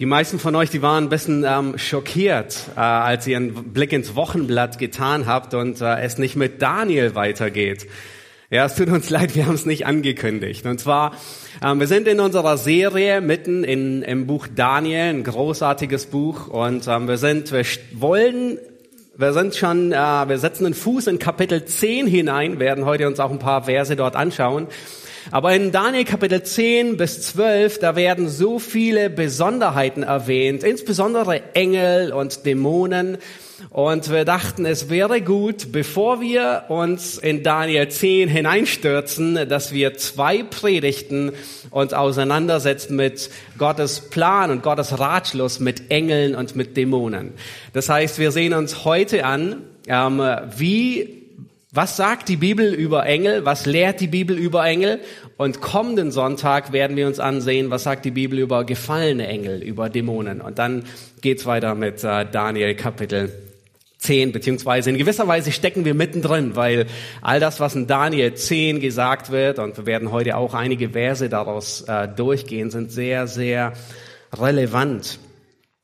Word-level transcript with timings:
Die 0.00 0.06
meisten 0.06 0.40
von 0.40 0.56
euch, 0.56 0.70
die 0.70 0.82
waren 0.82 1.04
ein 1.04 1.08
bisschen 1.08 1.44
ähm, 1.46 1.78
schockiert, 1.78 2.70
äh, 2.74 2.80
als 2.80 3.28
ihr 3.28 3.36
einen 3.36 3.72
Blick 3.72 3.92
ins 3.92 4.16
Wochenblatt 4.16 4.80
getan 4.80 5.26
habt 5.26 5.54
und 5.54 5.80
äh, 5.80 6.00
es 6.00 6.18
nicht 6.18 6.34
mit 6.34 6.60
Daniel 6.60 7.14
weitergeht. 7.14 7.86
Ja, 8.50 8.64
es 8.64 8.74
tut 8.74 8.88
uns 8.88 9.08
leid, 9.10 9.36
wir 9.36 9.46
haben 9.46 9.54
es 9.54 9.66
nicht 9.66 9.86
angekündigt. 9.86 10.66
Und 10.66 10.80
zwar, 10.80 11.12
ähm, 11.62 11.78
wir 11.78 11.86
sind 11.86 12.08
in 12.08 12.18
unserer 12.18 12.56
Serie 12.56 13.20
mitten 13.20 13.62
in, 13.62 14.02
im 14.02 14.26
Buch 14.26 14.48
Daniel, 14.52 15.10
ein 15.10 15.22
großartiges 15.22 16.06
Buch. 16.06 16.48
Und 16.48 16.88
ähm, 16.88 17.06
wir 17.06 17.16
sind, 17.16 17.52
wir 17.52 17.64
wollen, 17.92 18.58
wir 19.16 19.32
sind 19.32 19.54
schon, 19.54 19.92
äh, 19.92 19.94
wir 19.96 20.38
setzen 20.38 20.64
den 20.64 20.74
Fuß 20.74 21.06
in 21.06 21.20
Kapitel 21.20 21.66
10 21.66 22.08
hinein, 22.08 22.58
werden 22.58 22.84
heute 22.84 23.06
uns 23.06 23.20
auch 23.20 23.30
ein 23.30 23.38
paar 23.38 23.62
Verse 23.62 23.94
dort 23.94 24.16
anschauen. 24.16 24.66
Aber 25.30 25.54
in 25.54 25.72
Daniel 25.72 26.04
Kapitel 26.04 26.42
10 26.42 26.96
bis 26.96 27.22
12, 27.22 27.78
da 27.78 27.96
werden 27.96 28.28
so 28.28 28.58
viele 28.58 29.08
Besonderheiten 29.08 30.02
erwähnt, 30.02 30.62
insbesondere 30.62 31.54
Engel 31.54 32.12
und 32.12 32.44
Dämonen. 32.44 33.18
Und 33.70 34.10
wir 34.10 34.24
dachten, 34.24 34.66
es 34.66 34.90
wäre 34.90 35.22
gut, 35.22 35.72
bevor 35.72 36.20
wir 36.20 36.64
uns 36.68 37.16
in 37.18 37.42
Daniel 37.42 37.88
10 37.88 38.28
hineinstürzen, 38.28 39.48
dass 39.48 39.72
wir 39.72 39.96
zwei 39.96 40.42
Predigten 40.42 41.32
uns 41.70 41.92
auseinandersetzen 41.92 42.96
mit 42.96 43.30
Gottes 43.56 44.10
Plan 44.10 44.50
und 44.50 44.62
Gottes 44.62 44.98
Ratschluss 44.98 45.60
mit 45.60 45.90
Engeln 45.90 46.34
und 46.34 46.54
mit 46.56 46.76
Dämonen. 46.76 47.32
Das 47.72 47.88
heißt, 47.88 48.18
wir 48.18 48.32
sehen 48.32 48.52
uns 48.52 48.84
heute 48.84 49.24
an, 49.24 49.62
ähm, 49.86 50.20
wie 50.56 51.23
was 51.74 51.96
sagt 51.96 52.28
die 52.28 52.36
Bibel 52.36 52.72
über 52.72 53.04
Engel? 53.04 53.44
Was 53.44 53.66
lehrt 53.66 54.00
die 54.00 54.06
Bibel 54.06 54.38
über 54.38 54.64
Engel? 54.64 55.00
Und 55.36 55.60
kommenden 55.60 56.12
Sonntag 56.12 56.72
werden 56.72 56.96
wir 56.96 57.08
uns 57.08 57.18
ansehen, 57.18 57.70
was 57.70 57.82
sagt 57.82 58.04
die 58.04 58.12
Bibel 58.12 58.38
über 58.38 58.64
gefallene 58.64 59.26
Engel, 59.26 59.60
über 59.60 59.90
Dämonen. 59.90 60.40
Und 60.40 60.60
dann 60.60 60.84
geht's 61.20 61.46
weiter 61.46 61.74
mit 61.74 62.04
äh, 62.04 62.26
Daniel 62.30 62.76
Kapitel 62.76 63.32
10, 63.98 64.30
beziehungsweise 64.30 64.90
in 64.90 64.98
gewisser 64.98 65.26
Weise 65.26 65.50
stecken 65.50 65.84
wir 65.84 65.94
mittendrin, 65.94 66.54
weil 66.54 66.86
all 67.22 67.40
das, 67.40 67.58
was 67.58 67.74
in 67.74 67.88
Daniel 67.88 68.34
10 68.34 68.78
gesagt 68.78 69.32
wird, 69.32 69.58
und 69.58 69.76
wir 69.76 69.86
werden 69.86 70.12
heute 70.12 70.36
auch 70.36 70.54
einige 70.54 70.90
Verse 70.90 71.28
daraus 71.28 71.80
äh, 71.88 72.06
durchgehen, 72.06 72.70
sind 72.70 72.92
sehr, 72.92 73.26
sehr 73.26 73.72
relevant. 74.32 75.18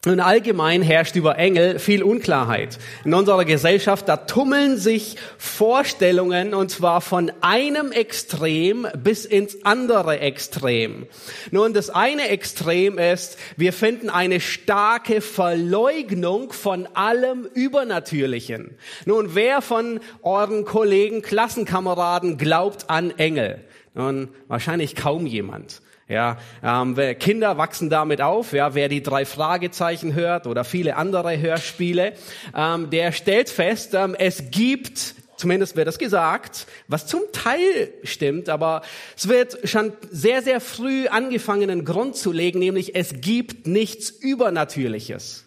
Und 0.07 0.21
allgemein 0.21 0.81
herrscht 0.81 1.15
über 1.15 1.37
Engel 1.37 1.79
viel 1.79 2.03
Unklarheit. 2.03 2.79
In 3.05 3.13
unserer 3.13 3.45
Gesellschaft, 3.45 4.09
da 4.09 4.17
tummeln 4.17 4.79
sich 4.79 5.17
Vorstellungen, 5.37 6.55
und 6.55 6.71
zwar 6.71 7.03
von 7.03 7.31
einem 7.43 7.93
Extrem 7.93 8.87
bis 8.97 9.27
ins 9.27 9.63
andere 9.67 10.21
Extrem. 10.21 11.07
Nun, 11.51 11.75
das 11.75 11.91
eine 11.91 12.31
Extrem 12.31 12.97
ist, 12.97 13.37
wir 13.59 13.75
finden 13.75 14.09
eine 14.09 14.41
starke 14.41 15.21
Verleugnung 15.21 16.55
von 16.55 16.89
allem 16.95 17.45
Übernatürlichen. 17.53 18.79
Nun, 19.05 19.35
wer 19.35 19.61
von 19.61 20.01
euren 20.23 20.65
Kollegen, 20.65 21.21
Klassenkameraden 21.21 22.39
glaubt 22.39 22.89
an 22.89 23.11
Engel? 23.19 23.67
Nun, 23.93 24.29
wahrscheinlich 24.49 24.97
kaum 24.97 25.27
jemand. 25.27 25.83
Ja, 26.11 26.39
ähm, 26.65 26.97
Kinder 27.21 27.57
wachsen 27.57 27.89
damit 27.89 28.21
auf. 28.21 28.53
Ja, 28.53 28.75
wer 28.75 28.89
die 28.89 29.01
drei 29.01 29.25
Fragezeichen 29.25 30.13
hört 30.13 30.49
oder 30.49 30.65
viele 30.65 30.97
andere 30.97 31.39
Hörspiele, 31.39 32.15
ähm, 32.53 32.91
der 32.91 33.13
stellt 33.13 33.49
fest, 33.49 33.95
ähm, 33.95 34.17
es 34.19 34.51
gibt 34.51 35.15
Zumindest 35.37 35.75
wird 35.75 35.89
das 35.89 35.99
gesagt, 35.99 36.67
was 36.87 37.07
zum 37.07 37.23
Teil 37.33 37.95
stimmt, 38.03 38.51
aber 38.51 38.83
es 39.17 39.27
wird 39.27 39.59
schon 39.67 39.95
sehr, 40.11 40.43
sehr 40.43 40.61
früh 40.61 41.09
angefangen, 41.09 41.71
einen 41.71 41.87
Grund 41.87 42.15
zu 42.15 42.31
legen, 42.31 42.59
nämlich 42.59 42.95
es 42.95 43.23
gibt 43.23 43.67
nichts 43.67 44.11
Übernatürliches. 44.11 45.47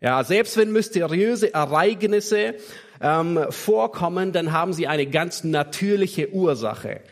Ja, 0.00 0.24
selbst 0.24 0.56
wenn 0.56 0.72
mysteriöse 0.72 1.52
Ereignisse 1.52 2.54
ähm, 3.02 3.44
vorkommen, 3.50 4.32
dann 4.32 4.52
haben 4.52 4.72
sie 4.72 4.86
eine 4.86 5.04
ganz 5.04 5.44
natürliche 5.44 6.30
Ursache. 6.32 7.02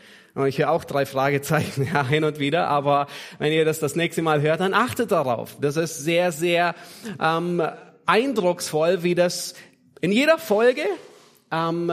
Ich 0.47 0.59
höre 0.59 0.69
auch 0.69 0.83
drei 0.83 1.05
Fragezeichen 1.05 1.89
ja, 1.93 2.05
hin 2.05 2.23
und 2.23 2.39
wieder, 2.39 2.67
aber 2.67 3.07
wenn 3.39 3.51
ihr 3.51 3.65
das 3.65 3.79
das 3.79 3.95
nächste 3.95 4.21
Mal 4.21 4.41
hört, 4.41 4.59
dann 4.59 4.73
achtet 4.73 5.11
darauf. 5.11 5.57
Das 5.59 5.75
ist 5.75 5.99
sehr, 5.99 6.31
sehr 6.31 6.75
ähm, 7.19 7.61
eindrucksvoll, 8.05 9.03
wie 9.03 9.15
das 9.15 9.55
in 10.01 10.11
jeder 10.11 10.37
Folge 10.37 10.83
ähm, 11.51 11.91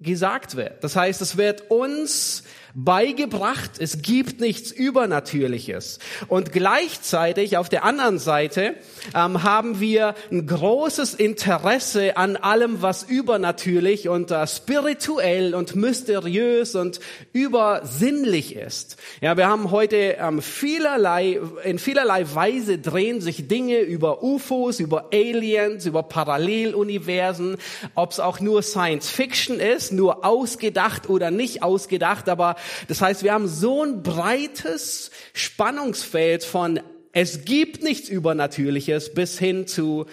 gesagt 0.00 0.56
wird. 0.56 0.84
Das 0.84 0.96
heißt, 0.96 1.20
es 1.20 1.36
wird 1.36 1.70
uns 1.70 2.44
beigebracht, 2.74 3.72
es 3.78 4.02
gibt 4.02 4.40
nichts 4.40 4.72
Übernatürliches. 4.72 6.00
Und 6.26 6.52
gleichzeitig 6.52 7.56
auf 7.56 7.68
der 7.68 7.84
anderen 7.84 8.18
Seite 8.18 8.74
ähm, 9.14 9.44
haben 9.44 9.78
wir 9.78 10.14
ein 10.32 10.46
großes 10.46 11.14
Interesse 11.14 12.16
an 12.16 12.36
allem, 12.36 12.82
was 12.82 13.04
übernatürlich 13.04 14.08
und 14.08 14.32
äh, 14.32 14.46
spirituell 14.46 15.54
und 15.54 15.76
mysteriös 15.76 16.74
und 16.74 16.98
übersinnlich 17.32 18.56
ist. 18.56 18.96
Ja, 19.20 19.36
wir 19.36 19.46
haben 19.46 19.70
heute 19.70 20.16
ähm, 20.18 20.42
vielerlei, 20.42 21.40
in 21.62 21.78
vielerlei 21.78 22.26
Weise 22.34 22.78
drehen 22.78 23.20
sich 23.20 23.46
Dinge 23.46 23.78
über 23.78 24.24
UFOs, 24.24 24.80
über 24.80 25.10
Aliens, 25.12 25.86
über 25.86 26.02
Paralleluniversen, 26.02 27.56
ob 27.94 28.10
es 28.10 28.18
auch 28.18 28.40
nur 28.40 28.62
Science 28.62 29.08
Fiction 29.08 29.60
ist, 29.60 29.92
nur 29.92 30.24
ausgedacht 30.24 31.08
oder 31.08 31.30
nicht 31.30 31.62
ausgedacht, 31.62 32.28
aber 32.28 32.56
das 32.88 33.00
heißt, 33.00 33.22
wir 33.22 33.32
haben 33.32 33.48
so 33.48 33.82
ein 33.82 34.02
breites 34.02 35.10
Spannungsfeld 35.32 36.44
von 36.44 36.80
es 37.12 37.44
gibt 37.44 37.82
nichts 37.82 38.08
Übernatürliches 38.08 39.14
bis 39.14 39.38
hin 39.38 39.66
zu 39.66 40.06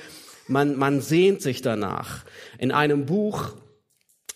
man, 0.48 0.78
man 0.78 1.02
sehnt 1.02 1.42
sich 1.42 1.62
danach. 1.62 2.26
In 2.60 2.72
einem 2.72 3.06
Buch, 3.06 3.54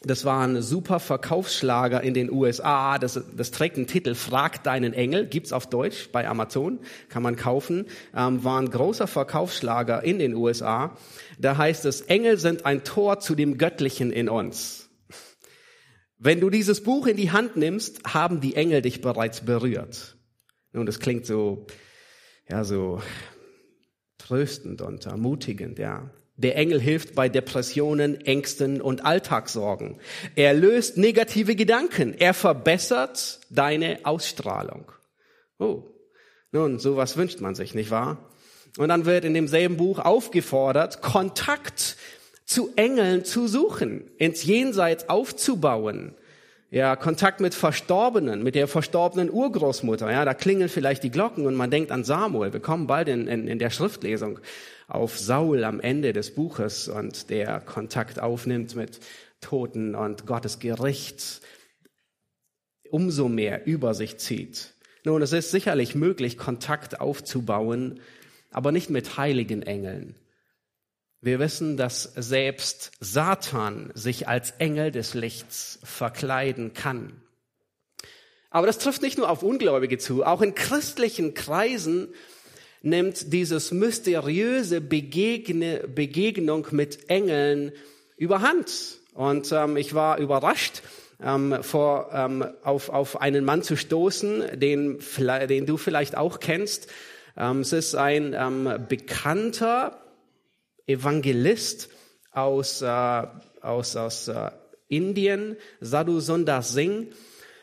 das 0.02 0.24
war 0.24 0.46
ein 0.46 0.62
super 0.62 1.00
Verkaufsschlager 1.00 2.02
in 2.02 2.14
den 2.14 2.31
USA. 2.31 2.98
Das, 2.98 3.20
das 3.36 3.52
trägt 3.52 3.78
den 3.78 3.88
Titel 3.88 4.16
Frag 4.16 4.64
deinen 4.64 4.94
Engel. 4.94 5.26
Gibt's 5.26 5.52
auf 5.52 5.68
Deutsch 5.68 6.09
bei 6.12 6.28
Amazon, 6.28 6.80
kann 7.09 7.24
man 7.24 7.36
kaufen. 7.36 7.86
Ähm, 8.16 8.44
war 8.44 8.62
ein 8.62 8.70
großer 8.70 9.08
Verkaufsschlager 9.08 10.03
in 10.03 10.20
den 10.20 10.36
USA. 10.36 10.96
Da 11.40 11.58
heißt 11.58 11.86
es, 11.86 12.02
Engel 12.02 12.38
sind 12.38 12.66
ein 12.66 12.84
Tor 12.84 13.20
zu 13.20 13.36
dem 13.36 13.58
Göttlichen 13.58 14.12
in 14.12 14.30
uns. 14.30 14.84
Wenn 16.18 16.40
du 16.40 16.50
dieses 16.50 16.81
Buch 16.81 17.08
in 17.08 17.18
die 17.18 17.31
Hand 17.31 17.58
nimmst, 17.58 18.02
haben 18.06 18.42
die 18.42 18.56
Engel 18.56 18.81
dich 18.81 19.02
bereits 19.02 19.42
berührt. 19.42 20.16
Nun, 20.72 20.86
das 20.86 21.00
klingt 21.00 21.26
so, 21.26 21.66
ja, 22.50 22.64
so 22.64 23.02
tröstend 24.18 24.81
und 24.81 25.06
ermutigend, 25.06 25.80
ja. 25.80 26.09
Der 26.38 26.58
Engel 26.58 26.81
hilft 26.81 27.16
bei 27.16 27.30
Depressionen, 27.30 28.20
Ängsten 28.20 28.81
und 28.81 29.06
Alltagssorgen. 29.06 30.00
Er 30.36 30.53
löst 30.53 30.98
negative 30.98 31.56
Gedanken. 31.56 32.14
Er 32.14 32.34
verbessert 32.34 33.40
deine 33.50 34.00
Ausstrahlung. 34.03 34.92
Oh, 35.59 35.84
nun, 36.52 36.80
sowas 36.80 37.16
wünscht 37.16 37.40
man 37.40 37.56
sich, 37.56 37.74
nicht 37.74 37.90
wahr? 37.90 38.30
Und 38.78 38.90
dann 38.90 39.06
wird 39.06 39.24
in 39.24 39.34
demselben 39.34 39.78
Buch 39.78 40.00
aufgefordert, 40.00 41.02
Kontakt 41.02 41.96
zu 42.45 42.72
Engeln 42.75 43.25
zu 43.25 43.47
suchen, 43.47 44.09
ins 44.17 44.44
Jenseits 44.44 45.09
aufzubauen. 45.09 46.16
Ja, 46.72 46.95
Kontakt 46.95 47.39
mit 47.39 47.53
Verstorbenen, 47.53 48.44
mit 48.44 48.56
der 48.56 48.67
verstorbenen 48.67 49.31
Urgroßmutter. 49.31 50.11
Ja, 50.11 50.25
da 50.25 50.33
klingeln 50.33 50.69
vielleicht 50.69 51.03
die 51.03 51.11
Glocken 51.11 51.45
und 51.45 51.55
man 51.55 51.72
denkt 51.72 51.91
an 51.91 52.03
Samuel. 52.03 52.53
Wir 52.53 52.59
kommen 52.59 52.88
bald 52.88 53.07
in, 53.07 53.28
in, 53.28 53.47
in 53.47 53.59
der 53.59 53.69
Schriftlesung 53.69 54.39
auf 54.88 55.17
Saul 55.17 55.63
am 55.63 55.79
Ende 55.79 56.13
des 56.13 56.35
Buches 56.35 56.88
und 56.88 57.29
der 57.29 57.59
Kontakt 57.59 58.19
aufnimmt 58.19 58.75
mit 58.75 59.00
Toten 59.41 59.95
und 59.95 60.25
Gottes 60.25 60.59
Gericht 60.59 61.41
umso 62.90 63.29
mehr 63.29 63.66
über 63.66 63.93
sich 63.93 64.17
zieht. 64.17 64.73
Nun, 65.03 65.22
es 65.22 65.34
ist 65.34 65.52
sicherlich 65.52 65.96
möglich, 65.96 66.37
Kontakt 66.37 66.99
aufzubauen, 66.99 67.99
aber 68.52 68.72
nicht 68.72 68.90
mit 68.90 69.17
heiligen 69.17 69.61
Engeln. 69.61 70.16
Wir 71.25 71.39
wissen, 71.39 71.75
dass 71.75 72.03
selbst 72.16 72.91
Satan 72.99 73.89
sich 73.95 74.27
als 74.27 74.51
Engel 74.59 74.91
des 74.91 75.16
Lichts 75.16 75.79
verkleiden 75.83 76.73
kann. 76.75 77.19
Aber 78.51 78.67
das 78.67 78.77
trifft 78.77 79.01
nicht 79.01 79.17
nur 79.17 79.31
auf 79.31 79.41
Ungläubige 79.41 79.97
zu, 79.97 80.23
auch 80.23 80.43
in 80.43 80.53
christlichen 80.53 81.33
Kreisen 81.33 82.09
nimmt 82.83 83.33
dieses 83.33 83.72
mysteriöse 83.72 84.81
Begegne, 84.81 85.87
Begegnung 85.87 86.67
mit 86.69 87.09
Engeln 87.09 87.72
überhand. 88.17 88.99
Und 89.16 89.51
ähm, 89.51 89.77
ich 89.77 89.95
war 89.95 90.19
überrascht, 90.19 90.83
ähm, 91.19 91.57
vor, 91.63 92.11
ähm, 92.13 92.45
auf, 92.61 92.89
auf 92.89 93.19
einen 93.19 93.45
Mann 93.45 93.63
zu 93.63 93.77
stoßen, 93.77 94.59
den, 94.59 94.99
den 95.17 95.66
du 95.66 95.77
vielleicht 95.77 96.17
auch 96.17 96.39
kennst. 96.39 96.87
Ähm, 97.35 97.61
es 97.61 97.73
ist 97.73 97.95
ein 97.95 98.35
ähm, 98.37 98.85
bekannter 98.87 100.04
Evangelist 100.87 101.90
aus, 102.32 102.82
äh, 102.82 103.23
aus, 103.61 103.96
aus 103.96 104.28
äh, 104.28 104.52
Indien, 104.87 105.58
Sadhu 105.79 106.20
Sundar 106.20 106.61
Singh. 106.61 107.08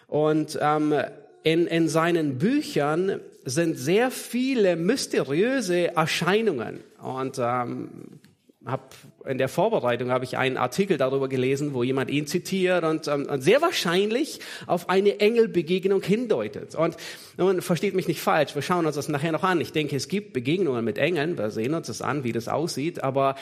Und 0.08 0.58
ähm, 0.60 0.94
in, 1.42 1.66
in 1.66 1.88
seinen 1.88 2.38
Büchern 2.38 3.20
sind 3.44 3.76
sehr 3.76 4.10
viele 4.10 4.76
mysteriöse 4.76 5.94
Erscheinungen. 5.96 6.80
Und 7.02 7.38
ähm, 7.38 8.20
hab, 8.64 8.94
in 9.26 9.38
der 9.38 9.48
Vorbereitung 9.48 10.10
habe 10.10 10.24
ich 10.24 10.36
einen 10.36 10.56
Artikel 10.56 10.96
darüber 10.96 11.28
gelesen, 11.28 11.74
wo 11.74 11.82
jemand 11.82 12.10
ihn 12.10 12.26
zitiert 12.26 12.84
und, 12.84 13.08
ähm, 13.08 13.26
und 13.28 13.40
sehr 13.40 13.62
wahrscheinlich 13.62 14.40
auf 14.66 14.88
eine 14.88 15.20
Engelbegegnung 15.20 16.02
hindeutet. 16.02 16.74
Und 16.74 16.96
nun 17.36 17.62
versteht 17.62 17.94
mich 17.94 18.08
nicht 18.08 18.20
falsch, 18.20 18.54
wir 18.54 18.62
schauen 18.62 18.86
uns 18.86 18.96
das 18.96 19.08
nachher 19.08 19.32
noch 19.32 19.44
an. 19.44 19.60
Ich 19.60 19.72
denke, 19.72 19.96
es 19.96 20.08
gibt 20.08 20.32
Begegnungen 20.32 20.84
mit 20.84 20.98
Engeln, 20.98 21.38
wir 21.38 21.50
sehen 21.50 21.74
uns 21.74 21.86
das 21.86 22.02
an, 22.02 22.24
wie 22.24 22.32
das 22.32 22.48
aussieht, 22.48 23.02
aber 23.02 23.36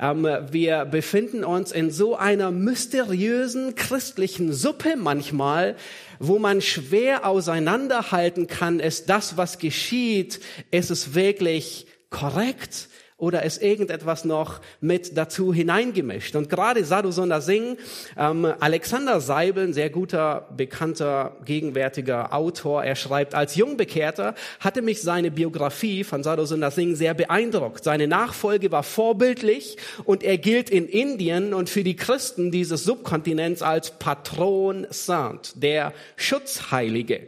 ähm, 0.00 0.26
wir 0.50 0.84
befinden 0.84 1.44
uns 1.44 1.72
in 1.72 1.90
so 1.90 2.16
einer 2.16 2.50
mysteriösen 2.50 3.74
christlichen 3.74 4.52
Suppe 4.52 4.96
manchmal, 4.96 5.76
wo 6.20 6.38
man 6.38 6.60
schwer 6.60 7.26
auseinanderhalten 7.26 8.46
kann, 8.46 8.80
ist 8.80 9.08
das, 9.08 9.36
was 9.36 9.58
geschieht, 9.58 10.40
ist 10.70 10.90
es 10.90 11.14
wirklich 11.14 11.86
korrekt? 12.10 12.88
Oder 13.18 13.42
ist 13.42 13.60
irgendetwas 13.60 14.24
noch 14.24 14.60
mit 14.80 15.16
dazu 15.16 15.52
hineingemischt. 15.52 16.36
Und 16.36 16.48
gerade 16.48 16.84
Sadhu 16.84 17.10
Sundar 17.10 17.42
Singh, 17.42 17.76
ähm, 18.16 18.46
Alexander 18.60 19.20
Seibel, 19.20 19.64
ein 19.64 19.72
sehr 19.74 19.90
guter, 19.90 20.48
bekannter, 20.56 21.36
gegenwärtiger 21.44 22.32
Autor, 22.32 22.84
er 22.84 22.94
schreibt, 22.94 23.34
als 23.34 23.56
Jungbekehrter 23.56 24.34
hatte 24.60 24.82
mich 24.82 25.02
seine 25.02 25.32
Biografie 25.32 26.04
von 26.04 26.22
Sadhu 26.22 26.44
Sundar 26.44 26.70
Singh 26.70 26.94
sehr 26.96 27.14
beeindruckt. 27.14 27.82
Seine 27.82 28.06
Nachfolge 28.06 28.70
war 28.70 28.84
vorbildlich 28.84 29.76
und 30.04 30.22
er 30.22 30.38
gilt 30.38 30.70
in 30.70 30.86
Indien 30.86 31.54
und 31.54 31.68
für 31.68 31.82
die 31.82 31.96
Christen 31.96 32.52
dieses 32.52 32.84
Subkontinents 32.84 33.62
als 33.62 33.98
Patron 33.98 34.86
Saint, 34.90 35.60
der 35.60 35.92
Schutzheilige. 36.16 37.26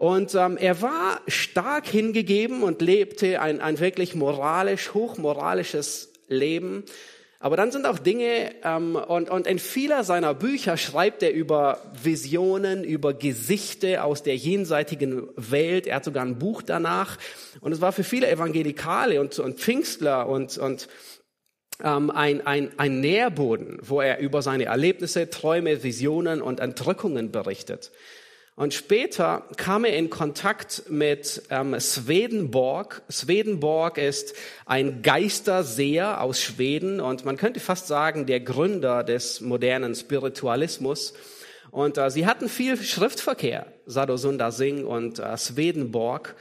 Und 0.00 0.34
ähm, 0.34 0.56
er 0.56 0.80
war 0.80 1.20
stark 1.28 1.86
hingegeben 1.86 2.62
und 2.62 2.80
lebte 2.80 3.38
ein, 3.42 3.60
ein 3.60 3.80
wirklich 3.80 4.14
moralisch, 4.14 4.94
hochmoralisches 4.94 6.10
Leben. 6.26 6.84
Aber 7.38 7.58
dann 7.58 7.70
sind 7.70 7.84
auch 7.84 7.98
Dinge, 7.98 8.50
ähm, 8.64 8.96
und, 8.96 9.28
und 9.28 9.46
in 9.46 9.58
vieler 9.58 10.02
seiner 10.02 10.32
Bücher 10.32 10.78
schreibt 10.78 11.22
er 11.22 11.34
über 11.34 11.82
Visionen, 12.02 12.82
über 12.82 13.12
Gesichte 13.12 14.02
aus 14.02 14.22
der 14.22 14.36
jenseitigen 14.36 15.28
Welt. 15.36 15.86
Er 15.86 15.96
hat 15.96 16.06
sogar 16.06 16.24
ein 16.24 16.38
Buch 16.38 16.62
danach. 16.62 17.18
Und 17.60 17.72
es 17.72 17.82
war 17.82 17.92
für 17.92 18.02
viele 18.02 18.30
Evangelikale 18.30 19.20
und, 19.20 19.38
und 19.38 19.60
Pfingstler 19.60 20.30
und, 20.30 20.56
und 20.56 20.88
ähm, 21.84 22.10
ein, 22.10 22.46
ein, 22.46 22.70
ein 22.78 23.00
Nährboden, 23.00 23.80
wo 23.82 24.00
er 24.00 24.20
über 24.20 24.40
seine 24.40 24.64
Erlebnisse, 24.64 25.28
Träume, 25.28 25.82
Visionen 25.82 26.40
und 26.40 26.58
Entrückungen 26.58 27.32
berichtet. 27.32 27.92
Und 28.60 28.74
später 28.74 29.44
kam 29.56 29.86
er 29.86 29.96
in 29.96 30.10
Kontakt 30.10 30.82
mit 30.90 31.44
ähm, 31.48 31.80
Swedenborg. 31.80 33.00
Swedenborg 33.10 33.96
ist 33.96 34.34
ein 34.66 35.00
Geisterseher 35.00 36.20
aus 36.20 36.42
Schweden 36.42 37.00
und 37.00 37.24
man 37.24 37.38
könnte 37.38 37.58
fast 37.58 37.86
sagen 37.86 38.26
der 38.26 38.40
Gründer 38.40 39.02
des 39.02 39.40
modernen 39.40 39.94
Spiritualismus. 39.94 41.14
Und 41.70 41.96
äh, 41.96 42.10
sie 42.10 42.26
hatten 42.26 42.50
viel 42.50 42.76
Schriftverkehr, 42.76 43.64
Sadhusunda 43.86 44.50
Singh 44.50 44.86
und 44.86 45.20
äh, 45.20 45.38
Swedenborg. 45.38 46.36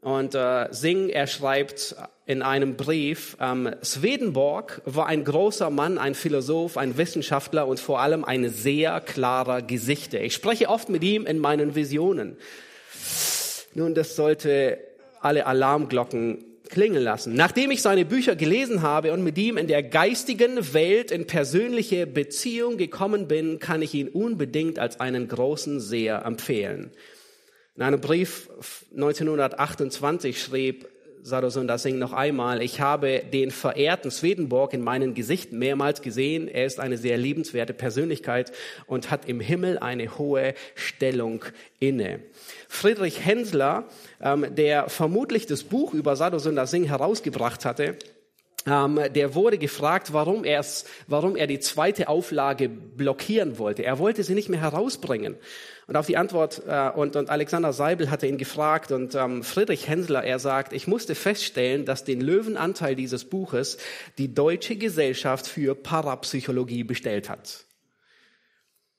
Und 0.00 0.34
äh, 0.34 0.66
Singh, 0.72 1.12
er 1.12 1.28
schreibt 1.28 1.94
in 2.26 2.40
einem 2.40 2.76
Brief, 2.76 3.36
ähm, 3.40 3.70
Swedenborg 3.82 4.80
war 4.86 5.06
ein 5.06 5.24
großer 5.24 5.68
Mann, 5.68 5.98
ein 5.98 6.14
Philosoph, 6.14 6.78
ein 6.78 6.96
Wissenschaftler 6.96 7.66
und 7.66 7.80
vor 7.80 8.00
allem 8.00 8.24
ein 8.24 8.48
sehr 8.48 9.00
klarer 9.00 9.60
Gesichter. 9.60 10.22
Ich 10.22 10.34
spreche 10.34 10.68
oft 10.68 10.88
mit 10.88 11.04
ihm 11.04 11.26
in 11.26 11.38
meinen 11.38 11.74
Visionen. 11.74 12.36
Nun, 13.74 13.94
das 13.94 14.16
sollte 14.16 14.78
alle 15.20 15.46
Alarmglocken 15.46 16.44
klingen 16.70 17.02
lassen. 17.02 17.34
Nachdem 17.34 17.70
ich 17.70 17.82
seine 17.82 18.06
Bücher 18.06 18.36
gelesen 18.36 18.80
habe 18.80 19.12
und 19.12 19.22
mit 19.22 19.36
ihm 19.36 19.58
in 19.58 19.66
der 19.66 19.82
geistigen 19.82 20.72
Welt 20.72 21.10
in 21.10 21.26
persönliche 21.26 22.06
Beziehung 22.06 22.78
gekommen 22.78 23.28
bin, 23.28 23.58
kann 23.58 23.82
ich 23.82 23.92
ihn 23.92 24.08
unbedingt 24.08 24.78
als 24.78 24.98
einen 24.98 25.28
großen 25.28 25.78
Seher 25.78 26.24
empfehlen. 26.24 26.90
In 27.76 27.82
einem 27.82 28.00
Brief 28.00 28.48
1928 28.94 30.40
schrieb 30.40 30.88
Sadhusunda 31.26 31.78
Singh 31.78 31.98
noch 31.98 32.12
einmal, 32.12 32.60
ich 32.60 32.82
habe 32.82 33.22
den 33.32 33.50
verehrten 33.50 34.10
Swedenborg 34.10 34.74
in 34.74 34.82
meinem 34.82 35.14
Gesicht 35.14 35.52
mehrmals 35.52 36.02
gesehen. 36.02 36.48
Er 36.48 36.66
ist 36.66 36.78
eine 36.78 36.98
sehr 36.98 37.16
liebenswerte 37.16 37.72
Persönlichkeit 37.72 38.52
und 38.86 39.10
hat 39.10 39.26
im 39.26 39.40
Himmel 39.40 39.78
eine 39.78 40.18
hohe 40.18 40.52
Stellung 40.74 41.42
inne. 41.80 42.20
Friedrich 42.68 43.24
Hensler, 43.24 43.84
ähm, 44.20 44.54
der 44.54 44.90
vermutlich 44.90 45.46
das 45.46 45.64
Buch 45.64 45.94
über 45.94 46.14
Sadhusunda 46.14 46.66
Singh 46.66 46.90
herausgebracht 46.90 47.64
hatte, 47.64 47.96
ähm, 48.66 48.98
der 49.14 49.34
wurde 49.34 49.58
gefragt, 49.58 50.12
warum, 50.12 50.44
warum 51.06 51.36
er 51.36 51.46
die 51.46 51.60
zweite 51.60 52.08
Auflage 52.08 52.68
blockieren 52.68 53.58
wollte. 53.58 53.84
Er 53.84 53.98
wollte 53.98 54.22
sie 54.24 54.34
nicht 54.34 54.48
mehr 54.48 54.60
herausbringen. 54.60 55.36
Und 55.86 55.96
auf 55.96 56.06
die 56.06 56.16
Antwort, 56.16 56.62
äh, 56.66 56.90
und, 56.90 57.14
und 57.16 57.28
Alexander 57.28 57.74
Seibel 57.74 58.10
hatte 58.10 58.26
ihn 58.26 58.38
gefragt 58.38 58.90
und 58.90 59.14
ähm, 59.14 59.42
Friedrich 59.42 59.86
Hensler, 59.86 60.24
er 60.24 60.38
sagt, 60.38 60.72
ich 60.72 60.86
musste 60.86 61.14
feststellen, 61.14 61.84
dass 61.84 62.04
den 62.04 62.22
Löwenanteil 62.22 62.96
dieses 62.96 63.26
Buches 63.26 63.76
die 64.16 64.34
Deutsche 64.34 64.76
Gesellschaft 64.76 65.46
für 65.46 65.74
Parapsychologie 65.74 66.84
bestellt 66.84 67.28
hat. 67.28 67.66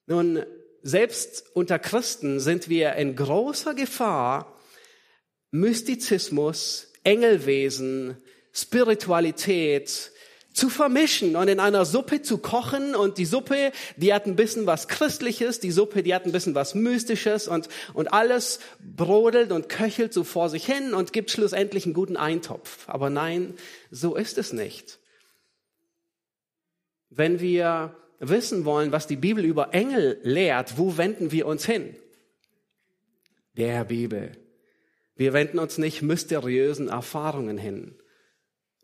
Nun, 0.05 0.45
selbst 0.83 1.43
unter 1.55 1.79
Christen 1.79 2.39
sind 2.39 2.69
wir 2.69 2.93
in 2.93 3.15
großer 3.15 3.73
Gefahr, 3.73 4.59
Mystizismus, 5.49 6.91
Engelwesen, 7.03 8.17
Spiritualität 8.55 10.11
zu 10.53 10.69
vermischen 10.69 11.35
und 11.35 11.49
in 11.49 11.59
einer 11.59 11.83
Suppe 11.83 12.21
zu 12.21 12.37
kochen 12.37 12.95
und 12.95 13.17
die 13.17 13.25
Suppe, 13.25 13.73
die 13.97 14.13
hat 14.13 14.25
ein 14.25 14.37
bisschen 14.37 14.65
was 14.65 14.87
Christliches, 14.87 15.59
die 15.59 15.71
Suppe, 15.71 16.01
die 16.01 16.15
hat 16.15 16.25
ein 16.25 16.31
bisschen 16.31 16.55
was 16.55 16.73
Mystisches 16.73 17.49
und, 17.49 17.67
und 17.93 18.13
alles 18.13 18.59
brodelt 18.79 19.51
und 19.51 19.67
köchelt 19.67 20.13
so 20.13 20.23
vor 20.23 20.49
sich 20.49 20.65
hin 20.65 20.93
und 20.93 21.11
gibt 21.11 21.29
schlussendlich 21.29 21.83
einen 21.83 21.93
guten 21.93 22.15
Eintopf. 22.15 22.87
Aber 22.87 23.09
nein, 23.09 23.55
so 23.91 24.15
ist 24.15 24.37
es 24.37 24.53
nicht. 24.53 24.99
Wenn 27.09 27.41
wir 27.41 27.93
wissen 28.19 28.63
wollen, 28.63 28.93
was 28.93 29.07
die 29.07 29.17
Bibel 29.17 29.43
über 29.43 29.73
Engel 29.73 30.19
lehrt, 30.23 30.77
wo 30.77 30.95
wenden 30.95 31.33
wir 31.33 31.47
uns 31.47 31.65
hin? 31.65 31.97
Der 33.57 33.83
Bibel. 33.83 34.37
Wir 35.17 35.33
wenden 35.33 35.59
uns 35.59 35.77
nicht 35.77 36.01
mysteriösen 36.01 36.87
Erfahrungen 36.87 37.57
hin. 37.57 37.95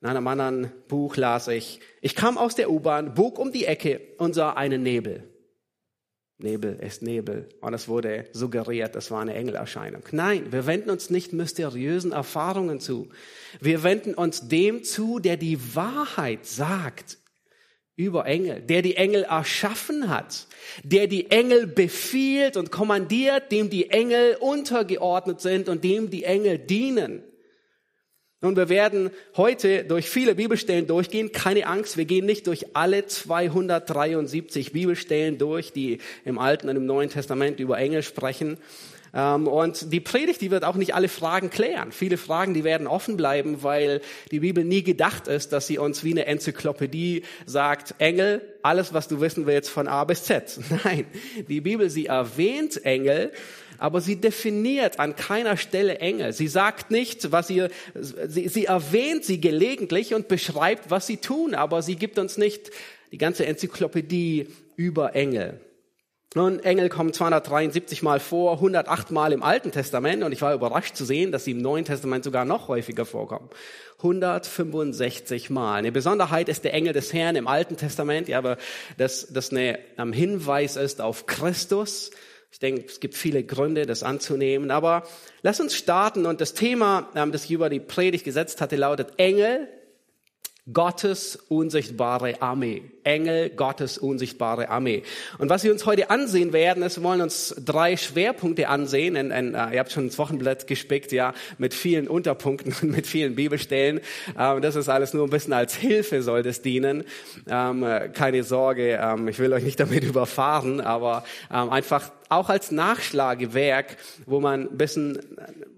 In 0.02 0.08
einem 0.08 0.28
anderen 0.28 0.72
Buch 0.88 1.16
las 1.16 1.48
ich, 1.48 1.80
ich 2.02 2.16
kam 2.16 2.38
aus 2.38 2.56
der 2.56 2.72
U-Bahn, 2.72 3.14
bog 3.14 3.38
um 3.38 3.52
die 3.52 3.66
Ecke 3.66 4.02
und 4.18 4.34
sah 4.34 4.54
einen 4.54 4.82
Nebel. 4.82 5.32
Nebel 6.40 6.80
ist 6.82 7.04
Nebel. 7.04 7.50
Und 7.62 7.76
es 7.76 7.88
wurde 7.88 8.26
suggeriert, 8.34 8.96
das 8.96 9.12
war 9.12 9.22
eine 9.22 9.36
Engelerscheinung. 9.36 10.02
Nein, 10.12 10.52
wir 10.52 10.66
wenden 10.66 10.90
uns 10.90 11.12
nicht 11.12 11.34
mysteriösen 11.34 12.14
Erfahrungen 12.14 12.80
zu. 12.80 13.10
Wir 13.60 13.84
wenden 13.84 14.16
uns 14.16 14.48
dem 14.48 14.84
zu, 14.84 15.20
der 15.20 15.38
die 15.38 15.76
Wahrheit 15.76 16.48
sagt 16.48 17.20
über 17.96 18.26
Engel, 18.26 18.62
der 18.62 18.82
die 18.82 18.96
Engel 18.96 19.24
erschaffen 19.24 20.10
hat, 20.10 20.48
der 20.84 21.06
die 21.06 21.30
Engel 21.30 21.68
befiehlt 21.68 22.58
und 22.58 22.72
kommandiert, 22.72 23.52
dem 23.52 23.70
die 23.70 23.92
Engel 23.92 24.38
untergeordnet 24.40 25.42
sind 25.42 25.70
und 25.70 25.84
dem 25.84 26.10
die 26.10 26.24
Engel 26.24 26.58
dienen. 26.58 27.24
Nun, 28.44 28.56
wir 28.56 28.70
werden 28.70 29.12
heute 29.38 29.84
durch 29.84 30.10
viele 30.10 30.34
Bibelstellen 30.34 30.88
durchgehen. 30.88 31.32
Keine 31.32 31.68
Angst, 31.68 31.96
wir 31.96 32.06
gehen 32.06 32.26
nicht 32.26 32.48
durch 32.48 32.76
alle 32.76 33.06
273 33.06 34.72
Bibelstellen 34.72 35.38
durch, 35.38 35.74
die 35.74 36.00
im 36.26 36.40
Alten 36.40 36.68
und 36.68 36.76
im 36.76 36.88
Neuen 36.88 37.12
Testament 37.12 37.60
über 37.60 37.78
Engel 37.78 38.02
sprechen. 38.02 38.58
Ähm, 39.14 39.48
und 39.48 39.94
die 39.94 40.00
Predigt, 40.00 40.42
die 40.42 40.50
wird 40.50 40.64
auch 40.64 40.76
nicht 40.76 40.96
alle 40.96 41.08
Fragen 41.08 41.52
klären. 41.52 41.92
Viele 41.92 42.18
Fragen, 42.18 42.56
die 42.56 42.64
werden 42.64 42.88
offen 42.88 43.16
bleiben, 43.16 43.62
weil 43.62 44.02
die 44.32 44.40
Bibel 44.40 44.64
nie 44.64 44.82
gedacht 44.82 45.28
ist, 45.28 45.54
dass 45.54 45.68
sie 45.68 45.78
uns 45.78 46.04
wie 46.04 46.12
eine 46.12 46.26
Enzyklopädie 46.26 47.22
sagt, 47.46 47.94
Engel, 48.00 48.42
alles, 48.64 48.92
was 48.92 49.08
du 49.08 49.22
wissen 49.22 49.46
willst 49.46 49.70
von 49.70 49.88
A 49.88 50.04
bis 50.04 50.24
Z. 50.24 50.60
Nein, 50.84 51.06
die 51.48 51.62
Bibel, 51.62 51.92
sie 51.92 52.08
erwähnt 52.08 52.84
Engel, 52.86 53.32
aber 53.82 54.00
sie 54.00 54.16
definiert 54.16 55.00
an 55.00 55.16
keiner 55.16 55.58
Stelle 55.58 55.98
Engel. 55.98 56.34
Sie 56.34 56.48
sagt 56.48 56.92
nicht, 56.92 57.32
was 57.32 57.50
ihr, 57.50 57.70
sie, 57.96 58.48
sie 58.48 58.66
erwähnt 58.66 59.26
sie 59.26 59.42
gelegentlich 59.42 60.14
und 60.14 60.28
beschreibt, 60.28 60.92
was 60.92 61.08
sie 61.08 61.18
tun, 61.18 61.56
aber 61.56 61.82
sie 61.82 61.96
gibt 61.96 62.20
uns 62.20 62.38
nicht 62.38 62.70
die 63.12 63.18
ganze 63.18 63.48
Enzyklopädie 63.48 64.50
über 64.76 65.16
Engel. 65.16 65.60
Nun, 66.36 66.60
Engel 66.60 66.90
kommen 66.90 67.12
273 67.12 68.04
Mal 68.04 68.20
vor, 68.20 68.54
108 68.54 69.10
Mal 69.10 69.34
im 69.34 69.42
Alten 69.42 69.72
Testament 69.72 70.24
und 70.24 70.32
ich 70.32 70.44
war 70.44 70.54
überrascht 70.54 70.96
zu 70.96 71.04
sehen, 71.04 71.32
dass 71.32 71.44
sie 71.44 71.52
im 71.52 71.58
Neuen 71.58 71.84
Testament 71.84 72.24
sogar 72.24 72.46
noch 72.46 72.68
häufiger 72.68 73.06
vorkommen. 73.06 73.50
165 73.98 75.50
Mal. 75.50 75.80
Eine 75.80 75.92
Besonderheit 75.92 76.50
ist 76.50 76.64
der 76.66 76.76
Engel 76.76 76.94
des 76.94 77.14
Herrn 77.14 77.36
im 77.36 77.48
Alten 77.48 77.78
Testament, 77.78 78.28
ja, 78.28 78.38
aber 78.38 78.58
das, 79.00 79.28
das 79.34 79.50
eine, 79.50 79.80
ein 79.98 80.14
Hinweis 80.14 80.76
ist 80.76 81.02
auf 81.02 81.26
Christus 81.26 82.12
Ich 82.52 82.60
denke, 82.60 82.86
es 82.88 83.00
gibt 83.00 83.16
viele 83.16 83.44
Gründe, 83.44 83.86
das 83.86 84.04
anzunehmen. 84.04 84.72
Aber 84.72 85.08
lass 85.42 85.60
uns 85.60 85.76
starten. 85.76 86.26
Und 86.26 86.42
das 86.42 86.54
Thema, 86.54 87.10
ähm, 87.16 87.32
das 87.32 87.46
ich 87.46 87.52
über 87.52 87.70
die 87.70 87.80
Predigt 87.80 88.26
gesetzt 88.26 88.62
hatte, 88.62 88.76
lautet 88.76 89.14
Engel 89.18 89.68
Gottes 90.74 91.38
unsichtbare 91.50 92.42
Armee. 92.42 92.84
Engel, 93.04 93.50
Gottes 93.50 93.98
unsichtbare 93.98 94.70
Armee. 94.70 95.04
Und 95.40 95.50
was 95.50 95.64
wir 95.64 95.72
uns 95.72 95.86
heute 95.86 96.10
ansehen 96.10 96.54
werden, 96.54 96.84
ist, 96.84 96.98
wir 96.98 97.04
wollen 97.04 97.22
uns 97.22 97.56
drei 97.66 97.98
Schwerpunkte 97.98 98.68
ansehen. 98.70 99.16
In, 99.16 99.32
in, 99.32 99.56
uh, 99.56 99.70
ihr 99.72 99.80
habt 99.80 99.92
schon 99.92 100.08
das 100.08 100.18
Wochenblatt 100.18 100.68
gespickt, 100.68 101.12
ja, 101.12 101.34
mit 101.58 101.74
vielen 101.74 102.08
Unterpunkten 102.08 102.76
und 102.82 102.92
mit 102.92 103.08
vielen 103.08 103.36
Bibelstellen. 103.36 104.02
Ähm, 104.38 104.62
das 104.62 104.76
ist 104.76 104.90
alles 104.90 105.14
nur 105.14 105.26
ein 105.26 105.30
bisschen 105.30 105.54
als 105.54 105.76
Hilfe 105.76 106.22
soll 106.22 106.44
das 106.44 106.62
dienen. 106.62 107.04
Ähm, 107.50 107.86
keine 108.14 108.44
Sorge, 108.44 109.00
ähm, 109.02 109.28
ich 109.28 109.40
will 109.40 109.52
euch 109.54 109.64
nicht 109.64 109.80
damit 109.80 110.04
überfahren, 110.04 110.82
aber 110.82 111.24
ähm, 111.52 111.70
einfach 111.70 112.12
auch 112.30 112.50
als 112.50 112.72
Nachschlagewerk, 112.72 113.98
wo 114.26 114.40
man 114.40 114.62
ein 114.62 114.78
bisschen 114.78 115.20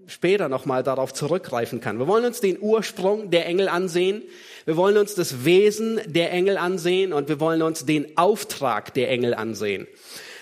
später 0.06 0.48
nochmal 0.48 0.82
darauf 0.82 1.12
zurückgreifen 1.12 1.80
kann. 1.80 1.98
Wir 1.98 2.06
wollen 2.06 2.24
uns 2.24 2.40
den 2.40 2.58
Ursprung 2.60 3.30
der 3.30 3.46
Engel 3.46 3.68
ansehen. 3.68 4.22
Wir 4.66 4.76
wollen 4.76 4.96
uns 4.96 5.14
das 5.14 5.44
Wesen 5.44 6.00
der 6.06 6.32
Engel 6.32 6.56
ansehen 6.56 7.12
und 7.12 7.28
wir 7.28 7.40
wollen 7.40 7.62
uns 7.62 7.84
den 7.84 8.16
Auftrag 8.16 8.94
der 8.94 9.10
Engel 9.10 9.34
ansehen. 9.34 9.86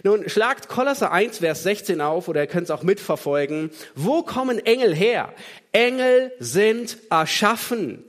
Nun 0.04 0.28
schlagt 0.28 0.68
Kolosser 0.68 1.12
1, 1.12 1.38
Vers 1.38 1.62
16 1.62 2.00
auf, 2.00 2.28
oder 2.28 2.40
ihr 2.40 2.46
könnt 2.46 2.64
es 2.64 2.70
auch 2.70 2.82
mitverfolgen. 2.82 3.70
Wo 3.94 4.22
kommen 4.22 4.58
Engel 4.58 4.94
her? 4.94 5.32
Engel 5.72 6.32
sind 6.38 6.98
erschaffen. 7.10 8.04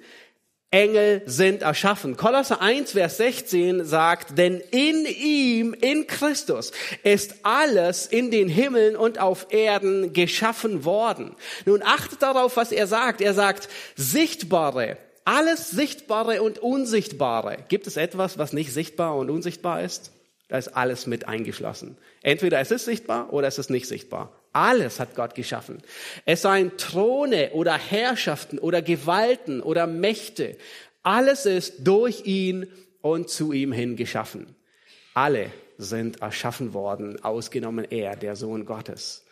Engel 0.71 1.21
sind 1.27 1.61
erschaffen. 1.61 2.17
Kolosser 2.17 2.61
1, 2.61 2.93
Vers 2.93 3.17
16 3.17 3.85
sagt, 3.85 4.39
denn 4.39 4.59
in 4.71 5.05
ihm, 5.05 5.75
in 5.79 6.07
Christus, 6.07 6.71
ist 7.03 7.35
alles 7.43 8.07
in 8.07 8.31
den 8.31 8.49
Himmeln 8.49 8.95
und 8.95 9.19
auf 9.19 9.47
Erden 9.51 10.13
geschaffen 10.13 10.83
worden. 10.83 11.35
Nun 11.65 11.83
achtet 11.83 12.23
darauf, 12.23 12.57
was 12.57 12.71
er 12.71 12.87
sagt. 12.87 13.21
Er 13.21 13.35
sagt, 13.35 13.69
sichtbare, 13.95 14.97
alles 15.25 15.69
Sichtbare 15.69 16.41
und 16.41 16.59
Unsichtbare. 16.59 17.57
Gibt 17.67 17.87
es 17.87 17.97
etwas, 17.97 18.37
was 18.37 18.53
nicht 18.53 18.73
sichtbar 18.73 19.15
und 19.15 19.29
unsichtbar 19.29 19.81
ist? 19.81 20.11
Da 20.47 20.57
ist 20.57 20.69
alles 20.69 21.07
mit 21.07 21.27
eingeschlossen. 21.27 21.97
Entweder 22.21 22.59
es 22.59 22.71
ist 22.71 22.85
sichtbar 22.85 23.33
oder 23.33 23.47
es 23.47 23.57
ist 23.57 23.69
nicht 23.69 23.87
sichtbar. 23.87 24.31
Alles 24.51 24.99
hat 24.99 25.15
Gott 25.15 25.33
geschaffen. 25.33 25.81
Es 26.25 26.43
seien 26.43 26.77
Throne 26.77 27.51
oder 27.53 27.73
Herrschaften 27.73 28.59
oder 28.59 28.81
Gewalten 28.81 29.61
oder 29.61 29.87
Mächte. 29.87 30.57
Alles 31.01 31.45
ist 31.45 31.87
durch 31.87 32.25
ihn 32.25 32.67
und 33.01 33.29
zu 33.29 33.51
ihm 33.51 33.71
hin 33.71 33.95
geschaffen. 33.95 34.55
Alle 35.13 35.51
sind 35.77 36.21
erschaffen 36.21 36.73
worden, 36.73 37.23
ausgenommen 37.23 37.85
er, 37.89 38.15
der 38.15 38.35
Sohn 38.35 38.65
Gottes. 38.65 39.22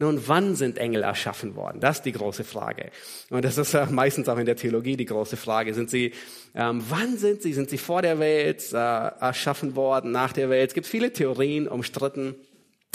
Nun, 0.00 0.28
wann 0.28 0.54
sind 0.54 0.78
Engel 0.78 1.02
erschaffen 1.02 1.56
worden? 1.56 1.80
Das 1.80 1.98
ist 1.98 2.04
die 2.04 2.12
große 2.12 2.44
Frage. 2.44 2.90
Und 3.30 3.44
das 3.44 3.58
ist 3.58 3.74
meistens 3.90 4.28
auch 4.28 4.38
in 4.38 4.46
der 4.46 4.54
Theologie 4.54 4.96
die 4.96 5.04
große 5.04 5.36
Frage. 5.36 5.74
Sind 5.74 5.90
sie, 5.90 6.12
ähm, 6.54 6.84
wann 6.88 7.16
sind 7.16 7.42
sie? 7.42 7.52
Sind 7.52 7.68
sie 7.68 7.78
vor 7.78 8.00
der 8.02 8.20
Welt 8.20 8.72
äh, 8.72 8.76
erschaffen 8.76 9.74
worden, 9.74 10.12
nach 10.12 10.32
der 10.32 10.50
Welt? 10.50 10.70
Es 10.70 10.74
gibt 10.74 10.86
viele 10.86 11.12
Theorien 11.12 11.66
umstritten. 11.66 12.36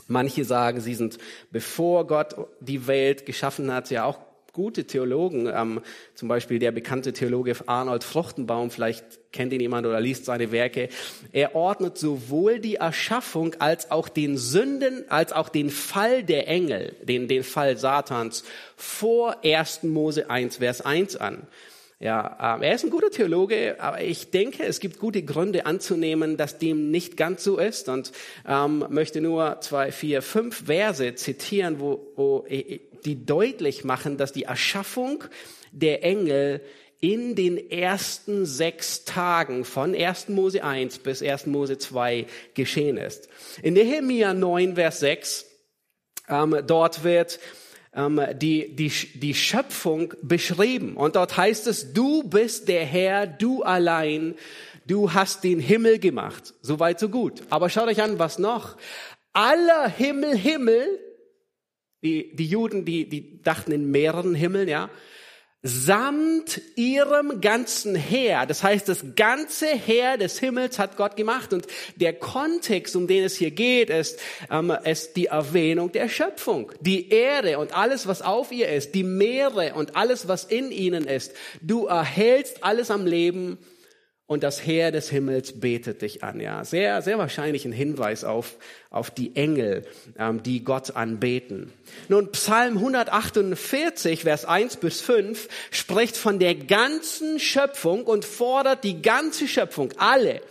Manche 0.07 0.45
sagen, 0.45 0.79
sie 0.79 0.95
sind 0.95 1.17
bevor 1.51 2.07
Gott 2.07 2.36
die 2.62 2.88
Welt 2.88 3.25
geschaffen 3.25 3.74
hat, 3.74 3.89
ja 3.89 4.05
auch 4.05 4.19
gute 4.53 4.86
Theologen, 4.86 5.48
ähm, 5.48 5.81
zum 6.13 6.27
Beispiel 6.27 6.60
der 6.60 6.72
bekannte 6.72 7.12
Theologe 7.12 7.55
Arnold 7.65 8.03
Fruchtenbaum, 8.03 8.69
vielleicht 8.69 9.03
kennt 9.31 9.51
ihn 9.51 9.60
jemand 9.60 9.88
oder 9.88 10.00
liest 10.00 10.25
seine 10.25 10.51
Werke. 10.51 10.89
Er 11.31 11.55
ordnet 11.55 11.98
sowohl 11.98 12.60
die 12.60 12.75
Erschaffung 12.75 13.55
als 13.57 13.89
auch 13.89 14.07
den 14.07 14.38
Sünden, 14.38 15.10
als 15.10 15.33
auch 15.33 15.50
den 15.50 15.72
Fall 15.72 16.24
der 16.24 16.48
Engel, 16.48 16.95
den, 17.01 17.27
den 17.27 17.43
Fall 17.43 17.77
Satans 17.77 18.43
vor 18.77 19.43
1. 19.43 19.83
Mose 19.83 20.29
1, 20.29 20.57
Vers 20.57 20.81
1 20.81 21.15
an. 21.15 21.48
Ja, 22.00 22.57
äh, 22.57 22.65
er 22.67 22.75
ist 22.75 22.83
ein 22.83 22.89
guter 22.89 23.12
Theologe, 23.12 23.77
aber 23.79 24.01
ich 24.01 24.31
denke, 24.31 24.63
es 24.63 24.79
gibt 24.79 25.00
gute 25.00 25.23
Gründe 25.23 25.65
anzunehmen, 25.65 26.38
dass 26.38 26.57
dem 26.57 26.91
nicht 26.91 27.17
ganz 27.17 27.43
so 27.43 27.57
ist 27.57 27.89
und 27.89 28.12
ähm, 28.47 28.85
möchte 28.89 29.21
nur 29.21 29.62
zwei, 29.62 29.91
vier, 29.91 30.21
fünf 30.21 30.65
Verse 30.65 31.15
zitieren, 31.15 31.79
wo, 31.79 32.07
wo 32.15 32.45
die 33.05 33.25
deutlich 33.25 33.83
machen, 33.83 34.17
dass 34.17 34.31
die 34.31 34.43
Erschaffung 34.43 35.23
der 35.71 36.03
Engel 36.03 36.62
in 37.03 37.35
den 37.35 37.69
ersten 37.69 38.45
sechs 38.45 39.03
Tagen 39.03 39.65
von 39.65 39.93
1. 39.93 40.29
Mose 40.29 40.63
1 40.63 41.00
bis 41.00 41.21
1. 41.21 41.47
Mose 41.47 41.77
2 41.77 42.25
geschehen 42.53 42.95
ist. 42.95 43.27
In 43.62 43.73
Nehemiah 43.73 44.33
9, 44.33 44.75
Vers 44.75 45.01
6, 45.01 45.45
ähm, 46.29 46.63
dort 46.65 47.03
wird 47.03 47.41
ähm, 47.95 48.21
die, 48.35 48.75
die, 48.75 48.89
die 48.89 49.33
Schöpfung 49.33 50.13
beschrieben. 50.21 50.95
Und 50.95 51.15
dort 51.15 51.38
heißt 51.38 51.67
es, 51.67 51.93
du 51.93 52.23
bist 52.23 52.67
der 52.67 52.85
Herr, 52.85 53.27
du 53.27 53.63
allein, 53.63 54.35
du 54.88 55.13
hast 55.13 55.43
den 55.43 55.59
Himmel 55.59 56.00
gemacht. 56.00 56.53
Soweit, 56.62 57.00
so 57.00 57.09
gut. 57.09 57.43
Aber 57.50 57.69
schaut 57.69 57.88
euch 57.88 58.01
an, 58.01 58.19
was 58.19 58.39
noch. 58.39 58.77
Aller 59.33 59.88
Himmel, 59.89 60.38
Himmel, 60.38 60.88
die, 62.03 62.35
die 62.35 62.47
Juden, 62.47 62.85
die, 62.85 63.07
die 63.07 63.41
dachten 63.41 63.71
in 63.71 63.89
mehreren 63.89 64.35
Himmeln, 64.35 64.67
ja, 64.67 64.89
samt 65.65 66.60
ihrem 66.75 67.39
ganzen 67.39 67.96
Heer. 67.96 68.46
Das 68.46 68.63
heißt, 68.63 68.89
das 68.89 69.15
ganze 69.15 69.67
Heer 69.67 70.17
des 70.17 70.38
Himmels 70.38 70.77
hat 70.77 70.98
Gott 70.98 71.15
gemacht. 71.15 71.53
Und 71.53 71.67
der 71.96 72.12
Kontext, 72.12 72.98
um 72.98 73.08
den 73.08 73.24
es 73.24 73.38
hier 73.38 73.51
geht, 73.51 73.89
ist, 73.89 74.20
ähm, 74.51 74.75
ist 74.84 75.15
die 75.15 75.27
Erwähnung 75.27 75.93
der 75.93 76.10
Schöpfung. 76.10 76.74
Die 76.82 77.10
Erde 77.10 77.60
und 77.60 77.75
alles, 77.75 78.08
was 78.08 78.22
auf 78.22 78.51
ihr 78.51 78.67
ist, 78.67 78.93
die 78.93 79.03
Meere 79.03 79.74
und 79.74 79.96
alles, 79.96 80.27
was 80.27 80.43
in 80.43 80.70
ihnen 80.70 81.05
ist. 81.05 81.32
Du 81.62 81.86
erhältst 81.86 82.62
alles 82.62 82.91
am 82.91 83.05
Leben 83.05 83.58
und 84.25 84.44
das 84.44 84.65
Heer 84.65 84.92
des 84.92 85.10
Himmels 85.10 85.60
betet 85.60 86.01
dich 86.01 86.24
an. 86.24 86.39
Ja, 86.39 86.63
sehr, 86.63 87.01
sehr 87.01 87.18
wahrscheinlich 87.18 87.65
ein 87.65 87.74
Hinweis 87.74 88.24
auf, 88.24 88.58
auf 88.89 89.12
die 89.12 89.36
Engel, 89.36 89.86
ähm, 90.18 90.42
die 90.44 90.63
Gott 90.63 90.96
anbeten. 90.96 91.74
Nun, 92.08 92.32
Psalm 92.32 92.77
148, 92.77 94.24
Vers 94.24 94.46
1 94.46 94.77
bis 94.77 95.01
5 95.01 95.50
spricht 95.72 96.15
von 96.15 96.39
der 96.39 96.56
ganzen 96.56 97.39
Schöpfung 97.39 98.06
und 98.06 98.24
fordert 98.24 98.84
die 98.84 99.01
ganze 99.01 99.48
Schöpfung, 99.48 99.92
alle, 99.98 100.42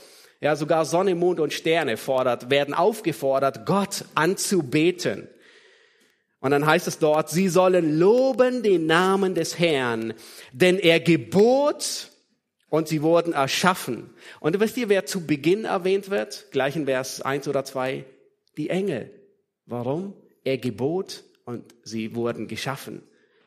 ja, 0.40 0.54
sogar 0.56 0.84
Sonne, 0.84 1.14
Mond 1.14 1.40
und 1.40 1.52
Sterne 1.52 1.96
fordert, 1.96 2.50
werden 2.50 2.74
aufgefordert, 2.74 3.64
Gott 3.64 4.04
anzubeten. 4.14 5.28
Und 6.40 6.50
dann 6.50 6.66
heißt 6.66 6.88
es 6.88 6.98
dort, 6.98 7.30
sie 7.30 7.48
sollen 7.48 7.98
loben 7.98 8.64
den 8.64 8.86
Namen 8.86 9.36
des 9.36 9.60
Herrn, 9.60 10.12
denn 10.52 10.78
er 10.78 10.98
gebot 10.98 12.11
und 12.72 12.88
sie 12.88 13.02
wurden 13.02 13.34
erschaffen. 13.34 14.08
Und 14.40 14.58
wisst 14.58 14.78
ihr, 14.78 14.88
wer 14.88 15.04
zu 15.04 15.26
Beginn 15.26 15.66
erwähnt 15.66 16.08
wird? 16.08 16.46
Gleich 16.52 16.74
in 16.74 16.86
Vers 16.86 17.20
1 17.20 17.46
oder 17.46 17.66
2? 17.66 18.06
Die 18.56 18.70
Engel. 18.70 19.10
Warum? 19.66 20.14
Er 20.42 20.56
gebot 20.56 21.22
und 21.44 21.74
sie 21.82 22.14
wurden 22.14 22.48
geschaffen. 22.48 23.02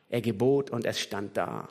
Er 0.08 0.20
gebot 0.20 0.70
und 0.70 0.86
es 0.86 1.00
stand 1.00 1.36
da. 1.36 1.68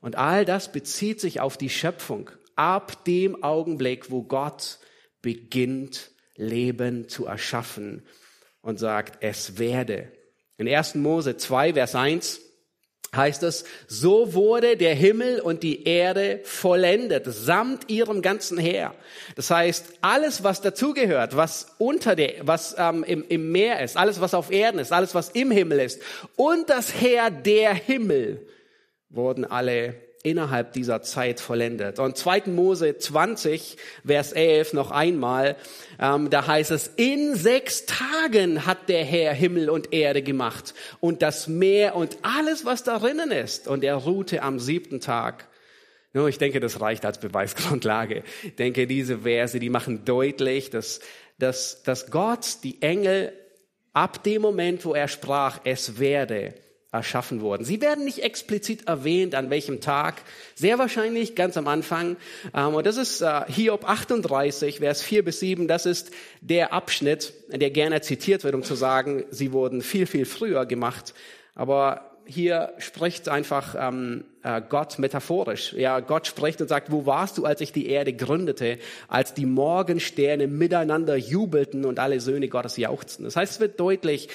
Und 0.00 0.14
all 0.14 0.44
das 0.44 0.70
bezieht 0.70 1.20
sich 1.20 1.40
auf 1.40 1.56
die 1.56 1.70
Schöpfung. 1.70 2.30
Ab 2.54 3.04
dem 3.04 3.42
Augenblick, 3.42 4.12
wo 4.12 4.22
Gott 4.22 4.78
beginnt, 5.22 6.12
Leben 6.36 7.08
zu 7.08 7.26
erschaffen 7.26 8.06
und 8.60 8.78
sagt, 8.78 9.24
es 9.24 9.58
werde. 9.58 10.12
In 10.56 10.68
1. 10.68 10.94
Mose 10.94 11.36
2, 11.36 11.74
Vers 11.74 11.96
1 11.96 12.41
heißt 13.14 13.42
es, 13.42 13.64
so 13.88 14.32
wurde 14.32 14.76
der 14.78 14.94
Himmel 14.94 15.40
und 15.40 15.62
die 15.62 15.84
Erde 15.84 16.40
vollendet, 16.44 17.26
samt 17.26 17.90
ihrem 17.90 18.22
ganzen 18.22 18.56
Heer. 18.56 18.94
Das 19.36 19.50
heißt, 19.50 19.98
alles, 20.00 20.44
was 20.44 20.62
dazugehört, 20.62 21.36
was 21.36 21.74
unter 21.78 22.16
der, 22.16 22.46
was 22.46 22.74
ähm, 22.78 23.04
im, 23.04 23.24
im 23.28 23.52
Meer 23.52 23.80
ist, 23.80 23.98
alles, 23.98 24.20
was 24.20 24.32
auf 24.32 24.50
Erden 24.50 24.78
ist, 24.78 24.92
alles, 24.92 25.14
was 25.14 25.28
im 25.30 25.50
Himmel 25.50 25.80
ist 25.80 26.00
und 26.36 26.70
das 26.70 26.94
Heer 26.94 27.30
der 27.30 27.74
Himmel, 27.74 28.46
wurden 29.10 29.44
alle 29.44 29.94
innerhalb 30.22 30.72
dieser 30.72 31.02
Zeit 31.02 31.40
vollendet. 31.40 31.98
Und 31.98 32.16
2. 32.16 32.44
Mose 32.46 32.96
20, 32.96 33.76
Vers 34.06 34.32
11 34.32 34.72
noch 34.72 34.90
einmal, 34.90 35.56
ähm, 36.00 36.30
da 36.30 36.46
heißt 36.46 36.70
es, 36.70 36.88
in 36.96 37.34
sechs 37.34 37.86
Tagen 37.86 38.66
hat 38.66 38.88
der 38.88 39.04
Herr 39.04 39.34
Himmel 39.34 39.68
und 39.68 39.92
Erde 39.92 40.22
gemacht 40.22 40.74
und 41.00 41.22
das 41.22 41.48
Meer 41.48 41.96
und 41.96 42.18
alles, 42.22 42.64
was 42.64 42.84
darinnen 42.84 43.30
ist. 43.30 43.66
Und 43.66 43.82
er 43.84 43.96
ruhte 43.96 44.42
am 44.42 44.58
siebten 44.58 45.00
Tag. 45.00 45.48
Nur, 46.12 46.28
ich 46.28 46.38
denke, 46.38 46.60
das 46.60 46.80
reicht 46.80 47.04
als 47.04 47.18
Beweisgrundlage. 47.18 48.22
Ich 48.42 48.54
denke, 48.56 48.86
diese 48.86 49.20
Verse, 49.20 49.58
die 49.58 49.70
machen 49.70 50.04
deutlich, 50.04 50.70
dass, 50.70 51.00
dass, 51.38 51.82
dass 51.82 52.10
Gott 52.10 52.58
die 52.62 52.80
Engel 52.82 53.32
ab 53.92 54.22
dem 54.22 54.42
Moment, 54.42 54.84
wo 54.84 54.94
er 54.94 55.08
sprach, 55.08 55.60
es 55.64 55.98
werde, 55.98 56.54
erschaffen 56.92 57.40
wurden. 57.40 57.64
Sie 57.64 57.80
werden 57.80 58.04
nicht 58.04 58.22
explizit 58.22 58.86
erwähnt, 58.86 59.34
an 59.34 59.48
welchem 59.48 59.80
Tag. 59.80 60.22
Sehr 60.54 60.78
wahrscheinlich 60.78 61.34
ganz 61.34 61.56
am 61.56 61.66
Anfang. 61.66 62.16
Ähm, 62.54 62.74
und 62.74 62.86
das 62.86 62.98
ist 62.98 63.22
äh, 63.22 63.40
Hiob 63.48 63.88
38, 63.88 64.78
Vers 64.78 65.02
4 65.02 65.24
bis 65.24 65.40
7. 65.40 65.66
Das 65.66 65.86
ist 65.86 66.10
der 66.42 66.74
Abschnitt, 66.74 67.32
der 67.48 67.70
gerne 67.70 68.02
zitiert 68.02 68.44
wird, 68.44 68.54
um 68.54 68.62
zu 68.62 68.74
sagen, 68.74 69.24
sie 69.30 69.52
wurden 69.52 69.80
viel, 69.80 70.06
viel 70.06 70.26
früher 70.26 70.66
gemacht. 70.66 71.14
Aber 71.54 72.10
hier 72.26 72.74
spricht 72.78 73.28
einfach 73.28 73.74
ähm, 73.78 74.24
äh, 74.42 74.60
Gott 74.66 74.98
metaphorisch. 74.98 75.72
Ja, 75.72 76.00
Gott 76.00 76.26
spricht 76.26 76.60
und 76.60 76.68
sagt, 76.68 76.92
wo 76.92 77.06
warst 77.06 77.38
du, 77.38 77.46
als 77.46 77.62
ich 77.62 77.72
die 77.72 77.88
Erde 77.88 78.12
gründete, 78.12 78.78
als 79.08 79.32
die 79.32 79.46
Morgensterne 79.46 80.46
miteinander 80.46 81.16
jubelten 81.16 81.86
und 81.86 81.98
alle 81.98 82.20
Söhne 82.20 82.48
Gottes 82.48 82.76
jauchzten. 82.76 83.24
Das 83.24 83.36
heißt, 83.36 83.52
es 83.54 83.60
wird 83.60 83.80
deutlich, 83.80 84.28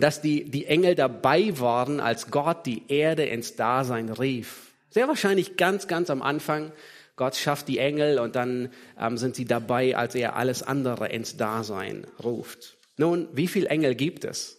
dass 0.00 0.20
die, 0.20 0.44
die 0.44 0.66
Engel 0.66 0.94
dabei 0.94 1.58
waren, 1.58 2.00
als 2.00 2.30
Gott 2.30 2.66
die 2.66 2.84
Erde 2.88 3.24
ins 3.24 3.56
Dasein 3.56 4.08
rief. 4.08 4.72
Sehr 4.90 5.08
wahrscheinlich 5.08 5.56
ganz, 5.56 5.88
ganz 5.88 6.10
am 6.10 6.22
Anfang. 6.22 6.72
Gott 7.16 7.36
schafft 7.36 7.68
die 7.68 7.78
Engel 7.78 8.18
und 8.18 8.34
dann 8.34 8.72
ähm, 8.98 9.16
sind 9.18 9.36
sie 9.36 9.44
dabei, 9.44 9.96
als 9.96 10.14
er 10.14 10.36
alles 10.36 10.62
andere 10.62 11.08
ins 11.08 11.36
Dasein 11.36 12.06
ruft. 12.22 12.78
Nun, 12.96 13.28
wie 13.32 13.46
viele 13.46 13.68
Engel 13.68 13.94
gibt 13.94 14.24
es? 14.24 14.58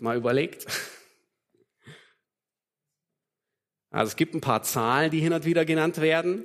Mal 0.00 0.16
überlegt. 0.16 0.66
Also 3.88 4.10
es 4.10 4.16
gibt 4.16 4.34
ein 4.34 4.42
paar 4.42 4.62
Zahlen, 4.62 5.10
die 5.10 5.20
hin 5.20 5.32
und 5.32 5.46
wieder 5.46 5.64
genannt 5.64 6.02
werden. 6.02 6.44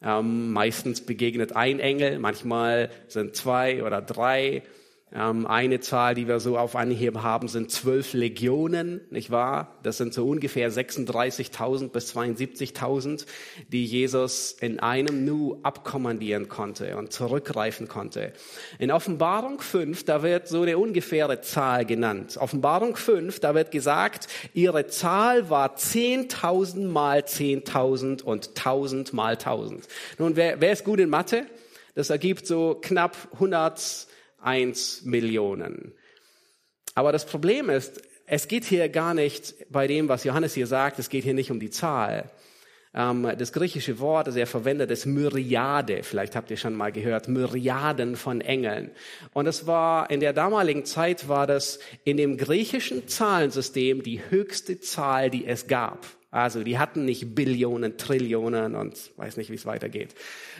Ähm, 0.00 0.52
meistens 0.52 1.00
begegnet 1.00 1.56
ein 1.56 1.80
Engel, 1.80 2.20
manchmal 2.20 2.90
sind 3.08 3.34
zwei 3.34 3.82
oder 3.82 4.00
drei. 4.00 4.62
Ähm, 5.16 5.46
eine 5.46 5.78
Zahl, 5.78 6.16
die 6.16 6.26
wir 6.26 6.40
so 6.40 6.58
auf 6.58 6.74
Anhieb 6.74 7.18
haben, 7.18 7.46
sind 7.46 7.70
zwölf 7.70 8.14
Legionen, 8.14 9.00
nicht 9.10 9.30
wahr? 9.30 9.78
Das 9.84 9.96
sind 9.96 10.12
so 10.12 10.26
ungefähr 10.26 10.72
36.000 10.72 11.90
bis 11.90 12.16
72.000, 12.16 13.24
die 13.68 13.84
Jesus 13.84 14.56
in 14.60 14.80
einem 14.80 15.24
Nu 15.24 15.60
abkommandieren 15.62 16.48
konnte 16.48 16.96
und 16.96 17.12
zurückgreifen 17.12 17.86
konnte. 17.86 18.32
In 18.80 18.90
Offenbarung 18.90 19.60
5, 19.60 20.04
da 20.04 20.24
wird 20.24 20.48
so 20.48 20.62
eine 20.62 20.78
ungefähre 20.78 21.40
Zahl 21.42 21.84
genannt. 21.84 22.36
Offenbarung 22.36 22.96
5, 22.96 23.38
da 23.38 23.54
wird 23.54 23.70
gesagt, 23.70 24.26
ihre 24.52 24.88
Zahl 24.88 25.48
war 25.48 25.76
10.000 25.76 26.88
mal 26.88 27.20
10.000 27.20 28.24
und 28.24 28.50
1.000 28.54 29.14
mal 29.14 29.34
1.000. 29.34 29.82
Nun, 30.18 30.34
wer, 30.34 30.60
wer 30.60 30.72
ist 30.72 30.84
gut 30.84 30.98
in 30.98 31.08
Mathe? 31.08 31.46
Das 31.94 32.10
ergibt 32.10 32.48
so 32.48 32.76
knapp 32.82 33.16
100 33.34 34.08
1 34.44 35.02
Millionen. 35.04 35.92
Aber 36.94 37.12
das 37.12 37.26
Problem 37.26 37.70
ist, 37.70 38.02
es 38.26 38.48
geht 38.48 38.64
hier 38.64 38.88
gar 38.88 39.14
nicht 39.14 39.54
bei 39.70 39.86
dem, 39.86 40.08
was 40.08 40.24
Johannes 40.24 40.54
hier 40.54 40.66
sagt, 40.66 40.98
es 40.98 41.08
geht 41.08 41.24
hier 41.24 41.34
nicht 41.34 41.50
um 41.50 41.60
die 41.60 41.70
Zahl. 41.70 42.30
Ähm, 42.94 43.28
das 43.36 43.52
griechische 43.52 43.98
Wort, 43.98 44.28
das 44.28 44.36
er 44.36 44.46
verwendet, 44.46 44.90
ist 44.90 45.04
Myriade. 45.04 46.02
Vielleicht 46.02 46.36
habt 46.36 46.50
ihr 46.50 46.56
schon 46.56 46.74
mal 46.74 46.92
gehört, 46.92 47.28
Myriaden 47.28 48.16
von 48.16 48.40
Engeln. 48.40 48.92
Und 49.32 49.46
es 49.46 49.66
war, 49.66 50.10
in 50.10 50.20
der 50.20 50.32
damaligen 50.32 50.84
Zeit 50.84 51.28
war 51.28 51.46
das 51.46 51.80
in 52.04 52.16
dem 52.16 52.36
griechischen 52.36 53.08
Zahlensystem 53.08 54.02
die 54.02 54.20
höchste 54.30 54.80
Zahl, 54.80 55.28
die 55.28 55.46
es 55.46 55.66
gab. 55.66 56.06
Also 56.34 56.64
die 56.64 56.80
hatten 56.80 57.04
nicht 57.04 57.36
Billionen, 57.36 57.96
Trillionen 57.96 58.74
und 58.74 59.12
weiß 59.18 59.36
nicht, 59.36 59.50
wie 59.50 59.54
es 59.54 59.66
weitergeht. 59.66 60.16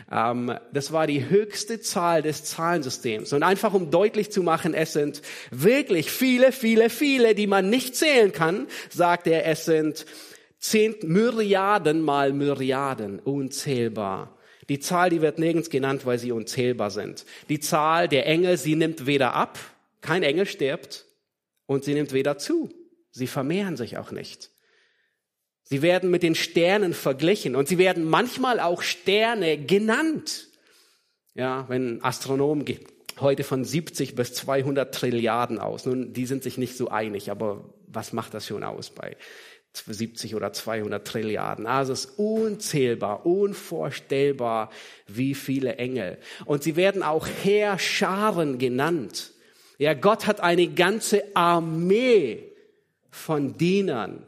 Ähm, 0.08 0.54
das 0.72 0.92
war 0.92 1.08
die 1.08 1.28
höchste 1.28 1.80
Zahl 1.80 2.22
des 2.22 2.44
Zahlensystems. 2.44 3.32
Und 3.32 3.42
einfach 3.42 3.74
um 3.74 3.90
deutlich 3.90 4.30
zu 4.30 4.44
machen, 4.44 4.72
es 4.72 4.92
sind 4.92 5.20
wirklich 5.50 6.12
viele, 6.12 6.52
viele, 6.52 6.90
viele, 6.90 7.34
die 7.34 7.48
man 7.48 7.70
nicht 7.70 7.96
zählen 7.96 8.30
kann, 8.30 8.68
sagt 8.88 9.26
er, 9.26 9.46
es 9.46 9.64
sind 9.64 10.06
zehn 10.60 10.94
Myriaden 11.02 12.02
mal 12.02 12.32
Myriaden, 12.32 13.18
unzählbar. 13.18 14.38
Die 14.68 14.78
Zahl, 14.78 15.10
die 15.10 15.22
wird 15.22 15.40
nirgends 15.40 15.70
genannt, 15.70 16.06
weil 16.06 16.20
sie 16.20 16.30
unzählbar 16.30 16.92
sind. 16.92 17.26
Die 17.48 17.58
Zahl 17.58 18.06
der 18.06 18.26
Engel, 18.26 18.58
sie 18.58 18.76
nimmt 18.76 19.06
weder 19.06 19.34
ab, 19.34 19.58
kein 20.02 20.22
Engel 20.22 20.46
stirbt, 20.46 21.04
und 21.66 21.82
sie 21.82 21.94
nimmt 21.94 22.12
weder 22.12 22.38
zu. 22.38 22.70
Sie 23.10 23.26
vermehren 23.26 23.76
sich 23.76 23.98
auch 23.98 24.12
nicht. 24.12 24.53
Sie 25.64 25.80
werden 25.80 26.10
mit 26.10 26.22
den 26.22 26.34
Sternen 26.34 26.92
verglichen 26.92 27.56
und 27.56 27.68
sie 27.68 27.78
werden 27.78 28.04
manchmal 28.04 28.60
auch 28.60 28.82
Sterne 28.82 29.58
genannt. 29.58 30.48
Ja, 31.34 31.64
wenn 31.68 32.04
Astronomen 32.04 32.64
heute 33.18 33.44
von 33.44 33.64
70 33.64 34.14
bis 34.14 34.34
200 34.34 34.94
Trilliarden 34.94 35.58
aus. 35.58 35.86
Nun, 35.86 36.12
die 36.12 36.26
sind 36.26 36.42
sich 36.42 36.58
nicht 36.58 36.76
so 36.76 36.88
einig, 36.88 37.30
aber 37.30 37.64
was 37.86 38.12
macht 38.12 38.34
das 38.34 38.46
schon 38.46 38.62
aus 38.62 38.90
bei 38.90 39.16
70 39.72 40.34
oder 40.34 40.52
200 40.52 41.06
Trilliarden? 41.06 41.66
Also 41.66 41.92
es 41.92 42.04
ist 42.04 42.18
unzählbar, 42.18 43.24
unvorstellbar, 43.24 44.70
wie 45.06 45.34
viele 45.34 45.76
Engel. 45.76 46.18
Und 46.44 46.62
sie 46.62 46.76
werden 46.76 47.02
auch 47.02 47.26
Heerscharen 47.26 48.58
genannt. 48.58 49.32
Ja, 49.78 49.94
Gott 49.94 50.26
hat 50.26 50.40
eine 50.40 50.68
ganze 50.68 51.24
Armee 51.34 52.52
von 53.10 53.56
Dienern 53.56 54.26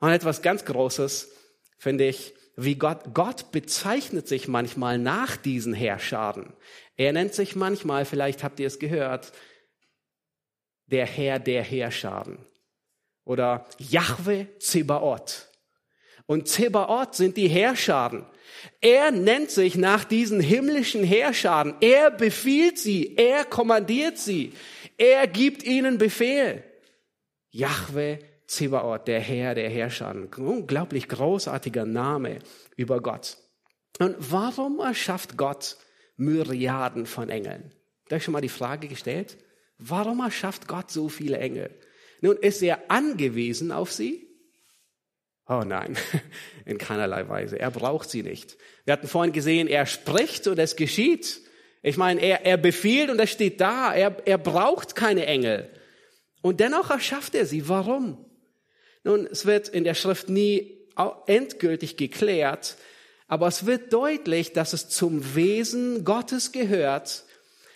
und 0.00 0.10
etwas 0.10 0.42
ganz 0.42 0.64
Großes 0.64 1.30
finde 1.78 2.08
ich, 2.08 2.34
wie 2.56 2.74
Gott, 2.74 3.14
Gott 3.14 3.52
bezeichnet 3.52 4.28
sich 4.28 4.48
manchmal 4.48 4.98
nach 4.98 5.36
diesen 5.36 5.72
Herrscharen. 5.72 6.52
Er 6.96 7.12
nennt 7.12 7.34
sich 7.34 7.56
manchmal, 7.56 8.04
vielleicht 8.04 8.42
habt 8.42 8.60
ihr 8.60 8.66
es 8.66 8.78
gehört, 8.78 9.32
der 10.86 11.06
Herr 11.06 11.38
der 11.38 11.62
Herrscharen. 11.62 12.44
Oder 13.24 13.66
Yahweh 13.78 14.46
Zebaoth. 14.58 15.48
Und 16.26 16.48
Zebaoth 16.48 17.14
sind 17.14 17.36
die 17.36 17.48
Herrscharen. 17.48 18.26
Er 18.80 19.10
nennt 19.10 19.50
sich 19.50 19.76
nach 19.76 20.04
diesen 20.04 20.40
himmlischen 20.40 21.04
Herrscharen. 21.04 21.74
Er 21.80 22.10
befiehlt 22.10 22.78
sie. 22.78 23.16
Er 23.16 23.44
kommandiert 23.44 24.18
sie. 24.18 24.52
Er 24.96 25.26
gibt 25.26 25.62
ihnen 25.62 25.98
Befehl. 25.98 26.64
Yahweh 27.50 28.18
Zebaoth, 28.50 29.06
der 29.06 29.20
Herr 29.20 29.54
der 29.54 29.70
Herrscher. 29.70 30.08
Ein 30.08 30.24
unglaublich 30.24 31.08
großartiger 31.08 31.84
Name 31.84 32.40
über 32.76 33.00
Gott. 33.00 33.36
Und 34.00 34.16
warum 34.18 34.80
erschafft 34.80 35.36
Gott 35.36 35.76
Myriaden 36.16 37.06
von 37.06 37.30
Engeln? 37.30 37.72
Da 38.08 38.16
ich 38.16 38.24
schon 38.24 38.32
mal 38.32 38.40
die 38.40 38.48
Frage 38.48 38.88
gestellt? 38.88 39.38
Warum 39.78 40.18
erschafft 40.18 40.66
Gott 40.66 40.90
so 40.90 41.08
viele 41.08 41.38
Engel? 41.38 41.70
Nun, 42.22 42.36
ist 42.36 42.60
er 42.60 42.90
angewiesen 42.90 43.70
auf 43.70 43.92
sie? 43.92 44.28
Oh 45.48 45.62
nein, 45.64 45.96
in 46.64 46.76
keinerlei 46.76 47.28
Weise. 47.28 47.56
Er 47.56 47.70
braucht 47.70 48.10
sie 48.10 48.24
nicht. 48.24 48.58
Wir 48.84 48.94
hatten 48.94 49.06
vorhin 49.06 49.32
gesehen, 49.32 49.68
er 49.68 49.86
spricht 49.86 50.48
und 50.48 50.58
es 50.58 50.74
geschieht. 50.74 51.40
Ich 51.82 51.96
meine, 51.96 52.20
er, 52.20 52.44
er 52.44 52.56
befiehlt 52.56 53.10
und 53.10 53.20
es 53.20 53.30
steht 53.30 53.60
da. 53.60 53.94
Er, 53.94 54.16
er 54.26 54.38
braucht 54.38 54.96
keine 54.96 55.26
Engel. 55.26 55.70
Und 56.42 56.58
dennoch 56.58 56.90
erschafft 56.90 57.36
er 57.36 57.46
sie. 57.46 57.68
Warum? 57.68 58.26
Nun, 59.04 59.26
es 59.26 59.46
wird 59.46 59.68
in 59.68 59.84
der 59.84 59.94
Schrift 59.94 60.28
nie 60.28 60.78
endgültig 61.26 61.96
geklärt, 61.96 62.76
aber 63.28 63.46
es 63.46 63.64
wird 63.64 63.92
deutlich, 63.92 64.52
dass 64.52 64.72
es 64.72 64.88
zum 64.88 65.34
Wesen 65.34 66.04
Gottes 66.04 66.52
gehört, 66.52 67.24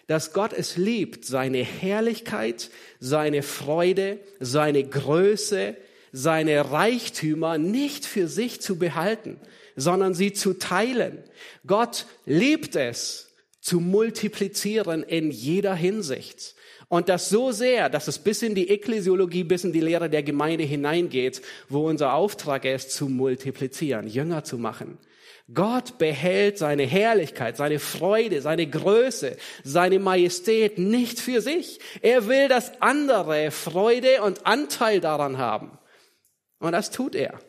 dass 0.06 0.32
Gott 0.32 0.52
es 0.52 0.76
liebt, 0.76 1.24
seine 1.24 1.62
Herrlichkeit, 1.62 2.70
seine 3.00 3.42
Freude, 3.42 4.18
seine 4.40 4.84
Größe, 4.84 5.76
seine 6.12 6.70
Reichtümer 6.70 7.56
nicht 7.56 8.04
für 8.04 8.28
sich 8.28 8.60
zu 8.60 8.78
behalten, 8.78 9.40
sondern 9.76 10.14
sie 10.14 10.32
zu 10.32 10.54
teilen. 10.54 11.22
Gott 11.66 12.06
liebt 12.26 12.76
es, 12.76 13.30
zu 13.60 13.80
multiplizieren 13.80 15.02
in 15.02 15.30
jeder 15.30 15.74
Hinsicht. 15.74 16.53
Und 16.94 17.08
das 17.08 17.28
so 17.28 17.50
sehr, 17.50 17.88
dass 17.88 18.06
es 18.06 18.20
bis 18.20 18.40
in 18.42 18.54
die 18.54 18.70
Ekklesiologie, 18.70 19.42
bis 19.42 19.64
in 19.64 19.72
die 19.72 19.80
Lehre 19.80 20.08
der 20.08 20.22
Gemeinde 20.22 20.62
hineingeht, 20.62 21.42
wo 21.68 21.88
unser 21.88 22.14
Auftrag 22.14 22.64
ist, 22.64 22.92
zu 22.92 23.08
multiplizieren, 23.08 24.06
Jünger 24.06 24.44
zu 24.44 24.58
machen. 24.58 24.98
Gott 25.52 25.98
behält 25.98 26.56
seine 26.56 26.84
Herrlichkeit, 26.84 27.56
seine 27.56 27.80
Freude, 27.80 28.40
seine 28.42 28.68
Größe, 28.68 29.36
seine 29.64 29.98
Majestät 29.98 30.78
nicht 30.78 31.18
für 31.18 31.40
sich. 31.40 31.80
Er 32.00 32.28
will, 32.28 32.46
dass 32.46 32.80
andere 32.80 33.50
Freude 33.50 34.22
und 34.22 34.46
Anteil 34.46 35.00
daran 35.00 35.36
haben. 35.36 35.76
Und 36.60 36.70
das 36.70 36.92
tut 36.92 37.16
er. 37.16 37.40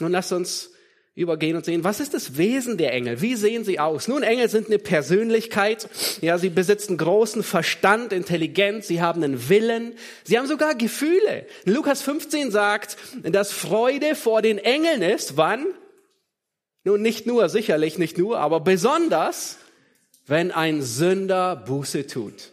Nun 0.00 0.12
lasst 0.12 0.32
uns 0.32 0.73
übergehen 1.14 1.56
und 1.56 1.64
sehen, 1.64 1.84
was 1.84 2.00
ist 2.00 2.12
das 2.12 2.36
Wesen 2.36 2.76
der 2.76 2.92
Engel? 2.92 3.20
Wie 3.20 3.36
sehen 3.36 3.64
sie 3.64 3.78
aus? 3.78 4.08
Nun, 4.08 4.24
Engel 4.24 4.48
sind 4.48 4.66
eine 4.66 4.78
Persönlichkeit. 4.78 5.88
Ja, 6.20 6.38
sie 6.38 6.48
besitzen 6.50 6.96
großen 6.96 7.44
Verstand, 7.44 8.12
Intelligenz, 8.12 8.88
sie 8.88 9.00
haben 9.00 9.22
einen 9.22 9.48
Willen, 9.48 9.94
sie 10.24 10.38
haben 10.38 10.48
sogar 10.48 10.74
Gefühle. 10.74 11.46
Lukas 11.64 12.02
15 12.02 12.50
sagt, 12.50 12.96
dass 13.22 13.52
Freude 13.52 14.16
vor 14.16 14.42
den 14.42 14.58
Engeln 14.58 15.02
ist, 15.02 15.36
wann? 15.36 15.66
Nun, 16.82 17.00
nicht 17.00 17.26
nur, 17.26 17.48
sicherlich 17.48 17.96
nicht 17.96 18.18
nur, 18.18 18.38
aber 18.38 18.60
besonders, 18.60 19.58
wenn 20.26 20.50
ein 20.50 20.82
Sünder 20.82 21.56
Buße 21.56 22.06
tut. 22.08 22.50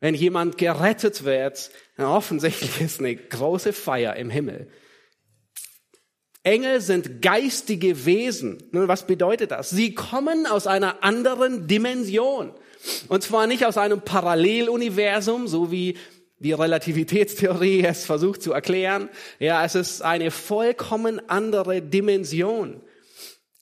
Wenn 0.00 0.16
jemand 0.16 0.58
gerettet 0.58 1.22
wird, 1.22 1.70
offensichtlich 1.96 2.80
ist 2.80 2.98
eine 2.98 3.14
große 3.14 3.72
Feier 3.72 4.16
im 4.16 4.30
Himmel. 4.30 4.66
Engel 6.44 6.80
sind 6.80 7.22
geistige 7.22 8.04
Wesen. 8.04 8.62
Nun, 8.72 8.88
was 8.88 9.06
bedeutet 9.06 9.52
das? 9.52 9.70
Sie 9.70 9.94
kommen 9.94 10.46
aus 10.46 10.66
einer 10.66 11.04
anderen 11.04 11.68
Dimension. 11.68 12.52
Und 13.08 13.22
zwar 13.22 13.46
nicht 13.46 13.64
aus 13.64 13.78
einem 13.78 14.00
Paralleluniversum, 14.00 15.46
so 15.46 15.70
wie 15.70 15.96
die 16.40 16.52
Relativitätstheorie 16.52 17.84
es 17.86 18.04
versucht 18.04 18.42
zu 18.42 18.52
erklären. 18.52 19.08
Ja, 19.38 19.64
es 19.64 19.74
ist 19.74 20.02
eine 20.02 20.30
vollkommen 20.30 21.28
andere 21.28 21.80
Dimension. 21.80 22.80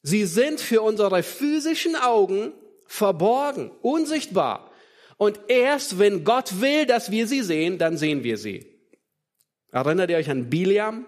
Sie 0.02 0.24
sind 0.24 0.60
für 0.60 0.80
unsere 0.80 1.22
physischen 1.22 1.94
Augen 1.94 2.52
verborgen, 2.86 3.70
unsichtbar. 3.82 4.70
Und 5.18 5.38
erst 5.48 5.98
wenn 5.98 6.24
Gott 6.24 6.62
will, 6.62 6.86
dass 6.86 7.10
wir 7.10 7.26
sie 7.26 7.42
sehen, 7.42 7.76
dann 7.76 7.98
sehen 7.98 8.24
wir 8.24 8.38
sie. 8.38 8.64
Erinnert 9.70 10.10
ihr 10.10 10.16
euch 10.16 10.30
an 10.30 10.48
Biliam? 10.48 11.04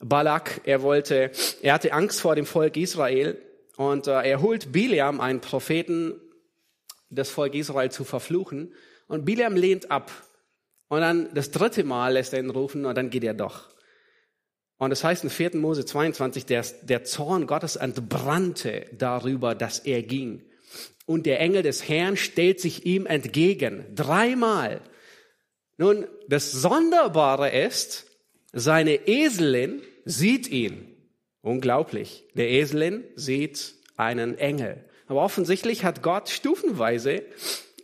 Balak, 0.00 0.60
er 0.64 0.82
wollte, 0.82 1.32
er 1.62 1.74
hatte 1.74 1.92
Angst 1.92 2.20
vor 2.20 2.36
dem 2.36 2.46
Volk 2.46 2.76
Israel 2.76 3.40
und 3.76 4.06
äh, 4.06 4.22
er 4.22 4.40
holt 4.40 4.72
Biliam, 4.72 5.20
einen 5.20 5.40
Propheten, 5.40 6.20
das 7.10 7.30
Volk 7.30 7.54
Israel 7.54 7.90
zu 7.90 8.04
verfluchen. 8.04 8.74
Und 9.06 9.24
Biliam 9.24 9.56
lehnt 9.56 9.90
ab. 9.90 10.10
Und 10.88 11.00
dann 11.00 11.32
das 11.34 11.50
dritte 11.50 11.84
Mal 11.84 12.14
lässt 12.14 12.32
er 12.32 12.40
ihn 12.40 12.50
rufen 12.50 12.86
und 12.86 12.96
dann 12.96 13.10
geht 13.10 13.24
er 13.24 13.34
doch. 13.34 13.68
Und 14.78 14.90
das 14.90 15.02
heißt 15.02 15.24
in 15.24 15.30
4. 15.30 15.56
Mose 15.56 15.84
22, 15.84 16.46
der, 16.46 16.64
der 16.82 17.04
Zorn 17.04 17.46
Gottes 17.46 17.76
entbrannte 17.76 18.86
darüber, 18.92 19.54
dass 19.54 19.80
er 19.80 20.02
ging. 20.02 20.44
Und 21.04 21.26
der 21.26 21.40
Engel 21.40 21.62
des 21.62 21.88
Herrn 21.88 22.16
stellt 22.16 22.60
sich 22.60 22.86
ihm 22.86 23.06
entgegen. 23.06 23.86
Dreimal. 23.94 24.80
Nun, 25.76 26.06
das 26.28 26.52
Sonderbare 26.52 27.50
ist, 27.50 28.07
seine 28.52 29.08
Eselin 29.08 29.82
sieht 30.04 30.48
ihn. 30.48 30.96
Unglaublich. 31.42 32.24
Der 32.34 32.50
Eselin 32.50 33.04
sieht 33.14 33.74
einen 33.96 34.38
Engel. 34.38 34.84
Aber 35.06 35.22
offensichtlich 35.22 35.84
hat 35.84 36.02
Gott 36.02 36.28
stufenweise 36.28 37.22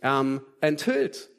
ähm, 0.01 0.41
enthüllt. 0.61 1.29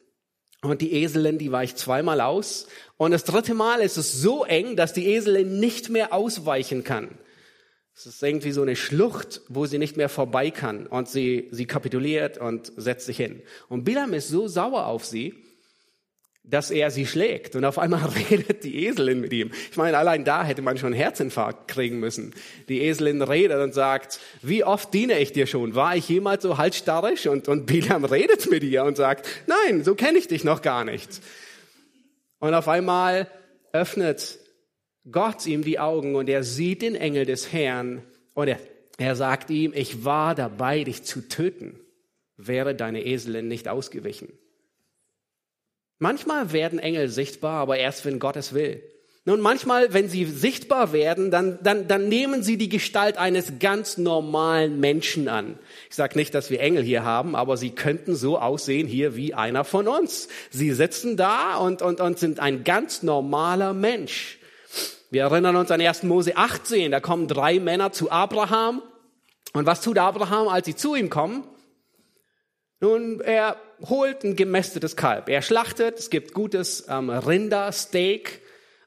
Und 0.63 0.81
die 0.81 0.93
Eselin, 0.93 1.39
die 1.39 1.53
weicht 1.53 1.79
zweimal 1.79 2.21
aus. 2.21 2.67
Und 2.97 3.13
das 3.13 3.25
dritte 3.25 3.55
Mal 3.55 3.81
ist 3.81 3.97
es 3.97 4.13
so 4.21 4.45
eng, 4.45 4.75
dass 4.77 4.93
die 4.93 5.07
Eselin 5.07 5.61
nicht 5.61 5.89
mehr 5.91 6.13
ausweichen 6.13 6.83
kann. 6.83 7.19
Es 7.95 8.07
ist 8.07 8.23
irgendwie 8.23 8.53
so 8.53 8.63
eine 8.63 8.77
Schlucht, 8.77 9.43
wo 9.49 9.67
sie 9.67 9.79
nicht 9.79 9.97
mehr 9.97 10.09
vorbei 10.09 10.51
kann. 10.51 10.87
Und 10.87 11.09
sie, 11.09 11.49
sie 11.51 11.67
kapituliert 11.67 12.39
und 12.39 12.73
setzt 12.77 13.07
sich 13.07 13.17
hin. 13.17 13.43
Und 13.69 13.85
Bilam 13.85 14.13
ist 14.13 14.29
so 14.29 14.49
sauer 14.49 14.87
auf 14.87 15.05
sie, 15.05 15.35
dass 16.49 16.71
er 16.71 16.91
sie 16.91 17.07
schlägt. 17.07 17.57
Und 17.57 17.65
auf 17.65 17.79
einmal 17.79 18.09
redet 18.31 18.65
die 18.65 18.87
Eselin 18.87 19.21
mit 19.21 19.33
ihm. 19.33 19.51
Ich 19.71 19.77
meine, 19.77 19.99
allein 19.99 20.25
da 20.25 20.45
hätte 20.45 20.63
man 20.63 20.79
schon 20.79 20.93
einen 20.93 21.01
Herzinfarkt 21.01 21.69
kriegen 21.69 21.99
müssen. 21.99 22.35
Die 22.69 22.83
Eselin 22.83 23.23
redet 23.23 23.61
und 23.61 23.75
sagt, 23.75 24.21
wie 24.43 24.65
oft 24.65 24.95
diene 24.95 25.19
ich 25.19 25.33
dir 25.33 25.47
schon? 25.47 25.75
War 25.75 25.97
ich 25.97 26.09
jemals 26.09 26.43
so 26.43 26.59
halsstarrisch? 26.59 27.27
Und, 27.27 27.49
und 27.49 27.67
Bilam 27.67 28.05
redet 28.05 28.51
mit 28.51 28.63
ihr 28.63 28.85
und 28.85 28.97
sagt, 28.97 29.29
nein, 29.47 29.83
so 29.85 29.95
kenne 29.95 30.19
ich 30.19 30.29
dich 30.29 30.45
noch 30.45 30.63
gar 30.63 30.85
nicht. 30.85 31.21
Und 32.39 32.55
auf 32.55 32.69
einmal 32.69 33.29
öffnet 33.73 34.39
Gott 35.11 35.47
ihm 35.47 35.63
die 35.63 35.79
Augen 35.79 36.17
und 36.17 36.29
er 36.29 36.43
sieht 36.43 36.83
den 36.83 36.95
Engel 36.95 37.27
des 37.27 37.53
Herrn 37.53 38.03
und 38.35 38.49
er, 38.49 38.59
er 38.99 39.15
sagt 39.15 39.51
ihm, 39.51 39.73
ich 39.75 40.05
war 40.05 40.35
dabei, 40.35 40.83
dich 40.85 41.05
zu 41.05 41.29
töten, 41.29 41.79
wäre 42.37 42.75
deine 42.75 43.05
Eselin 43.05 43.49
nicht 43.49 43.69
ausgewichen. 43.69 44.29
Manchmal 45.99 46.53
werden 46.53 46.79
Engel 46.79 47.09
sichtbar, 47.09 47.61
aber 47.61 47.79
erst 47.79 48.05
wenn 48.05 48.19
Gott 48.19 48.37
es 48.37 48.53
will. 48.53 48.83
Nun, 49.29 49.41
manchmal, 49.41 49.93
wenn 49.93 50.09
sie 50.09 50.25
sichtbar 50.25 50.93
werden, 50.93 51.33
dann, 51.33 51.59
dann, 51.61 51.89
dann 51.89 52.09
nehmen 52.09 52.45
sie 52.45 52.57
die 52.57 52.69
Gestalt 52.69 53.19
eines 53.19 53.59
ganz 53.59 53.99
normalen 53.99 54.79
Menschen 54.79 55.27
an. 55.27 55.59
Ich 55.91 55.97
sage 55.97 56.17
nicht, 56.17 56.33
dass 56.33 56.49
wir 56.49 56.61
Engel 56.61 56.85
hier 56.85 57.03
haben, 57.03 57.35
aber 57.35 57.57
sie 57.57 57.71
könnten 57.71 58.15
so 58.15 58.39
aussehen 58.39 58.87
hier 58.87 59.17
wie 59.17 59.35
einer 59.35 59.65
von 59.65 59.89
uns. 59.89 60.29
Sie 60.51 60.71
sitzen 60.71 61.17
da 61.17 61.57
und, 61.57 61.83
und, 61.83 62.01
und 62.01 62.21
sind 62.21 62.39
ein 62.39 62.63
ganz 62.63 63.03
normaler 63.03 63.73
Mensch. 63.73 64.39
Wir 65.11 65.23
erinnern 65.23 65.57
uns 65.57 65.73
an 65.73 65.81
1. 65.81 66.05
Mose 66.05 66.37
18, 66.37 66.93
da 66.93 67.01
kommen 67.01 67.27
drei 67.27 67.59
Männer 67.59 67.91
zu 67.91 68.13
Abraham. 68.13 68.81
Und 69.55 69.67
was 69.67 69.81
tut 69.81 69.99
Abraham, 69.99 70.47
als 70.47 70.67
sie 70.67 70.77
zu 70.77 70.95
ihm 70.95 71.11
kommen? 71.11 71.43
Nun, 72.79 73.21
er 73.21 73.57
holt 73.83 74.25
ein 74.25 74.37
gemästetes 74.37 74.97
Kalb. 74.97 75.29
Er 75.29 75.43
schlachtet, 75.43 75.99
es 75.99 76.11
gibt 76.11 76.33
gutes 76.33 76.87
ähm, 76.89 77.11
Rindersteak 77.11 78.41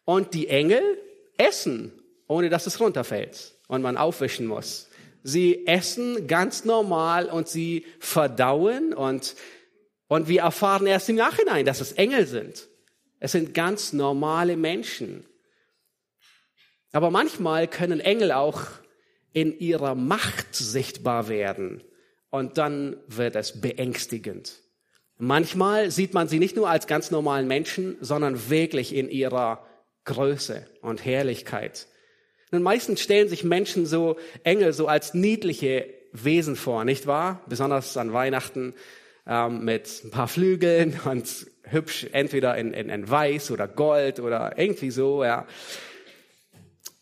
und 0.05 0.33
die 0.33 0.47
Engel 0.47 0.81
essen, 1.37 1.91
ohne 2.27 2.49
dass 2.49 2.67
es 2.67 2.79
runterfällt 2.79 3.55
und 3.67 3.81
man 3.81 3.97
aufwischen 3.97 4.47
muss. 4.47 4.89
Sie 5.23 5.67
essen 5.67 6.27
ganz 6.27 6.65
normal 6.65 7.27
und 7.27 7.47
sie 7.47 7.85
verdauen 7.99 8.93
und, 8.93 9.35
und 10.07 10.27
wir 10.27 10.41
erfahren 10.41 10.87
erst 10.87 11.09
im 11.09 11.17
Nachhinein, 11.17 11.65
dass 11.65 11.81
es 11.81 11.91
Engel 11.93 12.25
sind. 12.25 12.67
Es 13.19 13.33
sind 13.33 13.53
ganz 13.53 13.93
normale 13.93 14.55
Menschen. 14.55 15.25
Aber 16.91 17.11
manchmal 17.11 17.67
können 17.67 17.99
Engel 17.99 18.31
auch 18.31 18.63
in 19.33 19.59
ihrer 19.59 19.93
Macht 19.93 20.55
sichtbar 20.55 21.27
werden 21.27 21.83
und 22.29 22.57
dann 22.57 22.97
wird 23.07 23.35
es 23.35 23.61
beängstigend. 23.61 24.63
Manchmal 25.21 25.91
sieht 25.91 26.13
man 26.13 26.29
sie 26.29 26.39
nicht 26.39 26.55
nur 26.55 26.69
als 26.69 26.87
ganz 26.87 27.11
normalen 27.11 27.45
Menschen, 27.45 27.97
sondern 27.99 28.49
wirklich 28.49 28.95
in 28.95 29.09
ihrer 29.09 29.65
Größe 30.05 30.65
und 30.81 31.03
Herrlichkeit. 31.03 31.87
Und 32.51 32.63
meistens 32.63 33.01
stellen 33.01 33.27
sich 33.27 33.43
Menschen 33.43 33.85
so 33.85 34.17
Engel 34.43 34.71
so 34.71 34.87
als 34.87 35.13
niedliche 35.13 35.93
Wesen 36.13 36.55
vor, 36.55 36.85
nicht 36.85 37.05
wahr? 37.05 37.43
Besonders 37.49 37.97
an 37.97 38.13
Weihnachten 38.13 38.73
ähm, 39.27 39.65
mit 39.65 40.01
ein 40.05 40.11
paar 40.11 40.29
Flügeln 40.29 40.97
und 41.05 41.47
hübsch, 41.63 42.07
entweder 42.13 42.57
in, 42.57 42.73
in, 42.73 42.87
in 42.87 43.09
Weiß 43.09 43.51
oder 43.51 43.67
Gold 43.67 44.21
oder 44.21 44.57
irgendwie 44.57 44.89
so, 44.89 45.25
ja. 45.25 45.45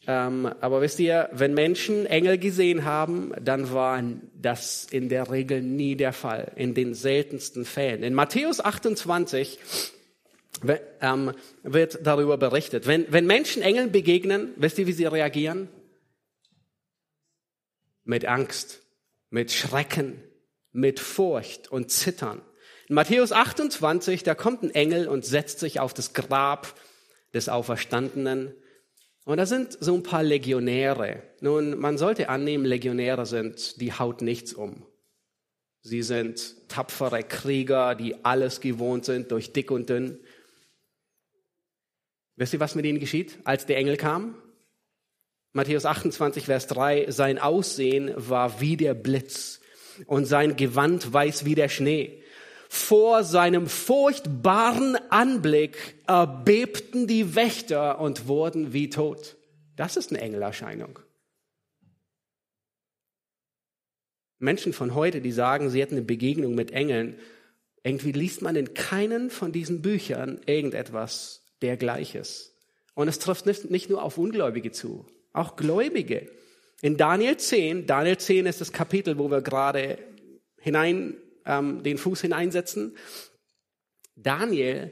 Ähm, 0.10 0.50
aber 0.62 0.80
wisst 0.80 1.00
ihr, 1.00 1.30
wenn 1.34 1.54
Menschen 1.54 2.06
Engel 2.06 2.38
gesehen 2.38 2.86
haben, 2.86 3.34
dann 3.41 3.74
war 3.74 4.02
das 4.34 4.88
in 4.89 5.10
der 5.10 5.30
Regel 5.30 5.62
nie 5.62 5.98
der 5.98 6.13
Fall, 6.13 6.54
in 6.56 6.74
den 6.74 6.93
seltensten 6.93 7.65
Fällen. 7.65 8.04
In 8.04 8.13
Matthäus 8.13 8.62
28 8.62 9.60
ähm, 11.02 11.34
wird 11.63 12.00
darüber 12.08 12.38
berichtet. 12.38 12.88
Wenn, 12.88 13.12
wenn 13.12 13.28
Menschen 13.28 13.62
Engeln 13.62 13.91
begegnen, 13.91 14.54
wisst 14.56 14.78
ihr, 14.80 14.88
wie 14.88 14.93
sie 14.93 15.06
reagieren? 15.06 15.67
Mit 18.06 18.24
Angst, 18.26 18.82
mit 19.30 19.52
Schrecken, 19.52 20.24
mit 20.72 21.02
Furcht 21.02 21.70
und 21.70 21.91
Zittern. 21.91 22.41
In 22.88 22.96
Matthäus 22.96 23.34
28, 23.34 24.24
da 24.24 24.36
kommt 24.36 24.63
ein 24.63 24.72
Engel 24.72 25.10
und 25.10 25.26
setzt 25.26 25.60
sich 25.60 25.82
auf 25.82 25.93
das 25.93 26.13
Grab 26.13 26.80
des 27.34 27.50
Auferstandenen 27.50 28.54
und 29.28 29.36
da 29.36 29.46
sind 29.46 29.78
so 29.82 29.94
ein 29.94 30.04
paar 30.04 30.24
Legionäre. 30.24 31.22
Nun, 31.42 31.78
man 31.78 31.98
sollte 31.98 32.30
annehmen, 32.30 32.63
Legionäre 32.63 33.26
sind, 33.26 33.82
die 33.82 33.92
haut 33.92 34.22
nichts 34.22 34.54
um. 34.54 34.86
Sie 35.82 36.02
sind 36.02 36.70
tapfere 36.70 37.24
Krieger, 37.24 37.96
die 37.96 38.24
alles 38.24 38.62
gewohnt 38.62 39.04
sind, 39.04 39.32
durch 39.32 39.52
dick 39.52 39.70
und 39.70 39.90
dünn. 39.90 40.18
Wisst 42.38 42.54
ihr, 42.54 42.62
was 42.62 42.76
mit 42.76 42.86
ihnen 42.86 43.02
geschieht, 43.02 43.38
als 43.44 43.66
der 43.66 43.76
Engel 43.76 43.98
kam? 43.98 44.42
Matthäus 45.52 45.86
28, 45.86 46.46
Vers 46.46 46.68
3, 46.68 47.12
sein 47.12 47.38
Aussehen 47.38 48.13
war 48.16 48.62
wie 48.62 48.78
der 48.78 48.94
Blitz 48.94 49.60
und 50.06 50.24
sein 50.24 50.56
Gewand 50.56 51.12
weiß 51.12 51.44
wie 51.44 51.56
der 51.56 51.68
Schnee 51.68 52.24
vor 52.69 53.23
seinem 53.23 53.67
furchtbaren 53.67 54.97
Anblick 55.10 55.95
erbebten 56.08 57.08
die 57.08 57.36
Wächter 57.36 57.99
und 57.99 58.27
wurden 58.27 58.73
wie 58.73 58.89
tot. 58.89 59.38
Das 59.75 59.95
ist 59.95 60.12
eine 60.12 60.21
Engelerscheinung. 60.21 60.99
Menschen 64.39 64.73
von 64.73 64.93
heute, 64.93 65.21
die 65.21 65.32
sagen, 65.32 65.69
sie 65.69 65.82
hätten 65.82 65.95
eine 65.95 66.06
Begegnung 66.06 66.56
mit 66.56 66.71
Engeln, 66.71 67.19
irgendwie 67.84 68.12
liest 68.12 68.41
man 68.41 68.56
in 68.56 68.73
keinen 68.73 69.30
von 69.30 69.51
diesen 69.51 69.82
Büchern 69.82 70.41
irgendetwas 70.45 71.43
dergleiches. 71.62 72.53
Und 72.93 73.08
es 73.08 73.19
trifft 73.19 73.45
nicht 73.45 73.89
nur 73.89 74.03
auf 74.03 74.17
Ungläubige 74.17 74.71
zu, 74.71 75.06
auch 75.34 75.56
Gläubige. 75.56 76.30
In 76.82 76.97
Daniel 76.97 77.38
10, 77.38 77.88
Daniel 77.88 78.17
10 78.17 78.45
ist 78.45 78.62
das 78.62 78.71
Kapitel, 78.71 79.17
wo 79.17 79.32
wir 79.32 79.41
gerade 79.41 79.97
hinein 80.60 81.15
ähm, 81.47 81.81
den 81.83 81.97
Fuß 81.97 82.21
hineinsetzen. 82.21 82.95
Daniel 84.15 84.91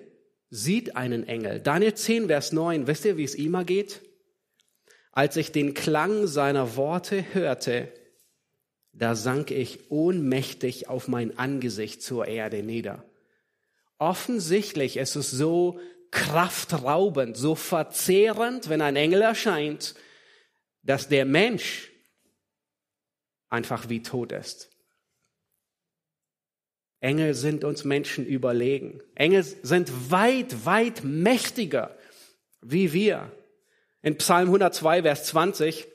sieht 0.49 0.95
einen 0.95 1.27
Engel. 1.27 1.59
Daniel 1.59 1.93
10, 1.93 2.27
Vers 2.27 2.51
9, 2.51 2.87
wisst 2.87 3.05
ihr, 3.05 3.17
wie 3.17 3.23
es 3.23 3.35
ihm 3.35 3.65
geht? 3.65 4.01
Als 5.11 5.37
ich 5.37 5.51
den 5.51 5.73
Klang 5.73 6.27
seiner 6.27 6.75
Worte 6.75 7.25
hörte, 7.33 7.91
da 8.91 9.15
sank 9.15 9.51
ich 9.51 9.91
ohnmächtig 9.91 10.87
auf 10.87 11.07
mein 11.07 11.37
Angesicht 11.37 12.01
zur 12.01 12.27
Erde 12.27 12.63
nieder. 12.63 13.03
Offensichtlich 13.97 14.97
ist 14.97 15.15
es 15.15 15.31
so 15.31 15.79
kraftraubend, 16.11 17.35
so 17.35 17.55
verzehrend, 17.55 18.69
wenn 18.69 18.81
ein 18.81 18.95
Engel 18.95 19.21
erscheint, 19.21 19.95
dass 20.81 21.09
der 21.09 21.25
Mensch 21.25 21.91
einfach 23.49 23.89
wie 23.89 24.01
tot 24.01 24.31
ist. 24.31 24.74
Engel 27.05 27.35
sind 27.35 27.63
uns 27.63 27.83
Menschen 27.83 28.25
überlegen. 28.25 28.99
Engel 29.13 29.43
sind 29.43 30.11
weit, 30.11 30.65
weit 30.65 31.03
mächtiger 31.03 31.95
wie 32.61 32.93
wir. 32.93 33.31
In 34.01 34.17
Psalm 34.17 34.47
102, 34.47 35.03
Vers 35.03 35.25
20, 35.25 35.87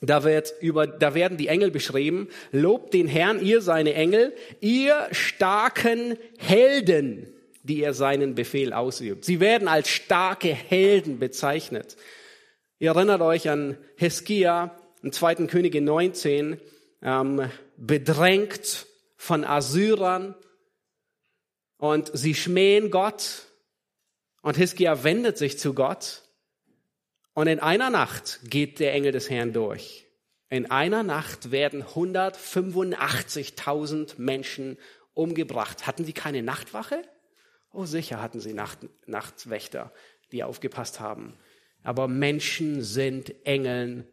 da, 0.00 0.24
wird 0.24 0.52
über, 0.60 0.88
da 0.88 1.14
werden 1.14 1.38
die 1.38 1.46
Engel 1.46 1.70
beschrieben. 1.70 2.28
Lobt 2.50 2.94
den 2.94 3.06
Herrn, 3.06 3.40
ihr 3.40 3.60
seine 3.60 3.94
Engel, 3.94 4.34
ihr 4.60 5.06
starken 5.12 6.18
Helden, 6.38 7.32
die 7.62 7.82
ihr 7.82 7.94
seinen 7.94 8.34
Befehl 8.34 8.72
ausübt. 8.72 9.24
Sie 9.24 9.38
werden 9.38 9.68
als 9.68 9.88
starke 9.88 10.52
Helden 10.52 11.20
bezeichnet. 11.20 11.96
Ihr 12.80 12.90
erinnert 12.90 13.20
euch 13.20 13.48
an 13.48 13.78
Hiskia, 13.94 14.74
im 15.00 15.12
zweiten 15.12 15.46
Könige 15.46 15.80
19, 15.80 16.56
ähm, 17.02 17.50
bedrängt 17.76 18.89
von 19.20 19.44
Assyrern 19.44 20.34
und 21.76 22.10
sie 22.14 22.34
schmähen 22.34 22.90
Gott 22.90 23.44
und 24.40 24.56
Hiskia 24.56 25.04
wendet 25.04 25.36
sich 25.36 25.58
zu 25.58 25.74
Gott 25.74 26.22
und 27.34 27.46
in 27.46 27.60
einer 27.60 27.90
Nacht 27.90 28.40
geht 28.44 28.80
der 28.80 28.94
Engel 28.94 29.12
des 29.12 29.28
Herrn 29.28 29.52
durch. 29.52 30.06
In 30.48 30.70
einer 30.70 31.02
Nacht 31.02 31.50
werden 31.50 31.84
185.000 31.84 34.14
Menschen 34.16 34.78
umgebracht. 35.12 35.86
Hatten 35.86 36.06
sie 36.06 36.14
keine 36.14 36.42
Nachtwache? 36.42 37.02
Oh, 37.72 37.84
sicher 37.84 38.22
hatten 38.22 38.40
sie 38.40 38.54
Nacht, 38.54 38.78
Nachtwächter, 39.04 39.92
die 40.32 40.44
aufgepasst 40.44 40.98
haben. 40.98 41.36
Aber 41.82 42.08
Menschen 42.08 42.82
sind 42.82 43.44
Engeln 43.44 44.08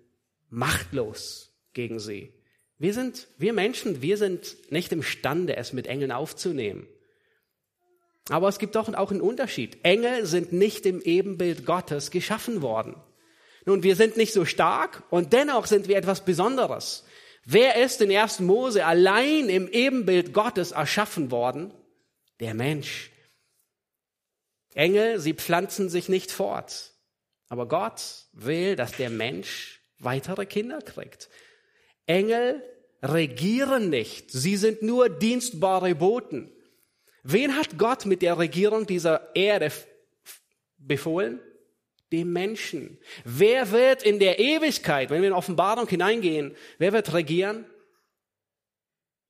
machtlos 0.50 1.54
gegen 1.72 1.98
sie. 1.98 2.37
Wir 2.80 2.94
sind, 2.94 3.28
wir 3.38 3.54
Menschen, 3.54 4.02
wir 4.02 4.18
sind 4.18 4.72
nicht 4.72 4.92
imstande, 4.92 5.56
es 5.56 5.74
mit 5.74 5.88
Engeln 5.88 6.12
aufzunehmen. 6.12 6.88
Aber 8.30 8.50
es 8.50 8.60
gibt 8.60 8.76
doch 8.76 8.94
auch 8.94 9.12
einen 9.12 9.22
Unterschied. 9.22 9.78
Engel 9.84 10.26
sind 10.26 10.52
nicht 10.54 10.86
im 10.86 11.02
Ebenbild 11.02 11.66
Gottes 11.66 12.12
geschaffen 12.12 12.62
worden. 12.62 12.96
Nun, 13.66 13.84
wir 13.84 13.96
sind 13.96 14.18
nicht 14.18 14.34
so 14.34 14.46
stark 14.46 15.04
und 15.10 15.34
dennoch 15.34 15.66
sind 15.66 15.88
wir 15.88 15.98
etwas 15.98 16.24
Besonderes. 16.24 17.06
Wer 17.46 17.82
ist 17.84 18.02
in 18.02 18.16
1. 18.16 18.42
Mose 18.42 18.86
allein 18.86 19.50
im 19.50 19.68
Ebenbild 19.70 20.34
Gottes 20.34 20.72
erschaffen 20.72 21.32
worden? 21.32 21.74
Der 22.40 22.54
Mensch. 22.54 23.12
Engel, 24.74 25.20
sie 25.20 25.34
pflanzen 25.34 25.90
sich 25.90 26.10
nicht 26.10 26.32
fort. 26.32 26.92
Aber 27.48 27.68
Gott 27.68 28.26
will, 28.34 28.76
dass 28.76 28.92
der 28.92 29.10
Mensch 29.10 29.82
weitere 30.00 30.46
Kinder 30.46 30.82
kriegt. 30.82 31.30
Engel 32.08 32.64
regieren 33.04 33.90
nicht. 33.90 34.32
Sie 34.32 34.58
sind 34.58 34.82
nur 34.82 35.10
dienstbare 35.10 35.94
Boten. 35.94 36.52
Wen 37.24 37.56
hat 37.56 37.78
Gott 37.78 38.06
mit 38.06 38.22
der 38.22 38.38
Regierung 38.38 38.88
dieser 38.88 39.36
Erde 39.36 39.72
befohlen? 40.78 41.40
Dem 42.12 42.32
Menschen. 42.32 42.98
Wer 43.26 43.72
wird 43.72 44.02
in 44.02 44.20
der 44.20 44.40
Ewigkeit, 44.40 45.10
wenn 45.10 45.22
wir 45.22 45.28
in 45.28 45.34
Offenbarung 45.34 45.88
hineingehen, 45.88 46.56
wer 46.78 46.94
wird 46.94 47.14
regieren? 47.14 47.66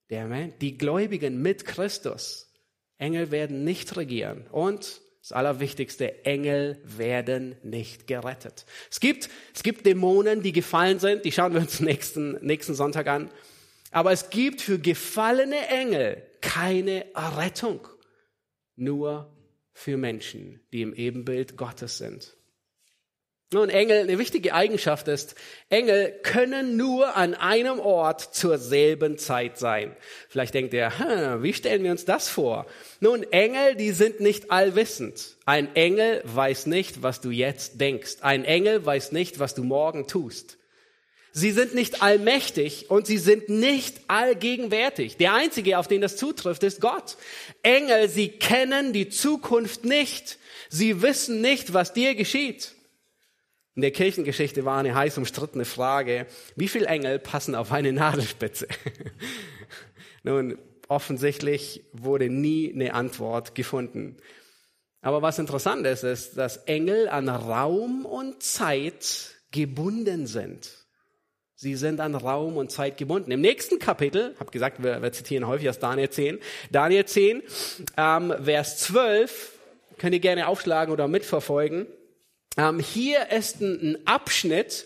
Der 0.10 0.26
Mensch, 0.26 0.54
die 0.62 0.78
Gläubigen 0.78 1.42
mit 1.42 1.66
Christus. 1.66 2.54
Engel 2.98 3.32
werden 3.32 3.64
nicht 3.64 3.98
regieren. 3.98 4.48
Und 4.52 5.02
das 5.28 5.34
Allerwichtigste, 5.34 6.24
Engel 6.24 6.80
werden 6.86 7.58
nicht 7.62 8.08
gerettet. 8.08 8.66
Es 8.90 9.02
gibt, 9.02 9.30
es 9.54 9.62
gibt 9.62 9.86
Dämonen, 9.86 10.42
die 10.42 10.54
gefallen 10.54 11.00
sind, 11.00 11.26
die 11.26 11.34
schauen 11.34 11.54
wir 11.54 11.60
uns 11.60 11.82
nächsten, 11.82 12.38
nächsten 12.46 12.76
Sonntag 12.76 13.08
an. 13.08 13.30
Aber 13.92 14.14
es 14.14 14.30
gibt 14.30 14.62
für 14.62 14.80
gefallene 14.80 15.68
Engel 15.68 16.26
keine 16.40 17.14
Errettung, 17.14 17.90
nur 18.78 19.36
für 19.74 19.98
Menschen, 19.98 20.62
die 20.72 20.82
im 20.82 20.94
Ebenbild 20.94 21.58
Gottes 21.58 21.98
sind. 21.98 22.37
Nun, 23.54 23.70
Engel, 23.70 24.02
eine 24.02 24.20
wichtige 24.20 24.54
Eigenschaft 24.54 25.08
ist, 25.08 25.36
Engel 25.70 26.12
können 26.22 26.76
nur 26.76 27.16
an 27.16 27.34
einem 27.34 27.80
Ort 27.80 28.36
zur 28.36 28.58
selben 28.58 29.18
Zeit 29.18 29.58
sein. 29.58 29.96
Vielleicht 30.28 30.54
denkt 30.54 30.74
ihr, 30.74 31.00
hm, 31.00 31.44
wie 31.44 31.54
stellen 31.54 31.82
wir 31.82 31.92
uns 31.92 32.04
das 32.04 32.28
vor? 32.28 32.66
Nun, 33.00 33.24
Engel, 33.32 33.76
die 33.76 33.92
sind 33.92 34.20
nicht 34.20 34.52
allwissend. 34.52 35.38
Ein 35.46 35.74
Engel 35.78 36.22
weiß 36.26 36.66
nicht, 36.66 37.04
was 37.04 37.22
du 37.22 37.30
jetzt 37.30 37.80
denkst. 37.80 38.18
Ein 38.20 38.44
Engel 38.44 38.86
weiß 38.86 39.14
nicht, 39.14 39.40
was 39.40 39.56
du 39.56 39.64
morgen 39.64 40.08
tust. 40.08 40.58
Sie 41.32 41.52
sind 41.52 41.74
nicht 41.74 42.02
allmächtig 42.02 42.90
und 42.92 43.08
sie 43.08 43.18
sind 43.18 43.48
nicht 43.48 44.02
allgegenwärtig. 44.10 45.16
Der 45.16 45.36
Einzige, 45.36 45.78
auf 45.78 45.88
den 45.88 46.02
das 46.02 46.18
zutrifft, 46.18 46.64
ist 46.64 46.82
Gott. 46.82 47.16
Engel, 47.64 48.10
sie 48.10 48.28
kennen 48.28 48.92
die 48.92 49.08
Zukunft 49.08 49.86
nicht. 49.86 50.38
Sie 50.68 51.02
wissen 51.02 51.40
nicht, 51.40 51.74
was 51.74 51.94
dir 51.94 52.14
geschieht. 52.16 52.74
In 53.78 53.82
der 53.82 53.92
Kirchengeschichte 53.92 54.66
war 54.66 54.80
eine 54.80 54.96
heiß 54.96 55.20
umstrittene 55.20 55.64
Frage, 55.64 56.26
wie 56.56 56.68
viele 56.68 56.88
Engel 56.88 57.20
passen 57.20 57.54
auf 57.54 57.72
eine 57.72 57.94
Nadelspitze? 57.94 58.68
Nun, 60.24 60.58
offensichtlich 60.88 61.84
wurde 61.94 62.28
nie 62.28 62.74
eine 62.74 62.96
Antwort 62.96 63.54
gefunden. 63.54 64.18
Aber 65.02 65.22
was 65.22 65.38
interessant 65.38 65.86
ist, 65.86 66.04
ist, 66.04 66.40
dass 66.40 66.58
Engel 66.66 67.08
an 67.08 67.30
Raum 67.30 68.06
und 68.06 68.42
Zeit 68.42 69.36
gebunden 69.52 70.26
sind. 70.26 70.72
Sie 71.54 71.76
sind 71.76 72.00
an 72.00 72.16
Raum 72.16 72.58
und 72.58 72.72
Zeit 72.72 72.98
gebunden. 72.98 73.30
Im 73.30 73.42
nächsten 73.42 73.78
Kapitel, 73.78 74.34
habe 74.40 74.50
gesagt, 74.50 74.82
wir, 74.82 75.04
wir, 75.04 75.12
zitieren 75.12 75.46
häufig 75.46 75.70
aus 75.70 75.78
Daniel 75.78 76.10
10, 76.10 76.40
Daniel 76.72 77.06
10, 77.06 77.44
ähm, 77.96 78.34
Vers 78.44 78.80
12, 78.80 79.52
könnt 80.00 80.16
ihr 80.16 80.20
gerne 80.20 80.48
aufschlagen 80.48 80.92
oder 80.92 81.08
mitverfolgen. 81.08 81.86
Ähm, 82.58 82.80
hier 82.80 83.30
ist 83.32 83.62
ein, 83.62 83.80
ein 83.82 84.08
Abschnitt 84.08 84.86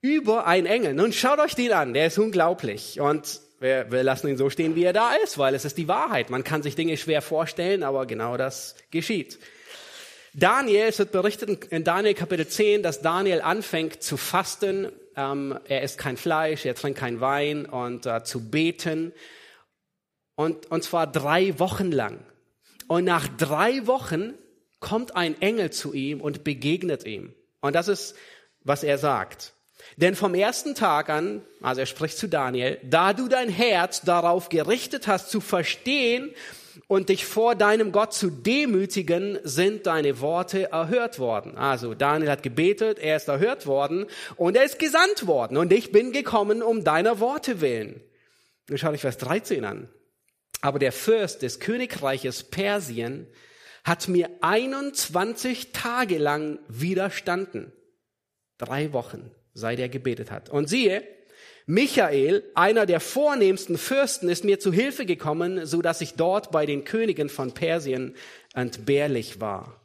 über 0.00 0.46
einen 0.46 0.66
Engel. 0.66 0.94
Nun 0.94 1.12
schaut 1.12 1.38
euch 1.38 1.54
den 1.54 1.72
an, 1.72 1.92
der 1.92 2.06
ist 2.06 2.18
unglaublich. 2.18 3.00
Und 3.00 3.40
wir, 3.60 3.90
wir 3.90 4.02
lassen 4.02 4.28
ihn 4.28 4.36
so 4.36 4.48
stehen, 4.48 4.74
wie 4.74 4.84
er 4.84 4.92
da 4.92 5.12
ist, 5.14 5.36
weil 5.36 5.54
es 5.54 5.64
ist 5.64 5.76
die 5.76 5.88
Wahrheit. 5.88 6.30
Man 6.30 6.44
kann 6.44 6.62
sich 6.62 6.76
Dinge 6.76 6.96
schwer 6.96 7.20
vorstellen, 7.20 7.82
aber 7.82 8.06
genau 8.06 8.36
das 8.36 8.76
geschieht. 8.90 9.38
Daniel, 10.34 10.86
es 10.88 10.98
wird 10.98 11.12
berichtet 11.12 11.64
in 11.66 11.84
Daniel 11.84 12.14
Kapitel 12.14 12.46
10, 12.46 12.82
dass 12.82 13.02
Daniel 13.02 13.40
anfängt 13.40 14.02
zu 14.02 14.16
fasten. 14.16 14.92
Ähm, 15.16 15.58
er 15.66 15.82
isst 15.82 15.98
kein 15.98 16.16
Fleisch, 16.16 16.64
er 16.64 16.74
trinkt 16.74 17.00
kein 17.00 17.20
Wein 17.20 17.66
und 17.66 18.06
äh, 18.06 18.22
zu 18.22 18.48
beten. 18.48 19.12
Und, 20.36 20.70
und 20.70 20.84
zwar 20.84 21.06
drei 21.06 21.58
Wochen 21.58 21.90
lang. 21.90 22.20
Und 22.86 23.04
nach 23.04 23.26
drei 23.36 23.86
Wochen 23.86 24.34
kommt 24.80 25.16
ein 25.16 25.40
Engel 25.40 25.70
zu 25.70 25.92
ihm 25.92 26.20
und 26.20 26.44
begegnet 26.44 27.04
ihm. 27.04 27.34
Und 27.60 27.74
das 27.74 27.88
ist, 27.88 28.14
was 28.62 28.82
er 28.82 28.98
sagt. 28.98 29.54
Denn 29.96 30.14
vom 30.14 30.34
ersten 30.34 30.74
Tag 30.74 31.08
an, 31.08 31.42
also 31.60 31.80
er 31.80 31.86
spricht 31.86 32.18
zu 32.18 32.28
Daniel, 32.28 32.78
da 32.84 33.12
du 33.12 33.28
dein 33.28 33.48
Herz 33.48 34.02
darauf 34.02 34.48
gerichtet 34.48 35.06
hast 35.06 35.30
zu 35.30 35.40
verstehen 35.40 36.32
und 36.86 37.08
dich 37.08 37.24
vor 37.24 37.54
deinem 37.54 37.90
Gott 37.90 38.12
zu 38.12 38.30
demütigen, 38.30 39.38
sind 39.42 39.86
deine 39.86 40.20
Worte 40.20 40.70
erhört 40.70 41.18
worden. 41.18 41.56
Also 41.56 41.94
Daniel 41.94 42.30
hat 42.30 42.42
gebetet, 42.42 42.98
er 42.98 43.16
ist 43.16 43.28
erhört 43.28 43.66
worden 43.66 44.06
und 44.36 44.56
er 44.56 44.64
ist 44.64 44.78
gesandt 44.78 45.26
worden 45.26 45.56
und 45.56 45.72
ich 45.72 45.90
bin 45.90 46.12
gekommen 46.12 46.62
um 46.62 46.84
deiner 46.84 47.18
Worte 47.18 47.60
willen. 47.60 48.00
Nun 48.68 48.78
schau 48.78 48.92
dich 48.92 49.00
Vers 49.00 49.18
13 49.18 49.64
an. 49.64 49.88
Aber 50.60 50.78
der 50.78 50.92
Fürst 50.92 51.42
des 51.42 51.60
Königreiches 51.60 52.42
Persien 52.44 53.28
hat 53.88 54.08
mir 54.08 54.30
21 54.42 55.72
Tage 55.72 56.18
lang 56.18 56.58
widerstanden. 56.68 57.72
Drei 58.58 58.92
Wochen, 58.92 59.30
seit 59.54 59.78
er 59.78 59.88
gebetet 59.88 60.30
hat. 60.30 60.50
Und 60.50 60.68
siehe, 60.68 61.02
Michael, 61.66 62.44
einer 62.54 62.86
der 62.86 63.00
vornehmsten 63.00 63.76
Fürsten, 63.76 64.28
ist 64.28 64.44
mir 64.44 64.58
zu 64.58 64.72
Hilfe 64.72 65.04
gekommen, 65.04 65.66
so 65.66 65.82
dass 65.82 66.00
ich 66.00 66.14
dort 66.14 66.50
bei 66.50 66.64
den 66.64 66.84
Königen 66.84 67.28
von 67.28 67.52
Persien 67.52 68.16
entbehrlich 68.54 69.40
war. 69.40 69.80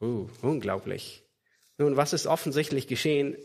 Uh, 0.00 0.28
unglaublich. 0.42 1.22
Nun, 1.78 1.96
was 1.96 2.12
ist 2.12 2.26
offensichtlich 2.26 2.86
geschehen? 2.86 3.36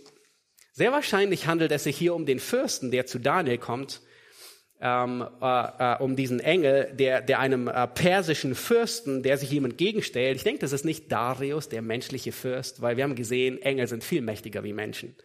Sehr 0.73 0.91
wahrscheinlich 0.91 1.47
handelt 1.47 1.71
es 1.71 1.83
sich 1.83 1.97
hier 1.97 2.15
um 2.15 2.25
den 2.25 2.39
Fürsten, 2.39 2.91
der 2.91 3.05
zu 3.05 3.19
Daniel 3.19 3.57
kommt, 3.57 4.01
ähm, 4.81 5.25
äh, 5.41 5.95
äh, 5.95 5.97
um 5.99 6.15
diesen 6.15 6.39
Engel, 6.39 6.91
der, 6.93 7.21
der 7.21 7.39
einem 7.39 7.67
äh, 7.67 7.87
persischen 7.87 8.55
Fürsten, 8.55 9.23
der 9.23 9.37
sich 9.37 9.51
ihm 9.51 9.65
entgegenstellt. 9.65 10.37
Ich 10.37 10.43
denke, 10.43 10.59
das 10.59 10.73
ist 10.73 10.85
nicht 10.85 11.11
Darius, 11.11 11.69
der 11.69 11.81
menschliche 11.81 12.31
Fürst, 12.31 12.81
weil 12.81 12.97
wir 12.97 13.03
haben 13.03 13.15
gesehen, 13.15 13.61
Engel 13.61 13.87
sind 13.87 14.03
viel 14.03 14.21
mächtiger 14.21 14.63
wie 14.63 14.73
Menschen 14.73 15.15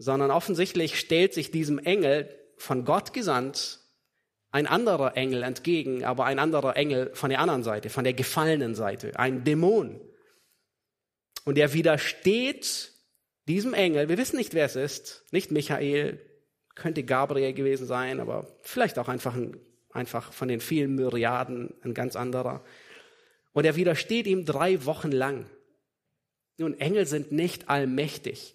sondern 0.00 0.30
offensichtlich 0.30 0.98
stellt 0.98 1.34
sich 1.34 1.50
diesem 1.50 1.78
Engel 1.78 2.34
von 2.56 2.86
Gott 2.86 3.12
gesandt 3.12 3.80
ein 4.50 4.66
anderer 4.66 5.14
Engel 5.14 5.42
entgegen, 5.42 6.04
aber 6.04 6.24
ein 6.24 6.38
anderer 6.38 6.74
Engel 6.74 7.14
von 7.14 7.28
der 7.28 7.38
anderen 7.38 7.62
Seite, 7.62 7.90
von 7.90 8.04
der 8.04 8.14
gefallenen 8.14 8.74
Seite, 8.74 9.18
ein 9.18 9.44
Dämon. 9.44 10.00
Und 11.44 11.58
er 11.58 11.74
widersteht 11.74 12.92
diesem 13.46 13.74
Engel, 13.74 14.08
wir 14.08 14.16
wissen 14.16 14.38
nicht, 14.38 14.54
wer 14.54 14.64
es 14.64 14.74
ist, 14.74 15.26
nicht 15.32 15.50
Michael, 15.50 16.18
könnte 16.74 17.02
Gabriel 17.02 17.52
gewesen 17.52 17.86
sein, 17.86 18.20
aber 18.20 18.46
vielleicht 18.62 18.98
auch 18.98 19.08
einfach, 19.08 19.34
ein, 19.34 19.56
einfach 19.92 20.32
von 20.32 20.48
den 20.48 20.60
vielen 20.60 20.94
Myriaden 20.94 21.74
ein 21.82 21.94
ganz 21.94 22.16
anderer. 22.16 22.64
Und 23.52 23.64
er 23.64 23.76
widersteht 23.76 24.26
ihm 24.26 24.44
drei 24.44 24.84
Wochen 24.84 25.12
lang. 25.12 25.46
Nun, 26.58 26.78
Engel 26.78 27.06
sind 27.06 27.32
nicht 27.32 27.68
allmächtig. 27.68 28.54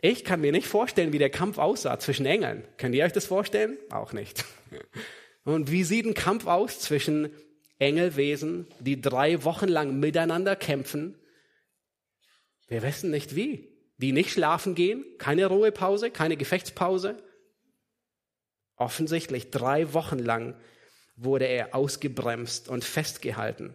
Ich 0.00 0.24
kann 0.24 0.40
mir 0.40 0.52
nicht 0.52 0.66
vorstellen, 0.66 1.12
wie 1.12 1.18
der 1.18 1.30
Kampf 1.30 1.58
aussah 1.58 1.98
zwischen 1.98 2.26
Engeln. 2.26 2.64
Könnt 2.76 2.94
ihr 2.94 3.04
euch 3.04 3.12
das 3.12 3.26
vorstellen? 3.26 3.78
Auch 3.90 4.12
nicht. 4.12 4.44
Und 5.44 5.70
wie 5.70 5.84
sieht 5.84 6.06
ein 6.06 6.14
Kampf 6.14 6.46
aus 6.46 6.80
zwischen 6.80 7.30
Engelwesen, 7.78 8.66
die 8.80 9.00
drei 9.00 9.44
Wochen 9.44 9.68
lang 9.68 9.98
miteinander 9.98 10.56
kämpfen? 10.56 11.18
Wir 12.68 12.82
wissen 12.82 13.10
nicht 13.10 13.34
wie. 13.34 13.68
Die 13.98 14.12
nicht 14.12 14.30
schlafen 14.30 14.74
gehen, 14.74 15.04
keine 15.18 15.46
Ruhepause, 15.46 16.10
keine 16.10 16.36
Gefechtspause. 16.36 17.22
Offensichtlich 18.76 19.50
drei 19.50 19.92
Wochen 19.92 20.18
lang 20.18 20.54
wurde 21.16 21.46
er 21.46 21.74
ausgebremst 21.74 22.68
und 22.68 22.84
festgehalten. 22.84 23.74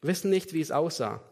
Wir 0.00 0.10
wissen 0.10 0.30
nicht, 0.30 0.52
wie 0.52 0.60
es 0.60 0.70
aussah. 0.70 1.22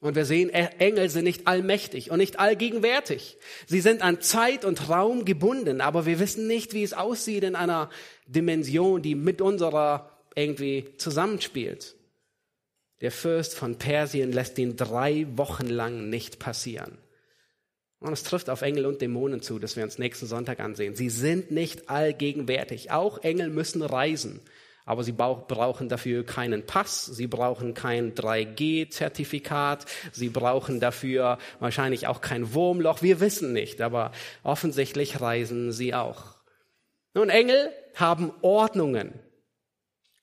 Und 0.00 0.14
wir 0.14 0.24
sehen, 0.24 0.48
Engel 0.48 1.10
sind 1.10 1.24
nicht 1.24 1.46
allmächtig 1.46 2.10
und 2.10 2.18
nicht 2.18 2.38
allgegenwärtig. 2.38 3.36
Sie 3.66 3.82
sind 3.82 4.00
an 4.00 4.22
Zeit 4.22 4.64
und 4.64 4.88
Raum 4.88 5.26
gebunden, 5.26 5.82
aber 5.82 6.06
wir 6.06 6.18
wissen 6.18 6.46
nicht, 6.46 6.72
wie 6.72 6.82
es 6.82 6.94
aussieht 6.94 7.44
in 7.44 7.54
einer 7.54 7.90
Dimension, 8.26 9.02
die 9.02 9.14
mit 9.14 9.42
unserer 9.42 10.18
irgendwie 10.34 10.96
zusammenspielt. 10.96 11.96
Der 13.02 13.12
Fürst 13.12 13.54
von 13.54 13.76
Persien 13.76 14.32
lässt 14.32 14.58
ihn 14.58 14.76
drei 14.76 15.26
Wochen 15.36 15.66
lang 15.66 16.08
nicht 16.08 16.38
passieren. 16.38 16.96
Und 18.00 18.12
es 18.12 18.22
trifft 18.22 18.48
auf 18.48 18.62
Engel 18.62 18.86
und 18.86 19.02
Dämonen 19.02 19.42
zu, 19.42 19.58
das 19.58 19.76
wir 19.76 19.84
uns 19.84 19.98
nächsten 19.98 20.26
Sonntag 20.26 20.60
ansehen. 20.60 20.96
Sie 20.96 21.10
sind 21.10 21.50
nicht 21.50 21.90
allgegenwärtig. 21.90 22.90
Auch 22.90 23.22
Engel 23.22 23.50
müssen 23.50 23.82
reisen. 23.82 24.40
Aber 24.86 25.04
sie 25.04 25.12
brauchen 25.12 25.88
dafür 25.88 26.24
keinen 26.24 26.64
Pass, 26.66 27.04
sie 27.04 27.26
brauchen 27.26 27.74
kein 27.74 28.14
3G-Zertifikat, 28.14 29.84
sie 30.10 30.30
brauchen 30.30 30.80
dafür 30.80 31.38
wahrscheinlich 31.60 32.08
auch 32.08 32.22
kein 32.22 32.54
Wurmloch. 32.54 33.02
Wir 33.02 33.20
wissen 33.20 33.52
nicht, 33.52 33.82
aber 33.82 34.10
offensichtlich 34.42 35.20
reisen 35.20 35.70
sie 35.70 35.94
auch. 35.94 36.36
Nun, 37.14 37.28
Engel 37.28 37.70
haben 37.94 38.32
Ordnungen. 38.40 39.12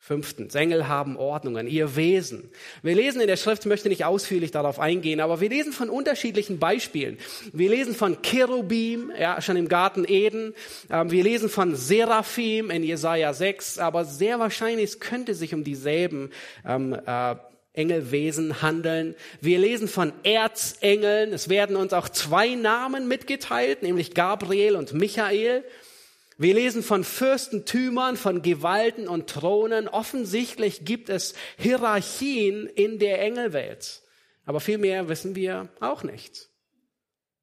Fünftens, 0.08 0.56
Engel 0.56 0.88
haben 0.88 1.18
Ordnungen, 1.18 1.68
ihr 1.68 1.98
Wesen. 1.98 2.50
Wir 2.82 2.96
lesen 2.96 3.20
in 3.20 3.28
der 3.28 3.36
Schrift, 3.36 3.66
möchte 3.66 3.90
nicht 3.90 4.06
ausführlich 4.06 4.52
darauf 4.52 4.80
eingehen, 4.80 5.20
aber 5.20 5.42
wir 5.42 5.50
lesen 5.50 5.74
von 5.74 5.90
unterschiedlichen 5.90 6.60
Beispielen. 6.60 7.18
Wir 7.52 7.70
lesen 7.70 7.94
von 7.94 8.22
Cherubim, 8.22 9.12
ja, 9.20 9.42
schon 9.42 9.58
im 9.58 9.68
Garten 9.68 10.06
Eden. 10.08 10.54
Ähm, 10.90 11.12
wir 11.12 11.24
lesen 11.24 11.50
von 11.50 11.76
Seraphim 11.76 12.70
in 12.70 12.84
Jesaja 12.84 13.34
6, 13.34 13.80
aber 13.80 14.06
sehr 14.06 14.40
wahrscheinlich 14.40 14.92
es 14.92 15.00
könnte 15.02 15.34
sich 15.34 15.54
um 15.54 15.66
dieselben 15.66 16.32
ähm, 16.66 16.94
äh, 17.06 17.36
Engelwesen 17.74 18.62
handeln. 18.62 19.14
Wir 19.42 19.60
lesen 19.60 19.90
von 19.90 20.14
Erzengeln. 20.24 21.34
Es 21.34 21.50
werden 21.50 21.76
uns 21.76 21.92
auch 21.92 22.08
zwei 22.08 22.56
Namen 22.56 23.10
mitgeteilt, 23.10 23.84
nämlich 23.84 24.14
Gabriel 24.14 24.78
und 24.78 24.94
Michael. 24.94 25.66
Wir 26.40 26.54
lesen 26.54 26.84
von 26.84 27.04
Fürstentümern, 27.04 28.16
von 28.16 28.44
Gewalten 28.44 29.08
und 29.08 29.28
Thronen. 29.28 29.88
Offensichtlich 29.88 30.86
gibt 30.86 31.10
es 31.10 31.34
Hierarchien 31.58 32.68
in 32.68 33.00
der 33.00 33.22
Engelwelt. 33.22 34.04
Aber 34.46 34.60
viel 34.60 34.78
mehr 34.78 35.10
wissen 35.10 35.36
wir 35.36 35.70
auch 35.80 36.04
nicht. 36.04 36.50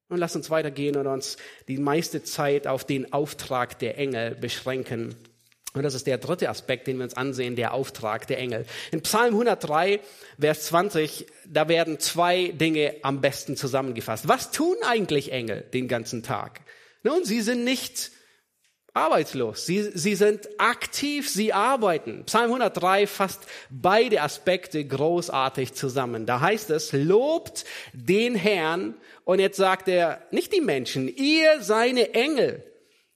Und 0.07 0.19
lass 0.19 0.35
uns 0.35 0.49
weitergehen 0.49 0.95
und 0.95 1.07
uns 1.07 1.35
die 1.67 1.77
meiste 1.77 2.23
Zeit 2.23 2.67
auf 2.67 2.85
den 2.85 3.11
Auftrag 3.11 3.77
der 3.79 3.97
Engel 3.97 4.35
beschränken. 4.35 5.13
Und 5.73 5.83
das 5.83 5.93
ist 5.93 6.07
der 6.07 6.17
dritte 6.17 6.49
Aspekt, 6.49 6.87
den 6.87 6.97
wir 6.97 7.03
uns 7.03 7.15
ansehen, 7.15 7.57
der 7.57 7.73
Auftrag 7.73 8.27
der 8.27 8.37
Engel. 8.37 8.65
In 8.91 9.01
Psalm 9.01 9.33
103, 9.33 9.99
Vers 10.39 10.67
20, 10.67 11.25
da 11.45 11.67
werden 11.67 11.99
zwei 11.99 12.47
Dinge 12.47 12.95
am 13.01 13.19
besten 13.19 13.57
zusammengefasst. 13.57 14.29
Was 14.29 14.51
tun 14.51 14.77
eigentlich 14.87 15.33
Engel 15.33 15.65
den 15.73 15.89
ganzen 15.89 16.23
Tag? 16.23 16.61
Nun, 17.03 17.25
sie 17.25 17.41
sind 17.41 17.65
nicht 17.65 18.14
arbeitslos. 18.95 19.65
Sie, 19.65 19.83
sie 19.93 20.15
sind 20.15 20.47
aktiv, 20.57 21.29
sie 21.29 21.51
arbeiten. 21.51 22.23
Psalm 22.25 22.45
103 22.45 23.07
fasst 23.07 23.41
beide 23.69 24.21
Aspekte 24.21 24.83
großartig 24.85 25.73
zusammen. 25.73 26.25
Da 26.25 26.39
heißt 26.39 26.69
es, 26.69 26.93
lobt 26.93 27.65
den 27.93 28.35
Herrn. 28.35 28.95
Und 29.25 29.39
jetzt 29.39 29.57
sagt 29.57 29.89
er, 29.89 30.21
nicht 30.31 30.53
die 30.53 30.61
Menschen, 30.61 31.13
ihr 31.13 31.61
seine 31.61 32.13
Engel, 32.13 32.63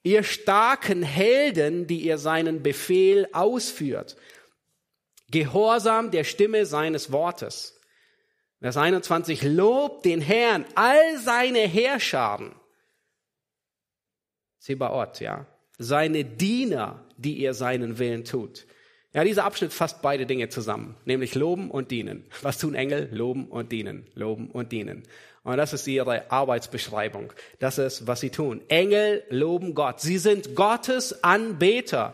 ihr 0.04 0.24
starken 0.24 1.02
Helden, 1.02 1.88
die 1.88 2.02
ihr 2.02 2.18
seinen 2.18 2.62
Befehl 2.62 3.30
ausführt. 3.32 4.18
Gehorsam 5.32 6.12
der 6.12 6.26
Stimme 6.26 6.66
seines 6.66 7.12
Wortes. 7.12 7.80
Vers 8.60 8.76
21, 8.76 9.44
lobt 9.44 10.04
den 10.04 10.20
Herrn, 10.20 10.66
all 10.76 11.18
seine 11.20 11.60
Herrscharen. 11.60 12.54
Zebaoth, 14.60 15.22
ja 15.22 15.48
seine 15.80 16.26
Diener, 16.26 17.04
die 17.18 17.38
ihr 17.38 17.56
seinen 17.56 17.98
Willen 17.98 18.26
tut. 18.26 18.68
Ja, 19.14 19.24
dieser 19.24 19.46
Abschnitt 19.46 19.74
fasst 19.74 20.04
beide 20.04 20.28
Dinge 20.28 20.50
zusammen, 20.50 20.96
nämlich 21.06 21.34
loben 21.34 21.72
und 21.72 21.90
dienen. 21.90 22.26
Was 22.44 22.60
tun 22.60 22.76
Engel? 22.76 23.10
Loben 23.12 23.48
und 23.48 23.72
dienen, 23.72 24.06
loben 24.14 24.52
und 24.52 24.72
dienen. 24.72 25.04
Und 25.44 25.58
das 25.58 25.74
ist 25.74 25.88
ihre 25.88 26.30
Arbeitsbeschreibung. 26.30 27.34
Das 27.58 27.80
ist, 27.80 28.06
was 28.06 28.20
sie 28.20 28.30
tun. 28.30 28.62
Engel 28.68 29.24
loben 29.30 29.74
Gott. 29.74 30.00
Sie 30.00 30.20
sind 30.20 30.54
Gottes 30.54 31.24
Anbeter. 31.24 32.14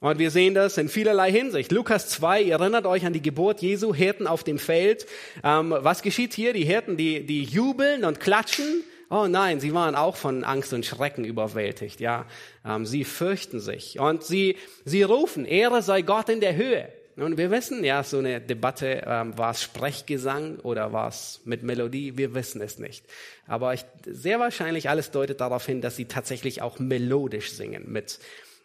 Und 0.00 0.18
wir 0.18 0.30
sehen 0.30 0.54
das 0.54 0.78
in 0.78 0.88
vielerlei 0.88 1.30
Hinsicht. 1.30 1.70
Lukas 1.70 2.08
2, 2.08 2.42
ihr 2.42 2.54
erinnert 2.54 2.86
euch 2.86 3.04
an 3.04 3.12
die 3.12 3.22
Geburt 3.22 3.60
Jesu, 3.60 3.94
Hirten 3.94 4.26
auf 4.26 4.42
dem 4.42 4.58
Feld. 4.58 5.06
Ähm, 5.44 5.74
was 5.76 6.02
geschieht 6.02 6.32
hier? 6.32 6.52
Die 6.52 6.64
Hirten, 6.64 6.96
die, 6.96 7.26
die 7.26 7.44
jubeln 7.44 8.04
und 8.04 8.20
klatschen 8.20 8.82
Oh 9.14 9.26
nein, 9.26 9.60
sie 9.60 9.74
waren 9.74 9.94
auch 9.94 10.16
von 10.16 10.42
Angst 10.42 10.72
und 10.72 10.86
Schrecken 10.86 11.26
überwältigt, 11.26 12.00
ja. 12.00 12.24
Ähm, 12.64 12.86
sie 12.86 13.04
fürchten 13.04 13.60
sich 13.60 14.00
und 14.00 14.24
sie, 14.24 14.56
sie 14.86 15.02
rufen, 15.02 15.44
Ehre 15.44 15.82
sei 15.82 16.00
Gott 16.00 16.30
in 16.30 16.40
der 16.40 16.56
Höhe. 16.56 16.90
Und 17.16 17.36
wir 17.36 17.50
wissen, 17.50 17.84
ja, 17.84 18.02
so 18.04 18.20
eine 18.20 18.40
Debatte, 18.40 19.02
ähm, 19.06 19.36
war 19.36 19.50
es 19.50 19.62
Sprechgesang 19.62 20.60
oder 20.60 20.94
war 20.94 21.08
es 21.08 21.42
mit 21.44 21.62
Melodie? 21.62 22.16
Wir 22.16 22.34
wissen 22.34 22.62
es 22.62 22.78
nicht. 22.78 23.04
Aber 23.46 23.74
ich, 23.74 23.84
sehr 24.06 24.40
wahrscheinlich 24.40 24.88
alles 24.88 25.10
deutet 25.10 25.42
darauf 25.42 25.66
hin, 25.66 25.82
dass 25.82 25.94
sie 25.94 26.06
tatsächlich 26.06 26.62
auch 26.62 26.78
melodisch 26.78 27.52
singen, 27.52 27.92
mit, 27.92 28.18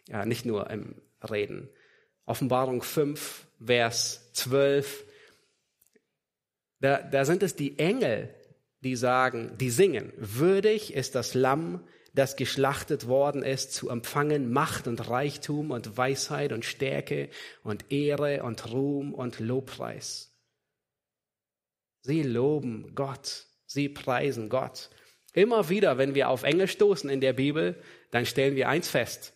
ja, 0.06 0.24
nicht 0.24 0.46
nur 0.46 0.70
im 0.70 0.94
Reden. 1.30 1.68
Offenbarung 2.24 2.80
5, 2.80 3.46
Vers 3.66 4.30
12. 4.32 5.04
Da, 6.80 7.02
da 7.02 7.26
sind 7.26 7.42
es 7.42 7.54
die 7.54 7.78
Engel, 7.78 8.34
die 8.80 8.96
sagen, 8.96 9.56
die 9.58 9.70
singen, 9.70 10.12
würdig 10.16 10.94
ist 10.94 11.14
das 11.14 11.34
Lamm, 11.34 11.82
das 12.14 12.36
geschlachtet 12.36 13.06
worden 13.06 13.42
ist, 13.42 13.72
zu 13.72 13.90
empfangen 13.90 14.52
Macht 14.52 14.88
und 14.88 15.08
Reichtum 15.08 15.70
und 15.70 15.96
Weisheit 15.96 16.52
und 16.52 16.64
Stärke 16.64 17.28
und 17.62 17.92
Ehre 17.92 18.42
und 18.42 18.72
Ruhm 18.72 19.14
und 19.14 19.40
Lobpreis. 19.40 20.34
Sie 22.02 22.22
loben 22.22 22.94
Gott, 22.94 23.46
sie 23.66 23.88
preisen 23.88 24.48
Gott. 24.48 24.90
Immer 25.32 25.68
wieder, 25.68 25.98
wenn 25.98 26.14
wir 26.14 26.30
auf 26.30 26.42
Engel 26.42 26.68
stoßen 26.68 27.10
in 27.10 27.20
der 27.20 27.34
Bibel, 27.34 27.80
dann 28.10 28.26
stellen 28.26 28.56
wir 28.56 28.68
eins 28.68 28.88
fest. 28.88 29.34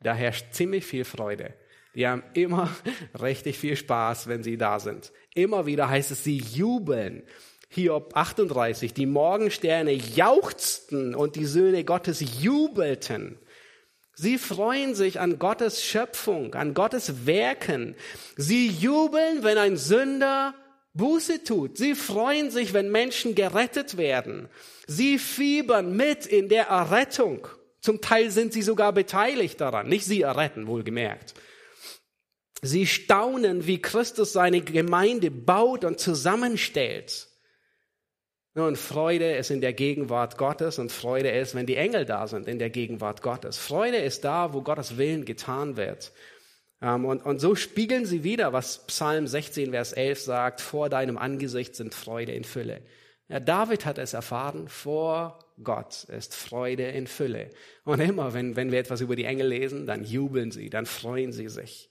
Da 0.00 0.14
herrscht 0.14 0.52
ziemlich 0.52 0.84
viel 0.84 1.04
Freude. 1.04 1.54
Die 1.94 2.06
haben 2.06 2.22
immer 2.34 2.74
richtig 3.20 3.58
viel 3.58 3.76
Spaß, 3.76 4.28
wenn 4.28 4.42
sie 4.42 4.56
da 4.56 4.80
sind. 4.80 5.12
Immer 5.34 5.66
wieder 5.66 5.88
heißt 5.88 6.10
es, 6.10 6.24
sie 6.24 6.38
jubeln. 6.38 7.22
Hiob 7.68 8.16
38, 8.16 8.94
die 8.94 9.06
Morgensterne 9.06 9.92
jauchzten 9.92 11.14
und 11.14 11.36
die 11.36 11.46
Söhne 11.46 11.84
Gottes 11.84 12.24
jubelten. 12.40 13.38
Sie 14.14 14.38
freuen 14.38 14.94
sich 14.94 15.20
an 15.20 15.38
Gottes 15.38 15.84
Schöpfung, 15.84 16.54
an 16.54 16.72
Gottes 16.72 17.26
Werken. 17.26 17.96
Sie 18.36 18.68
jubeln, 18.68 19.42
wenn 19.42 19.58
ein 19.58 19.76
Sünder 19.76 20.54
Buße 20.94 21.44
tut. 21.44 21.76
Sie 21.76 21.94
freuen 21.94 22.50
sich, 22.50 22.72
wenn 22.72 22.90
Menschen 22.90 23.34
gerettet 23.34 23.98
werden. 23.98 24.48
Sie 24.86 25.18
fiebern 25.18 25.94
mit 25.94 26.24
in 26.24 26.48
der 26.48 26.68
Errettung. 26.68 27.46
Zum 27.80 28.00
Teil 28.00 28.30
sind 28.30 28.54
sie 28.54 28.62
sogar 28.62 28.92
beteiligt 28.92 29.60
daran. 29.60 29.88
Nicht 29.88 30.06
sie 30.06 30.22
erretten, 30.22 30.66
wohlgemerkt. 30.66 31.34
Sie 32.62 32.86
staunen, 32.86 33.66
wie 33.66 33.82
Christus 33.82 34.32
seine 34.32 34.62
Gemeinde 34.62 35.30
baut 35.30 35.84
und 35.84 36.00
zusammenstellt. 36.00 37.25
Und 38.62 38.78
Freude 38.78 39.36
ist 39.36 39.50
in 39.50 39.60
der 39.60 39.74
Gegenwart 39.74 40.38
Gottes 40.38 40.78
und 40.78 40.90
Freude 40.90 41.30
ist, 41.30 41.54
wenn 41.54 41.66
die 41.66 41.76
Engel 41.76 42.06
da 42.06 42.26
sind, 42.26 42.48
in 42.48 42.58
der 42.58 42.70
Gegenwart 42.70 43.20
Gottes. 43.20 43.58
Freude 43.58 43.98
ist 43.98 44.24
da, 44.24 44.54
wo 44.54 44.62
Gottes 44.62 44.96
Willen 44.96 45.26
getan 45.26 45.76
wird. 45.76 46.10
Ähm, 46.80 47.04
und, 47.04 47.24
und 47.26 47.38
so 47.38 47.54
spiegeln 47.54 48.06
sie 48.06 48.24
wieder, 48.24 48.54
was 48.54 48.86
Psalm 48.86 49.26
16, 49.26 49.72
Vers 49.72 49.92
11 49.92 50.20
sagt, 50.20 50.60
vor 50.62 50.88
deinem 50.88 51.18
Angesicht 51.18 51.76
sind 51.76 51.94
Freude 51.94 52.32
in 52.32 52.44
Fülle. 52.44 52.80
Ja, 53.28 53.40
David 53.40 53.84
hat 53.84 53.98
es 53.98 54.14
erfahren, 54.14 54.68
vor 54.68 55.38
Gott 55.62 56.04
ist 56.04 56.34
Freude 56.34 56.84
in 56.84 57.06
Fülle. 57.06 57.50
Und 57.84 58.00
immer, 58.00 58.32
wenn, 58.32 58.56
wenn 58.56 58.72
wir 58.72 58.78
etwas 58.78 59.02
über 59.02 59.16
die 59.16 59.24
Engel 59.24 59.48
lesen, 59.48 59.86
dann 59.86 60.02
jubeln 60.02 60.50
sie, 60.50 60.70
dann 60.70 60.86
freuen 60.86 61.32
sie 61.32 61.50
sich. 61.50 61.90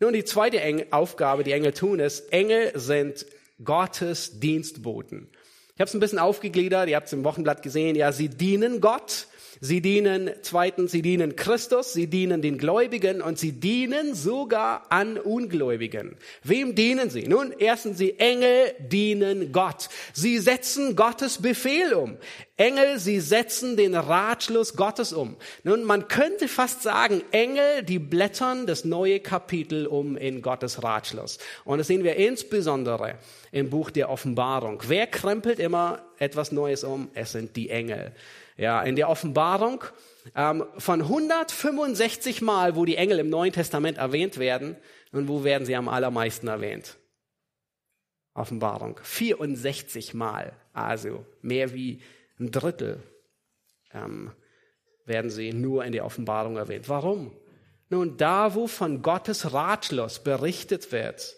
Nun, 0.00 0.14
die 0.14 0.24
zweite 0.24 0.86
Aufgabe, 0.90 1.44
die 1.44 1.52
Engel 1.52 1.72
tun, 1.72 2.00
ist, 2.00 2.32
Engel 2.32 2.72
sind 2.74 3.26
Gottes 3.62 4.40
Dienstboten. 4.40 5.28
Habe 5.82 5.88
es 5.88 5.94
ein 5.94 5.98
bisschen 6.00 6.20
aufgegliedert, 6.20 6.88
ihr 6.88 6.94
habt 6.94 7.08
es 7.08 7.12
im 7.12 7.24
Wochenblatt 7.24 7.60
gesehen, 7.60 7.96
ja, 7.96 8.12
sie 8.12 8.28
dienen 8.28 8.80
Gott, 8.80 9.26
Sie 9.64 9.80
dienen, 9.80 10.32
zweitens, 10.42 10.90
sie 10.90 11.02
dienen 11.02 11.36
Christus, 11.36 11.92
sie 11.92 12.08
dienen 12.08 12.42
den 12.42 12.58
Gläubigen 12.58 13.22
und 13.22 13.38
sie 13.38 13.52
dienen 13.52 14.16
sogar 14.16 14.90
an 14.90 15.16
Ungläubigen. 15.18 16.16
Wem 16.42 16.74
dienen 16.74 17.10
sie? 17.10 17.28
Nun, 17.28 17.54
erstens, 17.56 17.96
sie 17.96 18.18
Engel 18.18 18.74
dienen 18.80 19.52
Gott. 19.52 19.88
Sie 20.12 20.38
setzen 20.38 20.96
Gottes 20.96 21.40
Befehl 21.40 21.94
um. 21.94 22.16
Engel, 22.56 22.98
sie 22.98 23.20
setzen 23.20 23.76
den 23.76 23.94
Ratschluss 23.94 24.74
Gottes 24.74 25.12
um. 25.12 25.36
Nun, 25.62 25.84
man 25.84 26.08
könnte 26.08 26.48
fast 26.48 26.82
sagen, 26.82 27.22
Engel, 27.30 27.84
die 27.84 28.00
blättern 28.00 28.66
das 28.66 28.84
neue 28.84 29.20
Kapitel 29.20 29.86
um 29.86 30.16
in 30.16 30.42
Gottes 30.42 30.82
Ratschluss. 30.82 31.38
Und 31.64 31.78
das 31.78 31.86
sehen 31.86 32.02
wir 32.02 32.16
insbesondere 32.16 33.14
im 33.52 33.70
Buch 33.70 33.92
der 33.92 34.10
Offenbarung. 34.10 34.82
Wer 34.88 35.06
krempelt 35.06 35.60
immer 35.60 36.02
etwas 36.18 36.50
Neues 36.50 36.82
um? 36.82 37.10
Es 37.14 37.30
sind 37.30 37.54
die 37.54 37.70
Engel. 37.70 38.12
Ja, 38.56 38.82
in 38.82 38.96
der 38.96 39.08
Offenbarung 39.08 39.84
ähm, 40.34 40.64
von 40.78 41.00
165 41.02 42.42
Mal, 42.42 42.76
wo 42.76 42.84
die 42.84 42.96
Engel 42.96 43.18
im 43.18 43.30
Neuen 43.30 43.52
Testament 43.52 43.98
erwähnt 43.98 44.38
werden, 44.38 44.76
und 45.12 45.28
wo 45.28 45.44
werden 45.44 45.66
sie 45.66 45.76
am 45.76 45.88
allermeisten 45.88 46.48
erwähnt? 46.48 46.96
Offenbarung. 48.34 48.98
64 49.02 50.14
Mal, 50.14 50.52
also 50.72 51.26
mehr 51.42 51.74
wie 51.74 52.00
ein 52.40 52.50
Drittel 52.50 53.02
ähm, 53.92 54.32
werden 55.04 55.30
sie 55.30 55.52
nur 55.52 55.84
in 55.84 55.92
der 55.92 56.04
Offenbarung 56.04 56.56
erwähnt. 56.56 56.88
Warum? 56.88 57.32
Nun, 57.90 58.16
da, 58.16 58.54
wo 58.54 58.66
von 58.66 59.02
Gottes 59.02 59.52
Ratschluss 59.52 60.20
berichtet 60.20 60.92
wird, 60.92 61.36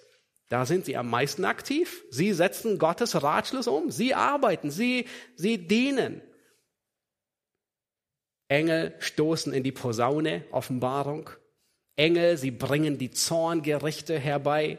da 0.49 0.67
sind 0.67 0.85
sie 0.85 0.97
am 0.97 1.11
meisten 1.11 1.45
aktiv. 1.45 2.05
Sie 2.11 2.33
setzen 2.33 2.79
Gottes 2.79 3.23
Ratschluss 3.23 3.67
um. 3.67 3.91
Sie 3.91 4.15
arbeiten, 4.15 4.71
sie, 4.71 5.07
sie 5.35 5.67
dienen. 5.67 6.23
Engel 8.49 8.95
stoßen 8.99 9.53
in 9.53 9.63
die 9.63 9.73
Posaune, 9.73 10.45
Offenbarung. 10.51 11.31
Engel, 11.97 12.37
sie 12.37 12.51
bringen 12.51 12.99
die 12.99 13.11
Zorngerichte 13.11 14.19
herbei. 14.19 14.79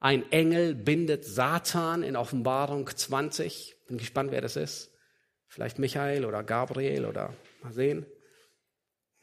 Ein 0.00 0.30
Engel 0.32 0.74
bindet 0.74 1.24
Satan 1.24 2.02
in 2.02 2.16
Offenbarung 2.16 2.88
20. 2.88 3.76
Bin 3.88 3.98
gespannt, 3.98 4.30
wer 4.32 4.40
das 4.40 4.56
ist. 4.56 4.90
Vielleicht 5.46 5.78
Michael 5.78 6.24
oder 6.24 6.42
Gabriel 6.42 7.04
oder 7.04 7.34
mal 7.62 7.72
sehen. 7.72 8.06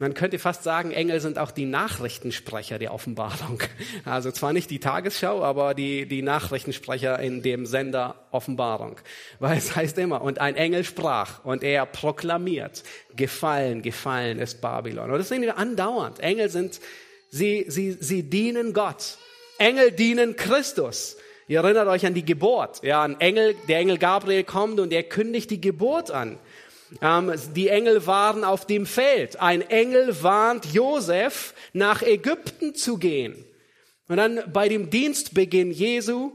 Man 0.01 0.15
könnte 0.15 0.39
fast 0.39 0.63
sagen, 0.63 0.89
Engel 0.89 1.19
sind 1.19 1.37
auch 1.37 1.51
die 1.51 1.67
Nachrichtensprecher 1.67 2.79
der 2.79 2.91
Offenbarung. 2.91 3.61
Also 4.03 4.31
zwar 4.31 4.51
nicht 4.51 4.71
die 4.71 4.79
Tagesschau, 4.79 5.43
aber 5.43 5.75
die, 5.75 6.07
die 6.07 6.23
Nachrichtensprecher 6.23 7.19
in 7.19 7.43
dem 7.43 7.67
Sender 7.67 8.15
Offenbarung. 8.31 8.95
Weil 9.37 9.59
es 9.59 9.75
heißt 9.75 9.99
immer, 9.99 10.23
und 10.23 10.41
ein 10.41 10.55
Engel 10.55 10.85
sprach 10.85 11.45
und 11.45 11.61
er 11.61 11.85
proklamiert, 11.85 12.81
gefallen, 13.15 13.83
gefallen 13.83 14.39
ist 14.39 14.59
Babylon. 14.59 15.11
Und 15.11 15.19
das 15.19 15.29
sehen 15.29 15.43
wir 15.43 15.57
andauernd. 15.57 16.19
Engel 16.19 16.49
sind, 16.49 16.79
sie, 17.29 17.65
sie, 17.67 17.91
sie 17.91 18.23
dienen 18.23 18.73
Gott. 18.73 19.19
Engel 19.59 19.91
dienen 19.91 20.35
Christus. 20.35 21.15
Ihr 21.47 21.59
erinnert 21.59 21.87
euch 21.87 22.07
an 22.07 22.15
die 22.15 22.25
Geburt. 22.25 22.81
Ja, 22.81 23.03
ein 23.03 23.19
Engel, 23.19 23.53
der 23.67 23.77
Engel 23.77 23.99
Gabriel 23.99 24.45
kommt 24.45 24.79
und 24.79 24.93
er 24.93 25.03
kündigt 25.03 25.51
die 25.51 25.61
Geburt 25.61 26.09
an. 26.09 26.39
Ähm, 26.99 27.33
die 27.55 27.69
Engel 27.69 28.05
waren 28.05 28.43
auf 28.43 28.65
dem 28.65 28.85
Feld. 28.85 29.39
Ein 29.39 29.61
Engel 29.61 30.21
warnt 30.23 30.65
Josef, 30.73 31.53
nach 31.73 32.01
Ägypten 32.01 32.75
zu 32.75 32.97
gehen. 32.97 33.45
Und 34.07 34.17
dann 34.17 34.41
bei 34.51 34.67
dem 34.67 34.89
Dienstbeginn 34.89 35.71
Jesu 35.71 36.33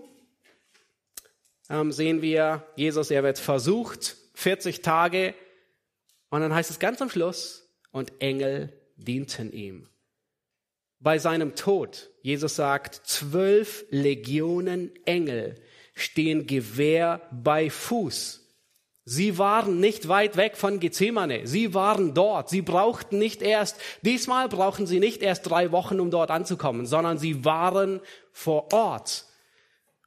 ähm, 1.68 1.92
sehen 1.92 2.22
wir, 2.22 2.66
Jesus, 2.76 3.10
er 3.10 3.22
wird 3.22 3.38
versucht, 3.38 4.16
40 4.34 4.80
Tage. 4.80 5.34
Und 6.30 6.40
dann 6.40 6.54
heißt 6.54 6.70
es 6.70 6.78
ganz 6.78 7.02
am 7.02 7.10
Schluss, 7.10 7.66
und 7.90 8.12
Engel 8.20 8.72
dienten 8.96 9.52
ihm. 9.52 9.88
Bei 11.00 11.18
seinem 11.18 11.54
Tod, 11.54 12.10
Jesus 12.20 12.56
sagt, 12.56 12.94
zwölf 13.06 13.86
Legionen 13.88 14.94
Engel 15.06 15.54
stehen 15.94 16.46
Gewehr 16.46 17.22
bei 17.32 17.70
Fuß 17.70 18.45
Sie 19.08 19.38
waren 19.38 19.78
nicht 19.78 20.08
weit 20.08 20.36
weg 20.36 20.56
von 20.56 20.80
Gethsemane. 20.80 21.46
Sie 21.46 21.74
waren 21.74 22.12
dort. 22.12 22.50
Sie 22.50 22.60
brauchten 22.60 23.18
nicht 23.18 23.40
erst, 23.40 23.76
diesmal 24.02 24.48
brauchen 24.48 24.88
sie 24.88 24.98
nicht 24.98 25.22
erst 25.22 25.48
drei 25.48 25.70
Wochen, 25.70 26.00
um 26.00 26.10
dort 26.10 26.32
anzukommen, 26.32 26.86
sondern 26.86 27.16
sie 27.16 27.44
waren 27.44 28.00
vor 28.32 28.72
Ort. 28.72 29.26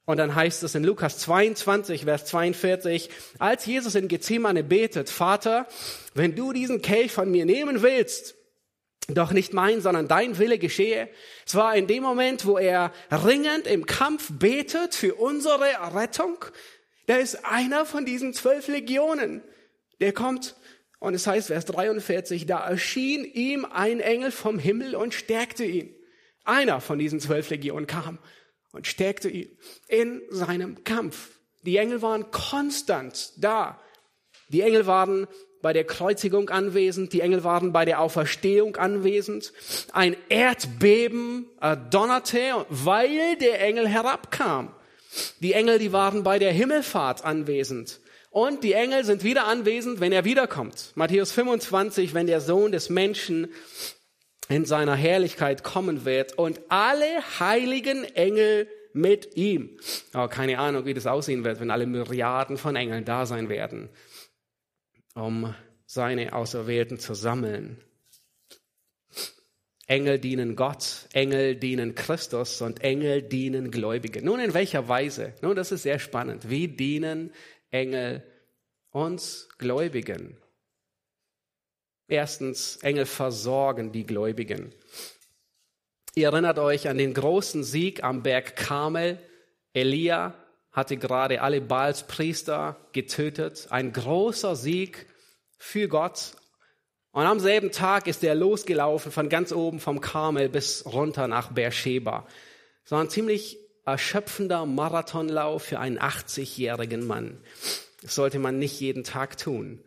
Und 0.04 0.18
dann 0.18 0.34
heißt 0.34 0.62
es 0.64 0.74
in 0.74 0.84
Lukas 0.84 1.16
22, 1.16 2.04
Vers 2.04 2.26
42, 2.26 3.08
als 3.38 3.64
Jesus 3.64 3.94
in 3.94 4.06
Gethsemane 4.06 4.62
betet, 4.62 5.08
Vater, 5.08 5.66
wenn 6.12 6.36
du 6.36 6.52
diesen 6.52 6.82
Kelch 6.82 7.12
von 7.12 7.30
mir 7.30 7.46
nehmen 7.46 7.80
willst, 7.80 8.34
doch 9.08 9.32
nicht 9.32 9.54
mein, 9.54 9.80
sondern 9.80 10.08
dein 10.08 10.36
Wille 10.36 10.58
geschehe. 10.58 11.08
Es 11.46 11.54
war 11.54 11.74
in 11.74 11.86
dem 11.86 12.02
Moment, 12.02 12.44
wo 12.44 12.58
er 12.58 12.92
ringend 13.10 13.66
im 13.66 13.86
Kampf 13.86 14.28
betet 14.30 14.94
für 14.94 15.14
unsere 15.14 15.94
Rettung, 15.94 16.44
da 17.10 17.16
ist 17.16 17.44
einer 17.44 17.86
von 17.86 18.04
diesen 18.04 18.32
zwölf 18.34 18.68
Legionen. 18.68 19.42
Der 19.98 20.12
kommt 20.12 20.54
und 21.00 21.14
es 21.14 21.26
heißt, 21.26 21.48
Vers 21.48 21.64
43, 21.64 22.46
da 22.46 22.64
erschien 22.64 23.24
ihm 23.24 23.64
ein 23.64 23.98
Engel 23.98 24.30
vom 24.30 24.60
Himmel 24.60 24.94
und 24.94 25.12
stärkte 25.12 25.64
ihn. 25.64 25.92
Einer 26.44 26.80
von 26.80 27.00
diesen 27.00 27.18
zwölf 27.18 27.50
Legionen 27.50 27.88
kam 27.88 28.20
und 28.70 28.86
stärkte 28.86 29.28
ihn 29.28 29.58
in 29.88 30.22
seinem 30.30 30.84
Kampf. 30.84 31.40
Die 31.62 31.78
Engel 31.78 32.00
waren 32.00 32.30
konstant 32.30 33.32
da. 33.38 33.80
Die 34.50 34.60
Engel 34.60 34.86
waren 34.86 35.26
bei 35.62 35.72
der 35.72 35.84
Kreuzigung 35.84 36.48
anwesend, 36.48 37.12
die 37.12 37.22
Engel 37.22 37.42
waren 37.42 37.72
bei 37.72 37.84
der 37.84 37.98
Auferstehung 37.98 38.76
anwesend. 38.76 39.52
Ein 39.92 40.16
Erdbeben 40.28 41.50
donnerte, 41.90 42.66
weil 42.68 43.36
der 43.36 43.60
Engel 43.60 43.88
herabkam. 43.88 44.76
Die 45.40 45.52
Engel, 45.52 45.78
die 45.78 45.92
waren 45.92 46.22
bei 46.22 46.38
der 46.38 46.52
Himmelfahrt 46.52 47.24
anwesend. 47.24 48.00
Und 48.30 48.62
die 48.62 48.74
Engel 48.74 49.04
sind 49.04 49.24
wieder 49.24 49.46
anwesend, 49.46 50.00
wenn 50.00 50.12
er 50.12 50.24
wiederkommt. 50.24 50.92
Matthäus 50.94 51.32
25, 51.32 52.14
wenn 52.14 52.28
der 52.28 52.40
Sohn 52.40 52.70
des 52.70 52.88
Menschen 52.88 53.48
in 54.48 54.64
seiner 54.64 54.94
Herrlichkeit 54.94 55.64
kommen 55.64 56.04
wird 56.04 56.38
und 56.38 56.60
alle 56.68 57.22
heiligen 57.40 58.04
Engel 58.04 58.68
mit 58.92 59.36
ihm. 59.36 59.78
Aber 60.12 60.28
keine 60.28 60.58
Ahnung, 60.58 60.84
wie 60.84 60.94
das 60.94 61.06
aussehen 61.06 61.44
wird, 61.44 61.60
wenn 61.60 61.70
alle 61.70 61.86
Myriaden 61.86 62.56
von 62.56 62.76
Engeln 62.76 63.04
da 63.04 63.26
sein 63.26 63.48
werden, 63.48 63.88
um 65.14 65.54
seine 65.86 66.32
Auserwählten 66.32 66.98
zu 66.98 67.14
sammeln. 67.14 67.82
Engel 69.90 70.20
dienen 70.20 70.54
Gott, 70.54 71.08
Engel 71.14 71.56
dienen 71.56 71.96
Christus 71.96 72.62
und 72.62 72.80
Engel 72.80 73.22
dienen 73.22 73.72
Gläubigen. 73.72 74.24
Nun, 74.24 74.38
in 74.38 74.54
welcher 74.54 74.86
Weise? 74.86 75.34
Nun, 75.42 75.56
das 75.56 75.72
ist 75.72 75.82
sehr 75.82 75.98
spannend. 75.98 76.48
Wie 76.48 76.68
dienen 76.68 77.32
Engel 77.72 78.22
uns 78.92 79.48
Gläubigen? 79.58 80.36
Erstens, 82.06 82.76
Engel 82.76 83.04
versorgen 83.04 83.90
die 83.90 84.06
Gläubigen. 84.06 84.72
Ihr 86.14 86.28
erinnert 86.28 86.60
euch 86.60 86.88
an 86.88 86.96
den 86.96 87.12
großen 87.12 87.64
Sieg 87.64 88.04
am 88.04 88.22
Berg 88.22 88.54
Karmel. 88.54 89.18
Elia 89.72 90.34
hatte 90.70 90.98
gerade 90.98 91.42
alle 91.42 91.60
Baals 91.60 92.06
Priester 92.06 92.76
getötet. 92.92 93.66
Ein 93.70 93.92
großer 93.92 94.54
Sieg 94.54 95.06
für 95.58 95.88
Gott, 95.88 96.36
und 97.12 97.26
am 97.26 97.40
selben 97.40 97.72
Tag 97.72 98.06
ist 98.06 98.22
er 98.22 98.34
losgelaufen 98.34 99.10
von 99.10 99.28
ganz 99.28 99.52
oben 99.52 99.80
vom 99.80 100.00
Karmel 100.00 100.48
bis 100.48 100.84
runter 100.86 101.26
nach 101.26 101.52
Beersheba. 101.52 102.26
War 102.88 103.00
ein 103.00 103.08
ziemlich 103.08 103.58
erschöpfender 103.84 104.66
Marathonlauf 104.66 105.62
für 105.62 105.78
einen 105.78 105.98
80-jährigen 105.98 107.06
Mann. 107.06 107.38
Das 108.02 108.14
sollte 108.14 108.38
man 108.38 108.58
nicht 108.58 108.80
jeden 108.80 109.04
Tag 109.04 109.38
tun. 109.38 109.82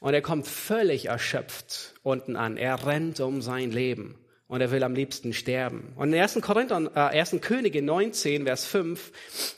Und 0.00 0.14
er 0.14 0.22
kommt 0.22 0.46
völlig 0.46 1.06
erschöpft 1.06 1.94
unten 2.02 2.36
an. 2.36 2.56
Er 2.56 2.86
rennt 2.86 3.20
um 3.20 3.40
sein 3.40 3.70
Leben 3.70 4.18
und 4.48 4.60
er 4.60 4.70
will 4.70 4.82
am 4.82 4.94
liebsten 4.94 5.32
sterben. 5.32 5.92
Und 5.96 6.12
in 6.12 6.20
1. 6.20 6.40
Korinther, 6.42 6.90
äh, 6.94 7.18
1. 7.18 7.40
Könige 7.40 7.80
19, 7.82 8.44
Vers 8.44 8.66
5 8.66 9.12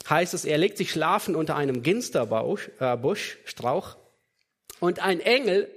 heißt 0.09 0.35
es, 0.35 0.45
er 0.45 0.59
legt 0.59 0.79
sich 0.79 0.91
schlafen 0.91 1.35
unter 1.35 1.57
einem 1.57 1.83
Ginsterbusch, 1.83 2.71
äh, 2.79 2.97
Busch, 2.97 3.39
Strauch, 3.45 3.97
und 4.81 5.01
ein 5.01 5.21
Engel 5.21 5.69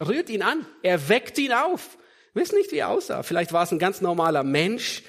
rührt 0.00 0.30
ihn 0.30 0.42
an, 0.42 0.66
er 0.82 1.08
weckt 1.08 1.38
ihn 1.38 1.52
auf. 1.52 1.98
Wissen 2.34 2.56
nicht, 2.56 2.72
wie 2.72 2.78
er 2.78 2.88
aussah. 2.88 3.22
Vielleicht 3.22 3.52
war 3.52 3.64
es 3.64 3.72
ein 3.72 3.78
ganz 3.78 4.00
normaler 4.00 4.44
Mensch, 4.44 5.02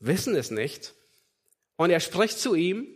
wissen 0.00 0.34
es 0.34 0.50
nicht. 0.50 0.94
Und 1.76 1.90
er 1.90 2.00
spricht 2.00 2.38
zu 2.38 2.54
ihm, 2.54 2.86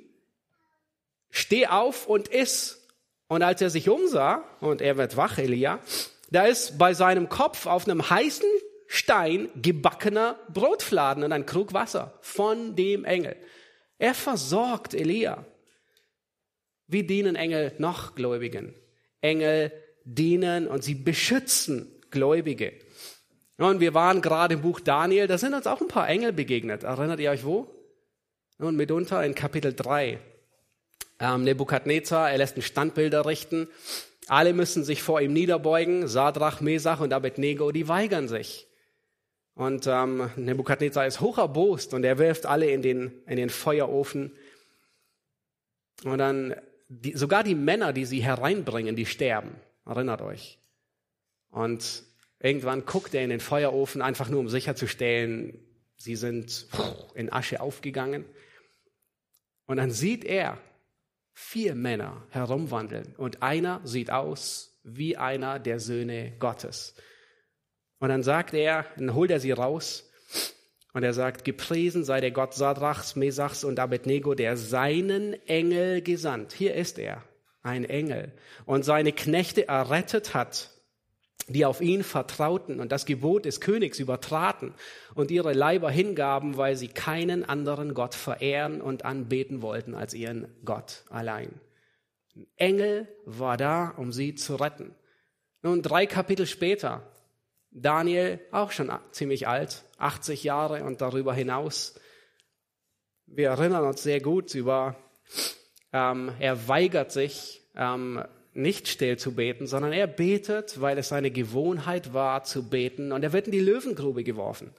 steh 1.31 1.67
auf 1.67 2.07
und 2.07 2.29
iss. 2.29 2.89
Und 3.29 3.43
als 3.43 3.63
er 3.63 3.71
sich 3.71 3.89
umsah, 3.89 4.45
und 4.61 4.81
er 4.81 4.97
wird 4.97 5.17
wach, 5.17 5.39
Elia, 5.39 5.79
da 6.31 6.47
ist 6.47 6.79
bei 6.79 6.95
seinem 6.95 7.29
Kopf 7.29 7.67
auf 7.67 7.87
einem 7.87 8.11
heißen 8.11 8.49
Stein 8.89 9.51
gebackener 9.55 10.37
Brotfladen 10.53 11.23
und 11.23 11.33
ein 11.33 11.47
Krug 11.47 11.73
Wasser 11.73 12.19
von 12.23 12.75
dem 12.75 13.05
Engel. 13.05 13.37
Er 13.99 14.15
versorgt 14.15 14.95
Elia. 14.95 15.45
Wie 16.89 17.05
dienen 17.05 17.37
Engel 17.37 17.73
noch 17.79 18.17
Gläubigen? 18.17 18.75
Engel 19.21 19.73
dienen 20.05 20.67
und 20.67 20.83
sie 20.83 20.95
beschützen 20.95 21.91
Gläubige. 22.11 22.73
Und 23.57 23.81
wir 23.81 23.95
waren 23.95 24.23
gerade 24.23 24.55
im 24.55 24.63
Buch 24.63 24.81
Daniel, 24.81 25.27
da 25.27 25.37
sind 25.37 25.55
uns 25.55 25.67
auch 25.67 25.81
ein 25.81 25.89
paar 25.89 26.09
Engel 26.09 26.33
begegnet. 26.33 26.83
Erinnert 26.85 27.21
ihr 27.21 27.31
euch 27.31 27.45
wo? 27.45 27.69
Und 28.59 28.77
mitunter 28.77 29.25
in 29.25 29.35
Kapitel 29.35 29.75
3. 29.75 30.19
Ähm, 31.19 31.45
Nebukadnezar, 31.45 32.31
er 32.31 32.39
lässt 32.39 32.57
ein 32.57 32.63
Standbild 32.63 33.13
errichten. 33.13 33.69
Alle 34.29 34.55
müssen 34.55 34.85
sich 34.85 35.03
vor 35.03 35.21
ihm 35.21 35.33
niederbeugen. 35.33 36.09
Sadrach, 36.09 36.61
Mesach 36.61 37.01
und 37.01 37.13
Abednego, 37.13 37.73
die 37.73 37.89
weigern 37.89 38.29
sich. 38.29 38.67
Und 39.55 39.87
ähm, 39.87 40.31
Nebukadnezar 40.37 41.07
ist 41.07 41.21
hoch 41.21 41.37
erbost 41.37 41.93
und 41.93 42.05
er 42.05 42.19
wirft 42.19 42.47
alle 42.47 42.71
in 42.71 42.81
den, 42.81 43.23
in 43.27 43.37
den 43.37 43.51
Feuerofen. 43.51 44.33
Und 46.05 46.19
dann 46.19 46.55
die, 46.89 47.17
sogar 47.17 47.45
die 47.45 47.55
Männer, 47.55 47.93
die 47.93 48.05
sie 48.05 48.23
hereinbringen, 48.23 48.97
die 48.97 49.07
sterben. 49.07 49.57
Erinnert 49.91 50.23
euch. 50.23 50.61
Und 51.51 52.05
irgendwann 52.39 52.87
guckt 52.87 53.13
er 53.13 53.25
in 53.25 53.31
den 53.31 53.41
Feuerofen, 53.41 54.03
einfach 54.03 54.29
nur 54.29 54.39
um 54.39 54.49
sicherzustellen, 54.49 55.59
sie 55.97 56.15
sind 56.15 56.69
in 57.17 57.33
Asche 57.33 57.61
aufgegangen. 57.61 58.25
Und 59.67 59.79
dann 59.79 59.91
sieht 59.91 60.25
er 60.25 60.59
vier 61.33 61.75
Männer 61.75 62.25
herumwandeln 62.31 63.17
und 63.17 63.43
einer 63.43 63.81
sieht 63.83 64.13
aus 64.13 64.79
wie 64.85 65.17
einer 65.17 65.59
der 65.59 65.81
Söhne 65.81 66.37
Gottes. 66.39 66.95
Und 67.99 68.11
dann 68.11 68.23
sagt 68.23 68.55
er, 68.55 68.87
dann 68.97 69.15
holt 69.15 69.33
er 69.33 69.41
sie 69.41 69.51
raus 69.51 70.09
und 70.93 71.03
er 71.03 71.15
sagt, 71.15 71.45
gepriesen 71.45 72.05
sei 72.05 72.21
der 72.21 72.31
Gott 72.31 72.55
Sadrachs, 72.55 73.17
Mesachs 73.17 73.65
und 73.65 73.81
Abednego, 73.81 74.37
der 74.37 74.57
seinen 74.57 75.35
Engel 75.49 76.01
gesandt. 76.01 76.53
Hier 76.53 76.77
ist 76.77 77.01
er, 77.01 77.25
ein 77.63 77.85
Engel. 77.85 78.33
Und 78.67 78.85
seine 78.85 79.13
Knechte 79.13 79.69
errettet 79.69 80.35
hat, 80.35 80.71
die 81.49 81.65
auf 81.65 81.81
ihn 81.81 82.05
vertrauten 82.05 82.81
und 82.81 82.93
das 82.93 83.07
Gebot 83.07 83.45
des 83.45 83.61
Königs 83.61 83.99
übertraten 83.99 84.75
und 85.15 85.31
ihre 85.31 85.53
Leiber 85.53 85.91
hingaben, 85.91 86.57
weil 86.57 86.77
sie 86.77 86.89
keinen 86.89 87.45
anderen 87.45 87.95
Gott 87.95 88.15
verehren 88.15 88.81
und 88.81 89.05
anbeten 89.05 89.63
wollten 89.63 89.95
als 89.95 90.15
ihren 90.15 90.49
Gott 90.65 91.05
allein. 91.11 91.61
Ein 92.37 92.47
Engel 92.57 93.09
war 93.25 93.57
da, 93.57 93.89
um 93.97 94.13
sie 94.13 94.37
zu 94.37 94.57
retten. 94.57 94.95
Nun, 95.63 95.83
drei 95.83 96.07
Kapitel 96.07 96.47
später 96.47 97.03
Daniel, 97.73 98.41
auch 98.51 98.73
schon 98.73 98.91
ziemlich 99.13 99.47
alt, 99.47 99.85
80 99.99 100.43
Jahre 100.43 100.85
und 100.85 101.01
darüber 101.01 101.35
hinaus. 101.35 101.95
Wir 103.27 103.51
erinnern 103.51 103.85
uns 103.85 104.03
sehr 104.03 104.21
gut 104.21 104.55
über, 104.55 104.97
ähm, 105.93 106.33
er 106.39 106.69
weigert 106.69 107.13
sich, 107.13 107.63
ähm, 107.77 108.23
nicht 108.53 108.89
still 108.89 109.17
zu 109.17 109.35
beten, 109.35 109.67
sondern 109.67 109.93
er 109.93 110.09
betet, 110.09 110.81
weil 110.81 110.99
es 110.99 111.09
seine 111.09 111.31
Gewohnheit 111.31 112.13
war 112.13 112.43
zu 112.43 112.69
beten 112.69 113.13
und 113.13 113.23
er 113.23 113.33
wird 113.33 113.47
in 113.47 113.53
die 113.53 113.61
Löwengrube 113.61 114.25
geworfen. 114.25 114.75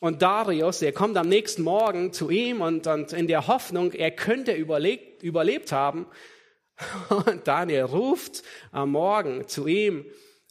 Und 0.00 0.22
Darius, 0.22 0.82
er 0.82 0.92
kommt 0.92 1.16
am 1.16 1.28
nächsten 1.28 1.62
Morgen 1.62 2.12
zu 2.12 2.30
ihm 2.30 2.60
und, 2.60 2.86
und 2.86 3.12
in 3.12 3.28
der 3.28 3.46
Hoffnung, 3.46 3.92
er 3.92 4.10
könnte 4.10 4.52
überlebt, 4.52 5.22
überlebt 5.22 5.72
haben. 5.72 6.06
Und 7.26 7.46
Daniel 7.46 7.82
ruft 7.82 8.42
am 8.72 8.90
Morgen 8.90 9.46
zu 9.46 9.68
ihm, 9.68 10.04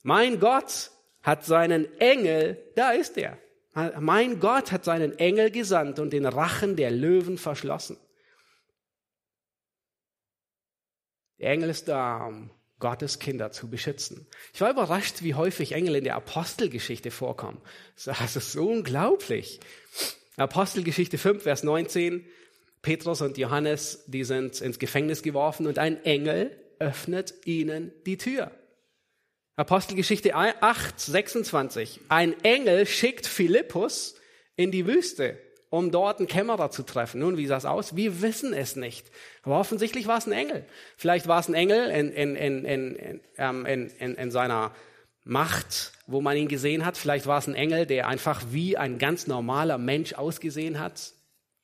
mein 0.03 0.39
Gott, 0.39 0.91
hat 1.23 1.45
seinen 1.45 1.99
Engel, 1.99 2.57
da 2.75 2.91
ist 2.91 3.17
er. 3.17 3.37
Mein 3.99 4.39
Gott 4.39 4.71
hat 4.71 4.83
seinen 4.83 5.17
Engel 5.17 5.51
gesandt 5.51 5.99
und 5.99 6.11
den 6.11 6.25
Rachen 6.25 6.75
der 6.75 6.91
Löwen 6.91 7.37
verschlossen. 7.37 7.97
Der 11.41 11.49
Engel 11.49 11.71
ist 11.71 11.87
da, 11.87 12.25
um 12.27 12.51
Gottes 12.79 13.19
Kinder 13.19 13.51
zu 13.51 13.67
beschützen. 13.67 14.27
Ich 14.53 14.61
war 14.61 14.69
überrascht, 14.69 15.23
wie 15.23 15.33
häufig 15.33 15.73
Engel 15.73 15.95
in 15.95 16.03
der 16.03 16.15
Apostelgeschichte 16.15 17.11
vorkommen. 17.11 17.61
Das 18.05 18.35
ist 18.35 18.51
so 18.51 18.69
unglaublich. 18.69 19.59
Apostelgeschichte 20.37 21.17
5, 21.17 21.43
Vers 21.43 21.63
19. 21.63 22.25
Petrus 22.81 23.21
und 23.21 23.37
Johannes, 23.37 24.03
die 24.07 24.23
sind 24.23 24.61
ins 24.61 24.79
Gefängnis 24.79 25.21
geworfen 25.21 25.67
und 25.67 25.77
ein 25.77 26.03
Engel 26.05 26.57
öffnet 26.79 27.33
ihnen 27.45 27.91
die 28.05 28.17
Tür. 28.17 28.51
Apostelgeschichte 29.55 30.33
8, 30.35 30.99
26. 30.99 32.01
Ein 32.09 32.39
Engel 32.43 32.87
schickt 32.87 33.27
Philippus 33.27 34.15
in 34.55 34.71
die 34.71 34.87
Wüste, 34.87 35.39
um 35.71 35.89
dort 35.89 36.19
einen 36.19 36.27
Kämmerer 36.27 36.69
zu 36.69 36.83
treffen. 36.83 37.21
Nun, 37.21 37.37
wie 37.37 37.47
sah 37.47 37.55
es 37.55 37.65
aus? 37.65 37.95
Wir 37.95 38.21
wissen 38.21 38.53
es 38.53 38.75
nicht. 38.75 39.09
Aber 39.41 39.57
offensichtlich 39.57 40.05
war 40.05 40.17
es 40.17 40.27
ein 40.27 40.33
Engel. 40.33 40.65
Vielleicht 40.97 41.27
war 41.27 41.39
es 41.39 41.47
ein 41.47 41.53
Engel 41.53 41.89
in, 41.89 42.11
in, 42.11 42.35
in, 42.35 42.65
in, 42.65 43.21
ähm, 43.37 43.65
in, 43.65 43.87
in, 43.87 44.15
in 44.15 44.31
seiner 44.31 44.73
Macht, 45.23 45.93
wo 46.07 46.19
man 46.19 46.35
ihn 46.35 46.49
gesehen 46.49 46.85
hat. 46.85 46.97
Vielleicht 46.97 47.25
war 47.25 47.39
es 47.39 47.47
ein 47.47 47.55
Engel, 47.55 47.85
der 47.85 48.09
einfach 48.09 48.43
wie 48.49 48.75
ein 48.75 48.99
ganz 48.99 49.27
normaler 49.27 49.77
Mensch 49.77 50.13
ausgesehen 50.13 50.77
hat. 50.77 51.13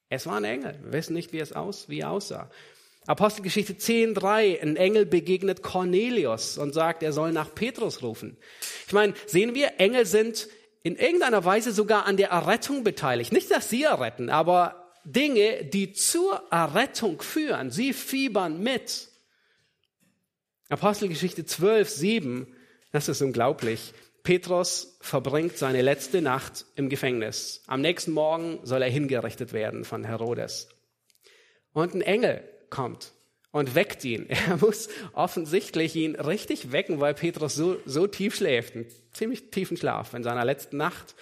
Es 0.07 0.25
war 0.25 0.37
ein 0.37 0.45
Engel. 0.45 0.79
Wir 0.83 0.93
wissen 0.93 1.13
nicht, 1.13 1.33
wie 1.33 1.39
es 1.39 1.51
aus, 1.51 1.89
wie 1.89 1.99
er 1.99 2.11
aussah. 2.11 2.49
Apostelgeschichte 3.07 3.73
10.3, 3.73 4.61
ein 4.61 4.77
Engel 4.77 5.05
begegnet 5.05 5.63
Cornelius 5.63 6.57
und 6.57 6.73
sagt, 6.73 7.03
er 7.03 7.11
soll 7.11 7.33
nach 7.33 7.53
Petrus 7.53 8.01
rufen. 8.01 8.37
Ich 8.85 8.93
meine, 8.93 9.13
sehen 9.25 9.53
wir, 9.53 9.79
Engel 9.79 10.05
sind 10.05 10.47
in 10.87 10.95
irgendeiner 10.95 11.43
Weise 11.43 11.73
sogar 11.73 12.05
an 12.05 12.15
der 12.15 12.29
Errettung 12.29 12.85
beteiligt. 12.85 13.33
Nicht, 13.33 13.51
dass 13.51 13.69
sie 13.69 13.83
erretten, 13.83 14.29
aber 14.29 14.93
Dinge, 15.03 15.65
die 15.65 15.91
zur 15.91 16.41
Errettung 16.49 17.21
führen. 17.21 17.71
Sie 17.71 17.91
fiebern 17.91 18.63
mit. 18.63 19.09
Apostelgeschichte 20.69 21.45
12, 21.45 21.89
7, 21.89 22.55
das 22.93 23.09
ist 23.09 23.21
unglaublich. 23.21 23.93
Petrus 24.23 24.97
verbringt 25.01 25.57
seine 25.57 25.81
letzte 25.81 26.21
Nacht 26.21 26.65
im 26.75 26.87
Gefängnis. 26.87 27.63
Am 27.67 27.81
nächsten 27.81 28.13
Morgen 28.13 28.59
soll 28.63 28.81
er 28.81 28.89
hingerichtet 28.89 29.51
werden 29.51 29.83
von 29.83 30.05
Herodes. 30.05 30.69
Und 31.73 31.95
ein 31.95 32.01
Engel 32.01 32.47
kommt 32.69 33.11
und 33.51 33.75
weckt 33.75 34.03
ihn. 34.03 34.27
Er 34.47 34.57
muss 34.57 34.89
offensichtlich 35.13 35.95
ihn 35.95 36.15
richtig 36.15 36.71
wecken, 36.71 36.99
weil 36.99 37.13
Petrus 37.13 37.55
so, 37.55 37.77
so 37.85 38.07
tief 38.07 38.35
schläft, 38.35 38.75
einen 38.75 38.87
ziemlich 39.13 39.49
tiefen 39.51 39.77
Schlaf 39.77 40.13
in 40.13 40.23
seiner 40.23 40.45
letzten 40.45 40.77
Nacht. 40.77 41.15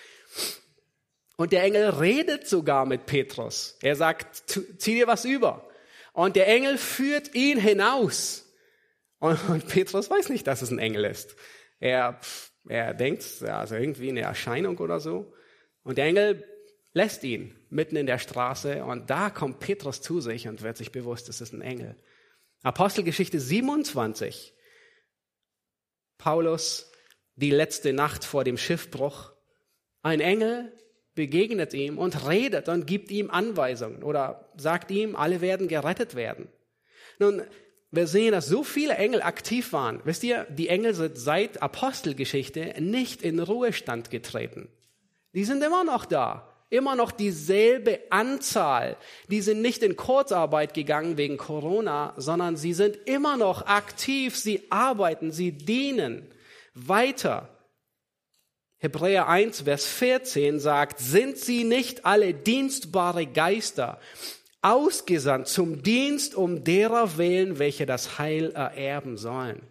Und 1.37 1.51
der 1.51 1.63
Engel 1.63 1.89
redet 1.89 2.47
sogar 2.47 2.85
mit 2.85 3.05
Petrus. 3.05 3.77
Er 3.81 3.95
sagt, 3.95 4.43
zieh 4.47 4.95
dir 4.95 5.07
was 5.07 5.25
über. 5.25 5.69
Und 6.13 6.35
der 6.37 6.47
Engel 6.47 6.77
führt 6.77 7.35
ihn 7.35 7.59
hinaus. 7.59 8.45
Und, 9.19 9.37
und 9.49 9.67
Petrus 9.67 10.09
weiß 10.09 10.29
nicht, 10.29 10.47
dass 10.47 10.61
es 10.61 10.71
ein 10.71 10.79
Engel 10.79 11.03
ist. 11.05 11.35
Er, 11.79 12.19
er 12.67 12.93
denkt, 12.93 13.43
also 13.43 13.75
irgendwie 13.75 14.09
eine 14.09 14.21
Erscheinung 14.21 14.77
oder 14.77 14.99
so. 14.99 15.33
Und 15.83 15.97
der 15.97 16.05
Engel 16.05 16.43
lässt 16.93 17.23
ihn 17.23 17.53
mitten 17.69 17.97
in 17.97 18.05
der 18.05 18.19
Straße 18.19 18.85
und 18.85 19.09
da 19.09 19.29
kommt 19.29 19.59
Petrus 19.59 20.01
zu 20.01 20.21
sich 20.21 20.47
und 20.47 20.61
wird 20.61 20.77
sich 20.77 20.93
bewusst, 20.93 21.27
es 21.27 21.41
ist 21.41 21.53
ein 21.53 21.61
Engel. 21.61 21.95
Apostelgeschichte 22.63 23.39
27. 23.39 24.53
Paulus, 26.17 26.91
die 27.35 27.51
letzte 27.51 27.93
Nacht 27.93 28.25
vor 28.25 28.43
dem 28.43 28.57
Schiffbruch. 28.57 29.31
Ein 30.01 30.19
Engel 30.19 30.71
begegnet 31.13 31.73
ihm 31.73 31.97
und 31.97 32.27
redet 32.27 32.69
und 32.69 32.87
gibt 32.87 33.11
ihm 33.11 33.29
Anweisungen 33.29 34.03
oder 34.03 34.49
sagt 34.57 34.91
ihm, 34.91 35.15
alle 35.15 35.41
werden 35.41 35.67
gerettet 35.67 36.15
werden. 36.15 36.47
Nun, 37.19 37.43
wir 37.91 38.07
sehen, 38.07 38.31
dass 38.31 38.47
so 38.47 38.63
viele 38.63 38.95
Engel 38.95 39.21
aktiv 39.21 39.71
waren. 39.71 40.01
Wisst 40.03 40.23
ihr, 40.23 40.45
die 40.49 40.67
Engel 40.67 40.93
sind 40.93 41.17
seit 41.17 41.61
Apostelgeschichte 41.61 42.75
nicht 42.79 43.21
in 43.21 43.39
Ruhestand 43.39 44.09
getreten. 44.11 44.69
Die 45.33 45.45
sind 45.45 45.63
immer 45.63 45.83
noch 45.83 46.05
da 46.05 46.54
immer 46.69 46.95
noch 46.95 47.11
dieselbe 47.11 47.99
Anzahl. 48.09 48.97
Die 49.29 49.41
sind 49.41 49.61
nicht 49.61 49.83
in 49.83 49.95
Kurzarbeit 49.95 50.73
gegangen 50.73 51.17
wegen 51.17 51.37
Corona, 51.37 52.13
sondern 52.17 52.57
sie 52.57 52.73
sind 52.73 52.97
immer 53.05 53.37
noch 53.37 53.65
aktiv, 53.67 54.35
sie 54.35 54.63
arbeiten, 54.71 55.31
sie 55.31 55.51
dienen 55.51 56.31
weiter. 56.73 57.49
Hebräer 58.77 59.27
1, 59.29 59.61
Vers 59.61 59.85
14 59.85 60.59
sagt, 60.59 60.99
sind 60.99 61.37
sie 61.37 61.63
nicht 61.63 62.05
alle 62.05 62.33
dienstbare 62.33 63.25
Geister, 63.25 63.99
ausgesandt 64.61 65.47
zum 65.47 65.83
Dienst 65.83 66.35
um 66.35 66.63
derer 66.63 67.17
willen, 67.17 67.59
welche 67.59 67.85
das 67.85 68.19
Heil 68.19 68.51
ererben 68.51 69.17
sollen? 69.17 69.61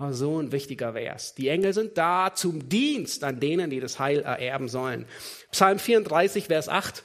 Oh, 0.00 0.12
so 0.12 0.40
ein 0.40 0.52
wichtiger 0.52 0.92
Vers. 0.92 1.34
Die 1.34 1.48
Engel 1.48 1.72
sind 1.72 1.98
da 1.98 2.32
zum 2.32 2.68
Dienst 2.68 3.24
an 3.24 3.40
denen, 3.40 3.68
die 3.70 3.80
das 3.80 3.98
Heil 3.98 4.20
ererben 4.20 4.68
sollen. 4.68 5.06
Psalm 5.50 5.80
34, 5.80 6.46
Vers 6.46 6.68
8 6.68 7.02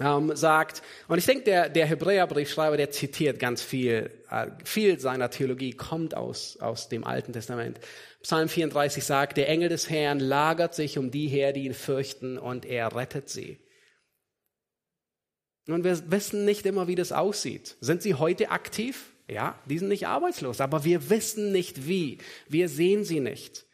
ähm, 0.00 0.34
sagt, 0.34 0.82
und 1.06 1.18
ich 1.18 1.26
denke, 1.26 1.44
der, 1.44 1.68
der 1.68 1.86
Hebräerbriefschreiber, 1.86 2.76
der 2.76 2.90
zitiert 2.90 3.38
ganz 3.38 3.62
viel, 3.62 4.10
äh, 4.30 4.48
viel 4.64 4.98
seiner 4.98 5.30
Theologie 5.30 5.72
kommt 5.72 6.16
aus, 6.16 6.56
aus 6.58 6.88
dem 6.88 7.04
Alten 7.04 7.32
Testament. 7.32 7.78
Psalm 8.22 8.48
34 8.48 9.04
sagt, 9.04 9.36
der 9.36 9.48
Engel 9.48 9.68
des 9.68 9.88
Herrn 9.88 10.18
lagert 10.18 10.74
sich 10.74 10.98
um 10.98 11.12
die 11.12 11.28
her, 11.28 11.52
die 11.52 11.64
ihn 11.66 11.74
fürchten, 11.74 12.36
und 12.36 12.66
er 12.66 12.96
rettet 12.96 13.28
sie. 13.28 13.60
Und 15.68 15.84
wir 15.84 16.10
wissen 16.10 16.44
nicht 16.44 16.66
immer, 16.66 16.88
wie 16.88 16.94
das 16.96 17.12
aussieht. 17.12 17.76
Sind 17.80 18.02
sie 18.02 18.14
heute 18.14 18.50
aktiv? 18.50 19.12
Ja, 19.28 19.58
die 19.66 19.78
sind 19.78 19.88
nicht 19.88 20.06
arbeitslos, 20.06 20.60
aber 20.60 20.84
wir 20.84 21.10
wissen 21.10 21.52
nicht 21.52 21.86
wie. 21.86 22.18
Wir 22.48 22.68
sehen 22.68 23.04
sie 23.04 23.20
nicht. 23.20 23.66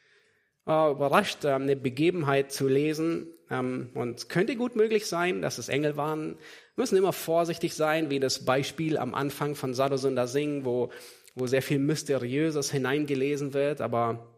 Oh, 0.66 0.90
überrascht, 0.92 1.44
ähm, 1.44 1.62
eine 1.62 1.76
Begebenheit 1.76 2.50
zu 2.50 2.68
lesen. 2.68 3.28
Ähm, 3.50 3.90
und 3.94 4.28
könnte 4.28 4.56
gut 4.56 4.74
möglich 4.74 5.06
sein, 5.06 5.42
dass 5.42 5.58
es 5.58 5.68
Engel 5.68 5.96
waren. 5.96 6.30
Wir 6.74 6.82
müssen 6.82 6.96
immer 6.96 7.12
vorsichtig 7.12 7.74
sein, 7.74 8.10
wie 8.10 8.18
das 8.18 8.44
Beispiel 8.44 8.96
am 8.96 9.14
Anfang 9.14 9.54
von 9.54 9.74
Sadhusunda 9.74 10.26
Singh, 10.26 10.64
wo, 10.64 10.90
wo 11.34 11.46
sehr 11.46 11.62
viel 11.62 11.78
Mysteriöses 11.78 12.72
hineingelesen 12.72 13.54
wird. 13.54 13.80
Aber 13.80 14.33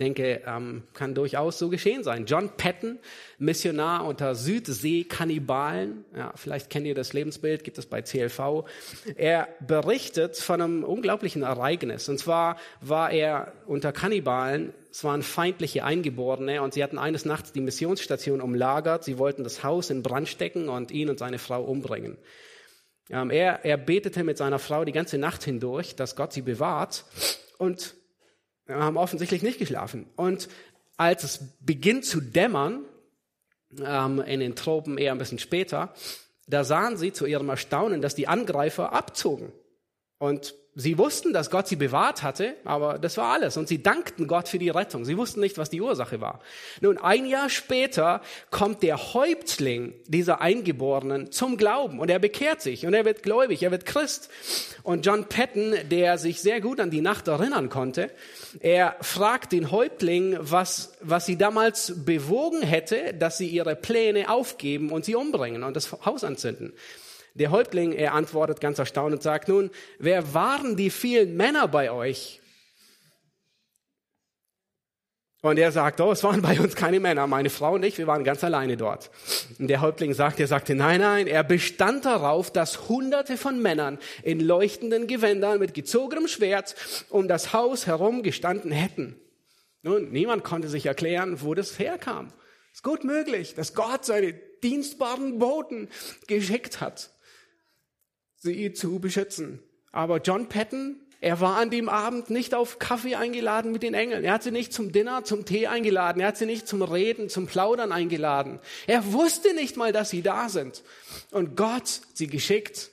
denke, 0.00 0.42
ähm, 0.46 0.82
kann 0.94 1.14
durchaus 1.14 1.58
so 1.58 1.68
geschehen 1.68 2.02
sein. 2.02 2.24
John 2.26 2.50
Patton, 2.56 2.98
Missionar 3.38 4.06
unter 4.06 4.34
Südsee-Kannibalen, 4.34 6.04
ja, 6.16 6.32
vielleicht 6.34 6.70
kennt 6.70 6.86
ihr 6.86 6.94
das 6.94 7.12
Lebensbild, 7.12 7.62
gibt 7.62 7.78
es 7.78 7.86
bei 7.86 8.02
CLV. 8.02 8.64
Er 9.16 9.48
berichtet 9.60 10.36
von 10.36 10.60
einem 10.60 10.84
unglaublichen 10.84 11.42
Ereignis. 11.42 12.08
Und 12.08 12.18
zwar 12.18 12.56
war 12.80 13.12
er 13.12 13.52
unter 13.66 13.92
Kannibalen, 13.92 14.72
es 14.90 15.04
waren 15.04 15.22
feindliche 15.22 15.84
Eingeborene 15.84 16.62
und 16.62 16.74
sie 16.74 16.82
hatten 16.82 16.98
eines 16.98 17.24
Nachts 17.24 17.52
die 17.52 17.60
Missionsstation 17.60 18.40
umlagert. 18.40 19.04
Sie 19.04 19.18
wollten 19.18 19.44
das 19.44 19.62
Haus 19.62 19.90
in 19.90 20.02
Brand 20.02 20.28
stecken 20.28 20.68
und 20.68 20.90
ihn 20.90 21.08
und 21.08 21.18
seine 21.18 21.38
Frau 21.38 21.62
umbringen. 21.62 22.18
Ähm, 23.10 23.30
er, 23.30 23.64
er 23.64 23.76
betete 23.76 24.24
mit 24.24 24.38
seiner 24.38 24.58
Frau 24.58 24.84
die 24.84 24.92
ganze 24.92 25.18
Nacht 25.18 25.44
hindurch, 25.44 25.94
dass 25.94 26.16
Gott 26.16 26.32
sie 26.32 26.42
bewahrt. 26.42 27.04
Und 27.58 27.94
haben 28.70 28.96
offensichtlich 28.96 29.42
nicht 29.42 29.58
geschlafen. 29.58 30.06
Und 30.16 30.48
als 30.96 31.24
es 31.24 31.40
beginnt 31.60 32.04
zu 32.04 32.20
dämmern, 32.20 32.84
ähm, 33.82 34.20
in 34.20 34.40
den 34.40 34.56
Tropen 34.56 34.98
eher 34.98 35.12
ein 35.12 35.18
bisschen 35.18 35.38
später, 35.38 35.94
da 36.46 36.64
sahen 36.64 36.96
sie 36.96 37.12
zu 37.12 37.26
ihrem 37.26 37.48
Erstaunen, 37.48 38.02
dass 38.02 38.14
die 38.14 38.28
Angreifer 38.28 38.92
abzogen. 38.92 39.52
Und 40.18 40.54
Sie 40.76 40.98
wussten, 40.98 41.32
dass 41.32 41.50
Gott 41.50 41.66
sie 41.66 41.74
bewahrt 41.74 42.22
hatte, 42.22 42.54
aber 42.64 43.00
das 43.00 43.16
war 43.16 43.32
alles. 43.32 43.56
Und 43.56 43.66
sie 43.66 43.82
dankten 43.82 44.28
Gott 44.28 44.46
für 44.46 44.58
die 44.58 44.70
Rettung. 44.70 45.04
Sie 45.04 45.16
wussten 45.16 45.40
nicht, 45.40 45.58
was 45.58 45.68
die 45.68 45.80
Ursache 45.80 46.20
war. 46.20 46.38
Nun, 46.80 46.96
ein 46.96 47.26
Jahr 47.26 47.50
später 47.50 48.22
kommt 48.52 48.84
der 48.84 49.12
Häuptling 49.12 49.94
dieser 50.06 50.40
Eingeborenen 50.40 51.32
zum 51.32 51.56
Glauben 51.56 51.98
und 51.98 52.08
er 52.08 52.20
bekehrt 52.20 52.62
sich 52.62 52.86
und 52.86 52.94
er 52.94 53.04
wird 53.04 53.24
gläubig, 53.24 53.64
er 53.64 53.72
wird 53.72 53.84
Christ. 53.84 54.30
Und 54.84 55.04
John 55.04 55.24
Patton, 55.24 55.74
der 55.90 56.18
sich 56.18 56.40
sehr 56.40 56.60
gut 56.60 56.78
an 56.78 56.90
die 56.90 57.00
Nacht 57.00 57.26
erinnern 57.26 57.68
konnte, 57.68 58.08
er 58.60 58.94
fragt 59.00 59.50
den 59.50 59.72
Häuptling, 59.72 60.36
was, 60.38 60.92
was 61.00 61.26
sie 61.26 61.36
damals 61.36 62.04
bewogen 62.04 62.62
hätte, 62.62 63.12
dass 63.14 63.38
sie 63.38 63.48
ihre 63.48 63.74
Pläne 63.74 64.30
aufgeben 64.30 64.92
und 64.92 65.04
sie 65.04 65.16
umbringen 65.16 65.64
und 65.64 65.74
das 65.74 65.90
Haus 66.04 66.22
anzünden. 66.22 66.74
Der 67.40 67.50
Häuptling, 67.50 67.92
er 67.92 68.12
antwortet 68.12 68.60
ganz 68.60 68.78
erstaunt 68.78 69.14
und 69.14 69.22
sagt, 69.22 69.48
nun, 69.48 69.70
wer 69.98 70.34
waren 70.34 70.76
die 70.76 70.90
vielen 70.90 71.38
Männer 71.38 71.68
bei 71.68 71.90
euch? 71.90 72.38
Und 75.40 75.58
er 75.58 75.72
sagt, 75.72 76.02
oh, 76.02 76.12
es 76.12 76.22
waren 76.22 76.42
bei 76.42 76.60
uns 76.60 76.76
keine 76.76 77.00
Männer, 77.00 77.26
meine 77.26 77.48
Frau 77.48 77.76
und 77.76 77.82
ich, 77.82 77.96
wir 77.96 78.06
waren 78.06 78.24
ganz 78.24 78.44
alleine 78.44 78.76
dort. 78.76 79.10
Und 79.58 79.68
der 79.68 79.80
Häuptling 79.80 80.12
sagt, 80.12 80.38
er 80.38 80.48
sagte, 80.48 80.74
nein, 80.74 81.00
nein, 81.00 81.26
er 81.26 81.42
bestand 81.42 82.04
darauf, 82.04 82.52
dass 82.52 82.90
hunderte 82.90 83.38
von 83.38 83.62
Männern 83.62 83.98
in 84.22 84.40
leuchtenden 84.40 85.06
Gewändern 85.06 85.60
mit 85.60 85.72
gezogenem 85.72 86.28
Schwert 86.28 86.74
um 87.08 87.26
das 87.26 87.54
Haus 87.54 87.86
herum 87.86 88.22
gestanden 88.22 88.70
hätten. 88.70 89.18
Nun, 89.80 90.10
niemand 90.10 90.44
konnte 90.44 90.68
sich 90.68 90.84
erklären, 90.84 91.40
wo 91.40 91.54
das 91.54 91.78
herkam. 91.78 92.34
Es 92.72 92.80
ist 92.80 92.82
gut 92.82 93.02
möglich, 93.02 93.54
dass 93.54 93.72
Gott 93.72 94.04
seine 94.04 94.34
dienstbaren 94.62 95.38
Boten 95.38 95.88
geschickt 96.26 96.82
hat 96.82 97.08
sie 98.40 98.72
zu 98.72 98.98
beschützen. 98.98 99.60
Aber 99.92 100.18
John 100.18 100.48
Patton, 100.48 100.96
er 101.20 101.40
war 101.40 101.56
an 101.58 101.70
dem 101.70 101.88
Abend 101.88 102.30
nicht 102.30 102.54
auf 102.54 102.78
Kaffee 102.78 103.14
eingeladen 103.14 103.72
mit 103.72 103.82
den 103.82 103.94
Engeln. 103.94 104.24
Er 104.24 104.32
hat 104.32 104.42
sie 104.42 104.50
nicht 104.50 104.72
zum 104.72 104.90
Dinner, 104.90 105.22
zum 105.24 105.44
Tee 105.44 105.66
eingeladen. 105.66 106.20
Er 106.20 106.28
hat 106.28 106.38
sie 106.38 106.46
nicht 106.46 106.66
zum 106.66 106.82
Reden, 106.82 107.28
zum 107.28 107.46
Plaudern 107.46 107.92
eingeladen. 107.92 108.58
Er 108.86 109.12
wusste 109.12 109.54
nicht 109.54 109.76
mal, 109.76 109.92
dass 109.92 110.10
sie 110.10 110.22
da 110.22 110.48
sind. 110.48 110.82
Und 111.30 111.56
Gott 111.56 112.00
sie 112.14 112.26
geschickt. 112.26 112.90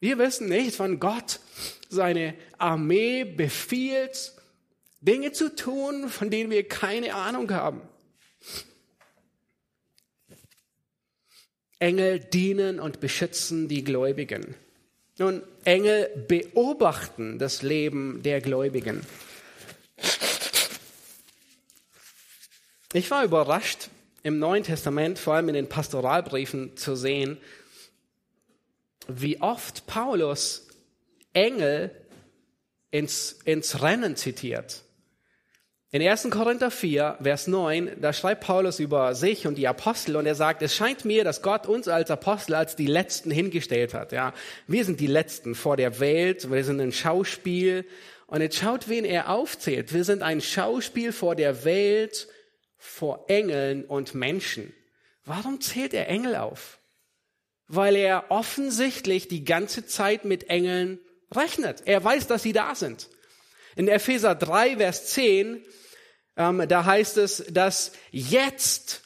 Wir 0.00 0.16
wissen 0.18 0.48
nicht, 0.48 0.78
wann 0.78 1.00
Gott 1.00 1.40
seine 1.90 2.34
Armee 2.56 3.24
befiehlt, 3.24 4.32
Dinge 5.00 5.32
zu 5.32 5.54
tun, 5.54 6.08
von 6.08 6.30
denen 6.30 6.50
wir 6.50 6.66
keine 6.66 7.14
Ahnung 7.14 7.50
haben. 7.50 7.82
Engel 11.78 12.18
dienen 12.18 12.80
und 12.80 13.00
beschützen 13.00 13.68
die 13.68 13.84
Gläubigen. 13.84 14.54
Nun, 15.18 15.42
Engel 15.64 16.08
beobachten 16.28 17.38
das 17.38 17.62
Leben 17.62 18.22
der 18.22 18.40
Gläubigen. 18.40 19.02
Ich 22.92 23.10
war 23.10 23.24
überrascht, 23.24 23.88
im 24.22 24.38
Neuen 24.38 24.62
Testament, 24.62 25.18
vor 25.18 25.34
allem 25.34 25.48
in 25.48 25.54
den 25.54 25.68
Pastoralbriefen, 25.68 26.76
zu 26.76 26.96
sehen, 26.96 27.38
wie 29.08 29.40
oft 29.40 29.86
Paulus 29.86 30.68
Engel 31.32 31.90
ins, 32.90 33.38
ins 33.44 33.82
Rennen 33.82 34.16
zitiert. 34.16 34.82
In 35.90 36.02
1. 36.02 36.28
Korinther 36.28 36.70
4, 36.70 37.16
Vers 37.22 37.46
9, 37.46 37.92
da 38.02 38.12
schreibt 38.12 38.44
Paulus 38.44 38.78
über 38.78 39.14
sich 39.14 39.46
und 39.46 39.54
die 39.54 39.66
Apostel 39.66 40.16
und 40.16 40.26
er 40.26 40.34
sagt, 40.34 40.60
es 40.60 40.74
scheint 40.74 41.06
mir, 41.06 41.24
dass 41.24 41.40
Gott 41.40 41.66
uns 41.66 41.88
als 41.88 42.10
Apostel 42.10 42.56
als 42.56 42.76
die 42.76 42.86
Letzten 42.86 43.30
hingestellt 43.30 43.94
hat. 43.94 44.12
Ja, 44.12 44.34
wir 44.66 44.84
sind 44.84 45.00
die 45.00 45.06
Letzten 45.06 45.54
vor 45.54 45.78
der 45.78 45.98
Welt, 45.98 46.50
wir 46.50 46.62
sind 46.62 46.82
ein 46.82 46.92
Schauspiel. 46.92 47.86
Und 48.26 48.42
jetzt 48.42 48.58
schaut, 48.58 48.90
wen 48.90 49.06
er 49.06 49.30
aufzählt. 49.30 49.94
Wir 49.94 50.04
sind 50.04 50.22
ein 50.22 50.42
Schauspiel 50.42 51.10
vor 51.10 51.34
der 51.34 51.64
Welt, 51.64 52.28
vor 52.76 53.24
Engeln 53.28 53.86
und 53.86 54.14
Menschen. 54.14 54.74
Warum 55.24 55.62
zählt 55.62 55.94
er 55.94 56.08
Engel 56.08 56.36
auf? 56.36 56.80
Weil 57.66 57.96
er 57.96 58.26
offensichtlich 58.28 59.28
die 59.28 59.44
ganze 59.44 59.86
Zeit 59.86 60.26
mit 60.26 60.50
Engeln 60.50 60.98
rechnet. 61.34 61.84
Er 61.86 62.04
weiß, 62.04 62.26
dass 62.26 62.42
sie 62.42 62.52
da 62.52 62.74
sind. 62.74 63.08
In 63.78 63.88
Epheser 63.88 64.34
3, 64.34 64.76
Vers 64.76 65.06
10 65.06 65.64
ähm, 66.38 66.64
da 66.68 66.84
heißt 66.84 67.18
es, 67.18 67.44
dass 67.50 67.92
jetzt 68.12 69.02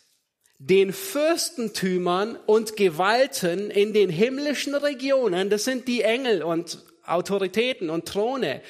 den 0.59 0.93
Fürstentümern 0.93 2.37
und 2.37 2.77
Gewalten 2.77 3.71
in 3.71 3.95
den 3.95 4.11
himmlischen 4.11 4.75
Regionen, 4.75 5.51
das 5.51 5.65
sind 5.65 5.89
die 5.89 6.03
Engel 6.03 6.43
und 6.43 6.85
Autoritäten 7.05 7.91
und 7.91 8.07
Throne, 8.07 8.61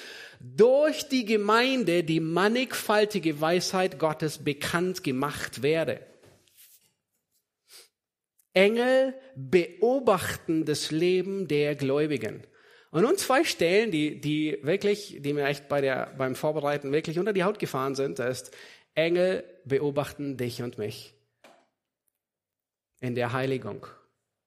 durch 0.40 1.08
die 1.08 1.24
Gemeinde 1.24 2.04
die 2.04 2.20
mannigfaltige 2.20 3.40
Weisheit 3.40 3.98
Gottes 3.98 4.38
bekannt 4.38 5.04
gemacht 5.04 5.62
werde. 5.62 6.00
Engel 8.54 9.14
beobachten 9.34 10.64
das 10.64 10.90
Leben 10.90 11.48
der 11.48 11.74
Gläubigen. 11.74 12.46
Und 12.92 13.02
nun 13.02 13.16
zwei 13.16 13.42
Stellen, 13.42 13.90
die, 13.90 14.20
die 14.20 14.58
wirklich, 14.62 15.16
die 15.20 15.32
mir 15.32 15.46
echt 15.46 15.66
bei 15.66 15.80
der, 15.80 16.12
beim 16.18 16.34
Vorbereiten 16.34 16.92
wirklich 16.92 17.18
unter 17.18 17.32
die 17.32 17.42
Haut 17.42 17.58
gefahren 17.58 17.94
sind, 17.94 18.18
da 18.18 18.28
ist, 18.28 18.54
Engel 18.94 19.44
beobachten 19.64 20.36
dich 20.36 20.62
und 20.62 20.76
mich 20.76 21.14
in 23.00 23.14
der 23.14 23.32
Heiligung. 23.32 23.86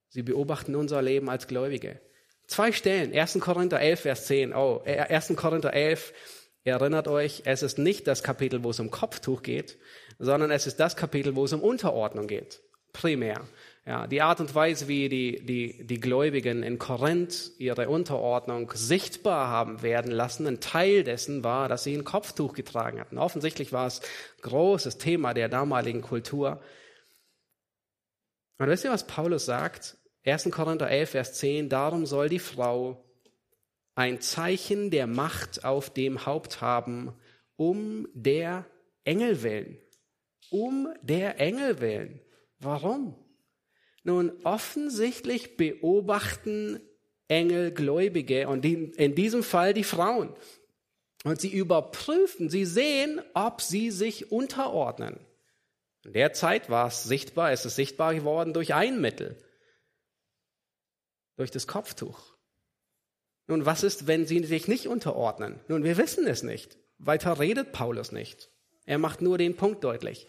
Sie 0.10 0.22
beobachten 0.22 0.76
unser 0.76 1.02
Leben 1.02 1.28
als 1.28 1.48
Gläubige. 1.48 2.00
Zwei 2.46 2.72
Stellen, 2.72 3.12
1. 3.18 3.40
Korinther 3.40 3.82
11, 3.82 4.00
Vers 4.02 4.28
10. 4.28 4.54
Oh, 4.54 4.84
1. 4.86 5.32
Äh, 5.32 5.34
Korinther 5.34 5.74
11, 5.74 6.14
erinnert 6.64 7.08
euch, 7.08 7.42
es 7.46 7.64
ist 7.64 7.80
nicht 7.80 8.06
das 8.06 8.22
Kapitel, 8.22 8.64
wo 8.64 8.70
es 8.70 8.80
um 8.80 8.92
Kopftuch 8.92 9.42
geht, 9.42 9.80
sondern 10.20 10.52
es 10.52 10.68
ist 10.68 10.80
das 10.80 10.96
Kapitel, 10.96 11.36
wo 11.36 11.46
es 11.46 11.54
um 11.54 11.62
Unterordnung 11.62 12.28
geht. 12.28 12.62
Primär. 12.94 13.42
Ja, 13.88 14.08
die 14.08 14.24
Art 14.24 14.40
und 14.40 14.56
Weise, 14.56 14.88
wie 14.88 15.10
die, 15.10 15.46
die, 15.46 15.86
die 15.86 16.00
Gläubigen 16.00 16.64
in 16.64 16.80
Korinth 16.80 17.52
ihre 17.60 17.88
Unterordnung 17.88 18.72
sichtbar 18.74 19.48
haben 19.48 19.84
werden 19.84 20.12
lassen, 20.12 20.48
ein 20.48 20.60
Teil 20.60 21.04
dessen 21.04 21.44
war, 21.44 21.70
dass 21.70 21.84
sie 21.84 21.96
ein 21.96 22.04
Kopftuch 22.04 22.54
getragen 22.54 23.00
hatten. 23.00 23.20
Offensichtlich 23.20 23.74
war 23.74 23.86
es 23.86 24.02
großes 24.42 24.98
Thema 24.98 25.36
der 25.36 25.50
damaligen 25.50 26.02
Kultur. 26.02 26.62
Und 28.58 28.68
wisst 28.70 28.86
ihr, 28.86 28.92
was 28.92 29.06
Paulus 29.06 29.46
sagt? 29.46 29.98
1. 30.26 30.50
Korinther 30.50 30.90
11, 30.90 31.10
Vers 31.12 31.34
10, 31.36 31.70
darum 31.70 32.08
soll 32.08 32.28
die 32.28 32.40
Frau 32.40 33.06
ein 33.94 34.20
Zeichen 34.20 34.90
der 34.90 35.06
Macht 35.06 35.64
auf 35.64 35.92
dem 35.92 36.26
Haupt 36.26 36.60
haben, 36.60 37.14
um 37.56 38.08
der 38.16 38.66
Engel 39.04 39.44
willen. 39.44 39.78
Um 40.50 40.88
der 41.04 41.40
Engel 41.40 41.80
willen. 41.82 42.20
Warum? 42.58 43.16
Nun, 44.06 44.32
offensichtlich 44.44 45.58
beobachten 45.58 46.80
Engel 47.28 47.72
Gläubige 47.72 48.48
und 48.48 48.64
in 48.64 49.16
diesem 49.16 49.42
Fall 49.42 49.74
die 49.74 49.84
Frauen. 49.84 50.32
Und 51.24 51.42
sie 51.42 51.52
überprüfen, 51.52 52.52
sie 52.52 52.66
sehen, 52.66 53.20
ob 53.34 53.62
sie 53.62 53.90
sich 53.90 54.32
unterordnen. 54.32 55.20
In 56.04 56.14
der 56.14 56.34
Zeit 56.34 56.70
war 56.70 56.88
es 56.88 57.04
sichtbar, 57.04 57.52
es 57.52 57.66
ist 57.66 57.78
sichtbar 57.78 58.14
geworden 58.14 58.54
durch 58.54 58.76
ein 58.76 59.02
Mittel, 59.02 59.44
durch 61.36 61.50
das 61.50 61.66
Kopftuch. 61.66 62.36
Nun, 63.48 63.66
was 63.66 63.82
ist, 63.82 64.06
wenn 64.06 64.28
sie 64.28 64.44
sich 64.44 64.68
nicht 64.68 64.88
unterordnen? 64.88 65.60
Nun, 65.68 65.84
wir 65.84 65.98
wissen 65.98 66.28
es 66.28 66.44
nicht. 66.44 66.78
Weiter 67.00 67.40
redet 67.40 67.72
Paulus 67.72 68.12
nicht. 68.12 68.52
Er 68.86 69.00
macht 69.00 69.24
nur 69.24 69.40
den 69.40 69.56
Punkt 69.56 69.84
deutlich. 69.84 70.28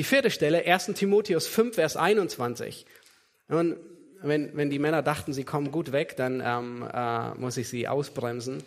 Die 0.00 0.04
vierte 0.04 0.30
Stelle, 0.30 0.64
1 0.64 0.94
Timotheus 0.94 1.46
5, 1.46 1.74
Vers 1.74 1.94
21. 1.94 2.86
Nun, 3.48 3.76
wenn, 4.22 4.56
wenn 4.56 4.70
die 4.70 4.78
Männer 4.78 5.02
dachten, 5.02 5.34
sie 5.34 5.44
kommen 5.44 5.70
gut 5.72 5.92
weg, 5.92 6.16
dann 6.16 6.42
ähm, 6.42 6.88
äh, 6.90 7.34
muss 7.34 7.58
ich 7.58 7.68
sie 7.68 7.86
ausbremsen. 7.86 8.62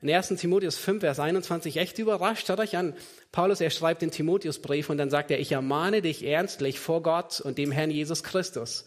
In 0.00 0.08
1. 0.08 0.28
Timotheus 0.36 0.78
5, 0.78 1.00
Vers 1.00 1.18
21, 1.18 1.78
echt 1.78 1.98
überrascht, 1.98 2.46
schaut 2.46 2.60
euch 2.60 2.76
an. 2.76 2.94
Paulus, 3.32 3.60
er 3.60 3.70
schreibt 3.70 4.02
den 4.02 4.12
Timotheusbrief 4.12 4.88
und 4.88 4.98
dann 4.98 5.10
sagt 5.10 5.32
er, 5.32 5.40
ich 5.40 5.50
ermahne 5.50 6.00
dich 6.00 6.24
ernstlich 6.24 6.78
vor 6.78 7.02
Gott 7.02 7.40
und 7.40 7.58
dem 7.58 7.72
Herrn 7.72 7.90
Jesus 7.90 8.22
Christus. 8.22 8.86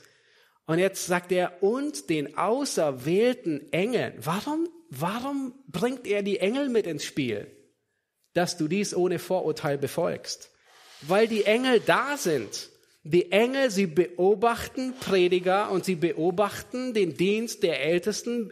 Und 0.67 0.79
jetzt 0.79 1.07
sagt 1.07 1.33
er, 1.33 1.61
und 1.61 2.09
den 2.09 2.37
auserwählten 2.37 3.69
Engeln. 3.73 4.13
Warum, 4.17 4.69
warum 4.89 5.55
bringt 5.67 6.07
er 6.07 6.23
die 6.23 6.39
Engel 6.39 6.69
mit 6.69 6.87
ins 6.87 7.03
Spiel? 7.03 7.51
Dass 8.31 8.55
du 8.55 8.69
dies 8.69 8.95
ohne 8.95 9.19
Vorurteil 9.19 9.77
befolgst. 9.77 10.50
Weil 11.01 11.27
die 11.27 11.45
Engel 11.45 11.79
da 11.79 12.17
sind. 12.17 12.69
Die 13.03 13.31
Engel, 13.31 13.71
sie 13.71 13.87
beobachten 13.87 14.93
Prediger 14.99 15.71
und 15.71 15.85
sie 15.85 15.95
beobachten 15.95 16.93
den 16.93 17.17
Dienst 17.17 17.63
der 17.63 17.81
Ältesten 17.81 18.51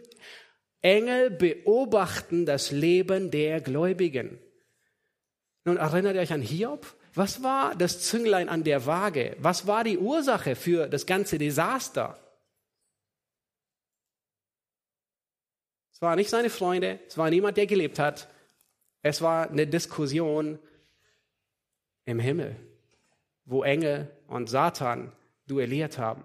Engel 0.82 1.30
beobachten 1.30 2.46
das 2.46 2.70
Leben 2.70 3.30
der 3.30 3.60
Gläubigen. 3.60 4.38
Nun 5.64 5.76
erinnert 5.76 6.14
ihr 6.14 6.22
euch 6.22 6.32
an 6.32 6.40
Hiob? 6.40 6.96
Was 7.14 7.42
war 7.42 7.74
das 7.74 8.02
Zünglein 8.02 8.48
an 8.48 8.64
der 8.64 8.86
Waage? 8.86 9.36
Was 9.40 9.66
war 9.66 9.84
die 9.84 9.98
Ursache 9.98 10.56
für 10.56 10.88
das 10.88 11.06
ganze 11.06 11.38
Desaster? 11.38 12.18
Es 15.92 16.00
war 16.00 16.16
nicht 16.16 16.30
seine 16.30 16.48
Freunde, 16.48 16.98
es 17.06 17.18
war 17.18 17.28
niemand, 17.28 17.58
der 17.58 17.66
gelebt 17.66 17.98
hat. 17.98 18.28
Es 19.02 19.20
war 19.20 19.50
eine 19.50 19.66
Diskussion 19.66 20.58
im 22.04 22.18
Himmel, 22.18 22.56
wo 23.44 23.62
Engel 23.62 24.10
und 24.26 24.48
Satan 24.48 25.12
duelliert 25.46 25.98
haben. 25.98 26.24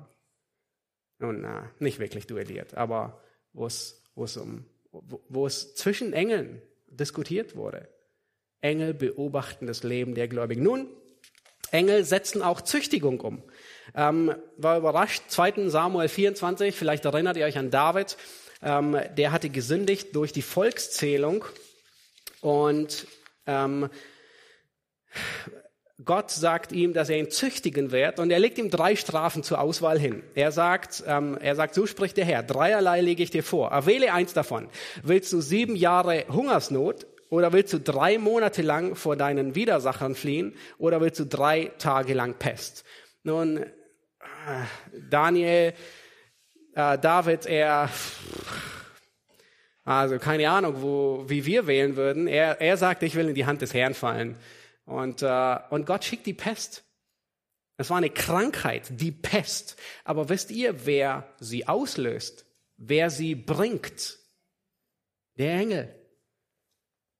Nun, 1.20 1.42
na, 1.42 1.72
nicht 1.80 2.00
wirklich 2.00 2.28
duelliert, 2.28 2.76
aber 2.76 3.22
wo 3.54 3.66
es 3.66 4.02
wo 4.16 4.24
es, 4.24 4.38
um, 4.38 4.66
wo, 4.92 5.22
wo 5.30 5.46
es 5.46 5.76
zwischen 5.76 6.14
Engeln 6.14 6.62
diskutiert 6.88 7.56
wurde. 7.56 7.88
Engel 8.62 8.94
beobachten 8.94 9.68
das 9.68 9.84
Leben 9.84 10.16
der 10.16 10.28
Gläubigen. 10.28 10.64
Nun, 10.64 10.90
Engel 11.72 12.04
setzen 12.06 12.42
auch 12.42 12.62
Züchtigung 12.62 13.20
um. 13.20 13.44
Ähm, 13.94 14.34
war 14.58 14.78
überrascht, 14.78 15.24
2. 15.28 15.70
Samuel 15.70 16.08
24, 16.08 16.76
vielleicht 16.76 17.06
erinnert 17.06 17.38
ihr 17.38 17.46
euch 17.46 17.58
an 17.58 17.70
David, 17.70 18.18
ähm, 18.64 18.98
der 19.18 19.32
hatte 19.32 19.50
gesündigt 19.50 20.16
durch 20.16 20.32
die 20.32 20.42
Volkszählung 20.42 21.46
und 22.42 23.06
ähm, 23.46 23.90
Gott 26.04 26.30
sagt 26.30 26.74
ihm, 26.74 26.91
dass 26.93 27.10
er 27.10 27.18
ihn 27.18 27.32
züchtigen 27.32 27.91
wird 27.91 28.20
und 28.20 28.30
er 28.30 28.39
legt 28.39 28.58
ihm 28.58 28.70
drei 28.70 28.98
Strafen 28.98 29.43
zur 29.43 29.62
Auswahl 29.62 29.98
hin. 29.98 30.24
Er 30.34 30.52
sagt, 30.52 31.04
ähm, 31.08 31.38
er 31.39 31.56
sagt, 31.56 31.74
so 31.74 31.86
spricht 31.86 32.18
der 32.18 32.26
Herr, 32.26 32.43
dreierlei 32.43 33.00
lege 33.00 33.24
ich 33.24 33.32
dir 33.32 33.43
vor. 33.43 33.72
Erwähle 33.72 34.12
eins 34.12 34.34
davon. 34.34 34.68
Willst 35.04 35.32
du 35.32 35.39
sieben 35.39 35.78
Jahre 35.78 36.26
Hungersnot 36.28 37.08
oder 37.30 37.54
willst 37.54 37.72
du 37.72 37.80
drei 37.80 38.18
Monate 38.18 38.62
lang 38.62 38.96
vor 38.96 39.16
deinen 39.16 39.56
Widersachern 39.56 40.16
fliehen 40.16 40.54
oder 40.78 41.00
willst 41.00 41.20
du 41.22 41.26
drei 41.26 41.72
Tage 41.78 42.14
lang 42.14 42.34
Pest? 42.34 42.84
Nun, 43.24 43.58
äh, 43.60 43.70
Daniel, 45.10 45.74
äh, 46.74 47.00
David, 47.00 47.46
er, 47.46 47.89
also 49.86 50.20
keine 50.20 50.50
Ahnung, 50.50 50.82
wo, 50.82 51.24
wie 51.28 51.46
wir 51.46 51.68
wählen 51.68 51.96
würden. 51.96 52.28
Er, 52.28 52.60
er 52.60 52.76
sagt, 52.76 53.02
ich 53.02 53.16
will 53.16 53.30
in 53.30 53.36
die 53.36 53.46
Hand 53.46 53.62
des 53.62 53.74
Herrn 53.74 53.93
fallen. 53.93 54.36
Und, 54.86 55.22
äh, 55.22 55.58
und 55.70 55.86
Gott 55.86 56.04
schickt 56.04 56.26
die 56.26 56.34
Pest. 56.34 56.84
Es 57.78 57.90
war 57.90 57.98
eine 57.98 58.10
Krankheit, 58.10 58.88
die 58.90 59.12
Pest. 59.12 59.76
Aber 60.04 60.30
wisst 60.30 60.52
ihr, 60.52 60.86
wer 60.86 61.34
sie 61.40 61.68
auslöst? 61.68 62.46
Wer 62.78 63.10
sie 63.10 63.36
bringt? 63.36 64.20
Der 65.38 65.54
Engel. 65.54 65.94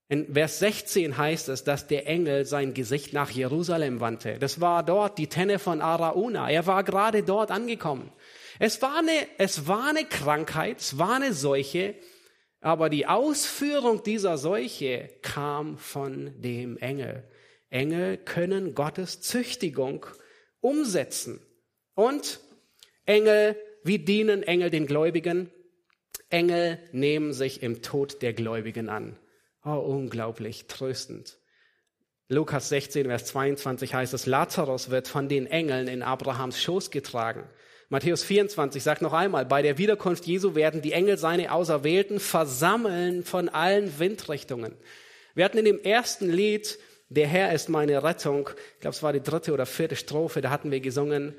In 0.08 0.34
Vers 0.34 0.60
16 0.60 1.18
heißt 1.18 1.50
es, 1.50 1.64
dass 1.64 1.88
der 1.88 2.08
Engel 2.08 2.46
sein 2.46 2.74
Gesicht 2.76 3.12
nach 3.14 3.32
Jerusalem 3.32 4.00
wandte. 4.00 4.38
Das 4.38 4.62
war 4.62 4.84
dort 4.84 5.18
die 5.18 5.28
Tenne 5.28 5.58
von 5.58 5.82
Arauna. 5.82 6.50
Er 6.50 6.68
war 6.68 6.84
gerade 6.84 7.24
dort 7.24 7.50
angekommen. 7.50 8.12
Es 8.60 8.82
war 8.82 9.00
eine, 9.00 9.28
es 9.40 9.68
war 9.68 9.90
eine 9.90 10.06
Krankheit, 10.06 10.80
es 10.80 10.98
war 10.98 11.16
eine 11.16 11.34
Seuche, 11.34 11.96
aber 12.62 12.90
die 12.90 13.08
Ausführung 13.08 14.04
dieser 14.04 14.38
Seuche 14.38 15.10
kam 15.22 15.78
von 15.78 16.40
dem 16.40 16.78
Engel. 16.78 17.28
Engel 17.70 18.18
können 18.18 18.76
Gottes 18.76 19.22
Züchtigung 19.22 20.06
umsetzen. 20.62 21.40
Und 21.94 22.40
Engel, 23.06 23.56
wie 23.84 24.00
dienen 24.00 24.44
Engel 24.44 24.70
den 24.70 24.88
Gläubigen? 24.88 25.52
Engel 26.30 26.80
nehmen 26.92 27.34
sich 27.34 27.62
im 27.64 27.82
Tod 27.82 28.22
der 28.22 28.34
Gläubigen 28.34 28.90
an. 28.90 29.18
Oh, 29.64 29.74
unglaublich 29.74 30.68
tröstend. 30.68 31.38
Lukas 32.28 32.70
16, 32.70 33.06
Vers 33.06 33.26
22 33.26 33.94
heißt 33.94 34.14
es, 34.14 34.26
Lazarus 34.26 34.90
wird 34.90 35.08
von 35.08 35.30
den 35.30 35.46
Engeln 35.46 35.88
in 35.88 36.02
Abrahams 36.02 36.62
Schoß 36.62 36.90
getragen. 36.90 37.48
Matthäus 37.90 38.24
24 38.24 38.82
sagt 38.82 39.04
noch 39.04 39.14
einmal, 39.14 39.46
bei 39.46 39.62
der 39.62 39.78
Wiederkunft 39.78 40.26
Jesu 40.26 40.56
werden 40.56 40.82
die 40.82 40.92
Engel 40.92 41.18
seine 41.18 41.52
Auserwählten 41.52 42.20
versammeln 42.20 43.24
von 43.24 43.48
allen 43.48 44.00
Windrichtungen. 44.00 44.76
Wir 45.36 45.46
hatten 45.46 45.60
in 45.60 45.66
dem 45.66 45.80
ersten 45.80 46.32
Lied 46.32 46.80
der 47.10 47.28
Herr 47.28 47.54
ist 47.54 47.70
meine 47.70 48.04
Rettung. 48.04 48.50
Ich 48.76 48.80
glaube, 48.80 48.96
es 48.96 49.04
war 49.04 49.14
die 49.14 49.22
dritte 49.22 49.54
oder 49.54 49.66
vierte 49.66 49.96
Strophe, 49.96 50.42
da 50.42 50.50
hatten 50.50 50.72
wir 50.72 50.80
gesungen. 50.80 51.36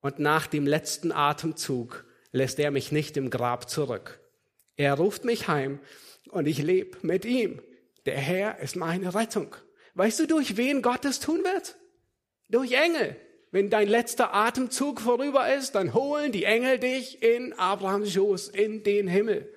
Und 0.00 0.18
nach 0.18 0.46
dem 0.46 0.66
letzten 0.66 1.12
Atemzug 1.12 2.04
lässt 2.32 2.58
er 2.58 2.70
mich 2.70 2.92
nicht 2.92 3.16
im 3.16 3.30
Grab 3.30 3.68
zurück. 3.68 4.20
Er 4.76 4.94
ruft 4.94 5.24
mich 5.24 5.48
heim 5.48 5.80
und 6.30 6.46
ich 6.46 6.58
lebe 6.58 6.98
mit 7.02 7.24
ihm. 7.24 7.60
Der 8.06 8.16
Herr 8.16 8.60
ist 8.60 8.76
meine 8.76 9.14
Rettung. 9.14 9.54
Weißt 9.94 10.20
du, 10.20 10.26
durch 10.26 10.56
wen 10.56 10.80
Gott 10.82 11.04
es 11.04 11.20
tun 11.20 11.44
wird? 11.44 11.76
Durch 12.48 12.72
Engel. 12.72 13.16
Wenn 13.50 13.68
dein 13.68 13.88
letzter 13.88 14.32
Atemzug 14.32 15.00
vorüber 15.00 15.52
ist, 15.52 15.74
dann 15.74 15.92
holen 15.92 16.30
die 16.30 16.44
Engel 16.44 16.78
dich 16.78 17.22
in 17.22 17.52
Abrahams 17.54 18.12
Schoß, 18.12 18.48
in 18.48 18.84
den 18.84 19.08
Himmel. 19.08 19.52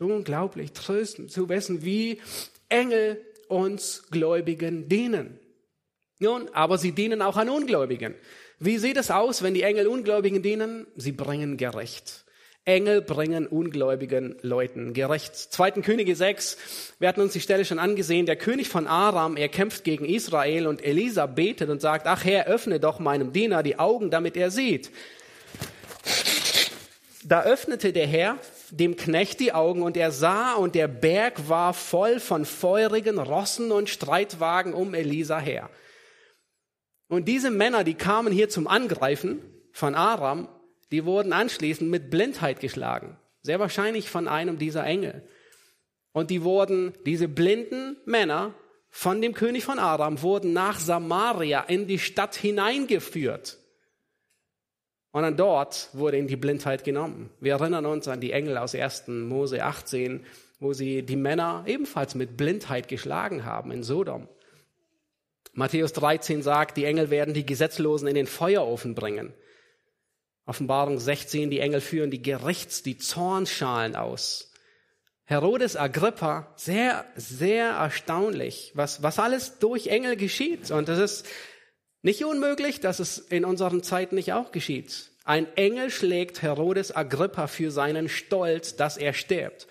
So 0.00 0.06
unglaublich 0.06 0.72
tröstend 0.72 1.30
zu 1.30 1.50
wissen, 1.50 1.84
wie 1.84 2.22
Engel 2.70 3.22
uns 3.48 4.04
Gläubigen 4.10 4.88
dienen. 4.88 5.38
Nun, 6.18 6.48
aber 6.54 6.78
sie 6.78 6.92
dienen 6.92 7.20
auch 7.20 7.36
an 7.36 7.50
Ungläubigen. 7.50 8.14
Wie 8.58 8.78
sieht 8.78 8.96
es 8.96 9.10
aus, 9.10 9.42
wenn 9.42 9.52
die 9.52 9.60
Engel 9.60 9.86
Ungläubigen 9.86 10.42
dienen? 10.42 10.86
Sie 10.96 11.12
bringen 11.12 11.58
gerecht. 11.58 12.24
Engel 12.64 13.02
bringen 13.02 13.46
ungläubigen 13.46 14.36
Leuten 14.40 14.94
gerecht. 14.94 15.36
Zweiten 15.36 15.82
Könige 15.82 16.16
6, 16.16 16.56
wir 16.98 17.06
hatten 17.06 17.20
uns 17.20 17.34
die 17.34 17.40
Stelle 17.40 17.66
schon 17.66 17.78
angesehen, 17.78 18.24
der 18.24 18.36
König 18.36 18.70
von 18.70 18.86
Aram, 18.86 19.36
er 19.36 19.50
kämpft 19.50 19.84
gegen 19.84 20.06
Israel 20.06 20.66
und 20.66 20.82
Elisa 20.82 21.26
betet 21.26 21.68
und 21.68 21.82
sagt, 21.82 22.06
ach 22.06 22.24
Herr, 22.24 22.46
öffne 22.46 22.80
doch 22.80 23.00
meinem 23.00 23.34
Diener 23.34 23.62
die 23.62 23.78
Augen, 23.78 24.10
damit 24.10 24.38
er 24.38 24.50
sieht. 24.50 24.90
Da 27.22 27.42
öffnete 27.42 27.92
der 27.92 28.06
Herr 28.06 28.38
dem 28.70 28.96
Knecht 28.96 29.40
die 29.40 29.52
Augen 29.52 29.82
und 29.82 29.96
er 29.96 30.12
sah 30.12 30.54
und 30.54 30.74
der 30.74 30.88
Berg 30.88 31.48
war 31.48 31.74
voll 31.74 32.20
von 32.20 32.44
feurigen 32.44 33.18
Rossen 33.18 33.72
und 33.72 33.88
Streitwagen 33.88 34.74
um 34.74 34.94
Elisa 34.94 35.38
her. 35.38 35.70
Und 37.08 37.26
diese 37.26 37.50
Männer, 37.50 37.84
die 37.84 37.94
kamen 37.94 38.32
hier 38.32 38.48
zum 38.48 38.68
Angreifen 38.68 39.42
von 39.72 39.94
Aram, 39.94 40.48
die 40.92 41.04
wurden 41.04 41.32
anschließend 41.32 41.90
mit 41.90 42.10
Blindheit 42.10 42.60
geschlagen. 42.60 43.18
Sehr 43.42 43.60
wahrscheinlich 43.60 44.10
von 44.10 44.28
einem 44.28 44.58
dieser 44.58 44.84
Engel. 44.84 45.26
Und 46.12 46.30
die 46.30 46.42
wurden, 46.42 46.92
diese 47.06 47.28
blinden 47.28 47.96
Männer 48.04 48.54
von 48.90 49.22
dem 49.22 49.34
König 49.34 49.64
von 49.64 49.78
Aram 49.78 50.22
wurden 50.22 50.52
nach 50.52 50.80
Samaria 50.80 51.60
in 51.62 51.86
die 51.86 52.00
Stadt 52.00 52.34
hineingeführt. 52.34 53.59
Und 55.12 55.22
dann 55.22 55.36
dort 55.36 55.90
wurde 55.92 56.18
ihm 56.18 56.28
die 56.28 56.36
Blindheit 56.36 56.84
genommen. 56.84 57.30
Wir 57.40 57.54
erinnern 57.54 57.86
uns 57.86 58.06
an 58.06 58.20
die 58.20 58.32
Engel 58.32 58.56
aus 58.58 58.74
1. 58.74 59.08
Mose 59.08 59.64
18, 59.64 60.24
wo 60.60 60.72
sie 60.72 61.02
die 61.02 61.16
Männer 61.16 61.64
ebenfalls 61.66 62.14
mit 62.14 62.36
Blindheit 62.36 62.86
geschlagen 62.86 63.44
haben 63.44 63.72
in 63.72 63.82
Sodom. 63.82 64.28
Matthäus 65.52 65.92
13 65.94 66.42
sagt, 66.42 66.76
die 66.76 66.84
Engel 66.84 67.10
werden 67.10 67.34
die 67.34 67.44
Gesetzlosen 67.44 68.06
in 68.06 68.14
den 68.14 68.28
Feuerofen 68.28 68.94
bringen. 68.94 69.34
Offenbarung 70.46 70.98
16, 70.98 71.50
die 71.50 71.60
Engel 71.60 71.80
führen 71.80 72.10
die 72.10 72.22
Gerichts-, 72.22 72.82
die 72.82 72.98
Zornschalen 72.98 73.96
aus. 73.96 74.52
Herodes 75.24 75.76
Agrippa, 75.76 76.52
sehr, 76.56 77.04
sehr 77.14 77.70
erstaunlich, 77.70 78.72
was, 78.74 79.02
was 79.02 79.18
alles 79.18 79.58
durch 79.58 79.86
Engel 79.86 80.16
geschieht. 80.16 80.70
Und 80.70 80.88
es 80.88 80.98
ist 80.98 81.26
nicht 82.02 82.24
unmöglich, 82.24 82.80
dass 82.80 82.98
es 82.98 83.18
in 83.18 83.44
unseren 83.44 83.82
Zeiten 83.82 84.14
nicht 84.14 84.32
auch 84.32 84.52
geschieht. 84.52 85.10
Ein 85.24 85.46
Engel 85.56 85.90
schlägt 85.90 86.42
Herodes 86.42 86.94
Agrippa 86.94 87.46
für 87.46 87.70
seinen 87.70 88.08
Stolz, 88.08 88.76
dass 88.76 88.96
er 88.96 89.12
stirbt. 89.12 89.66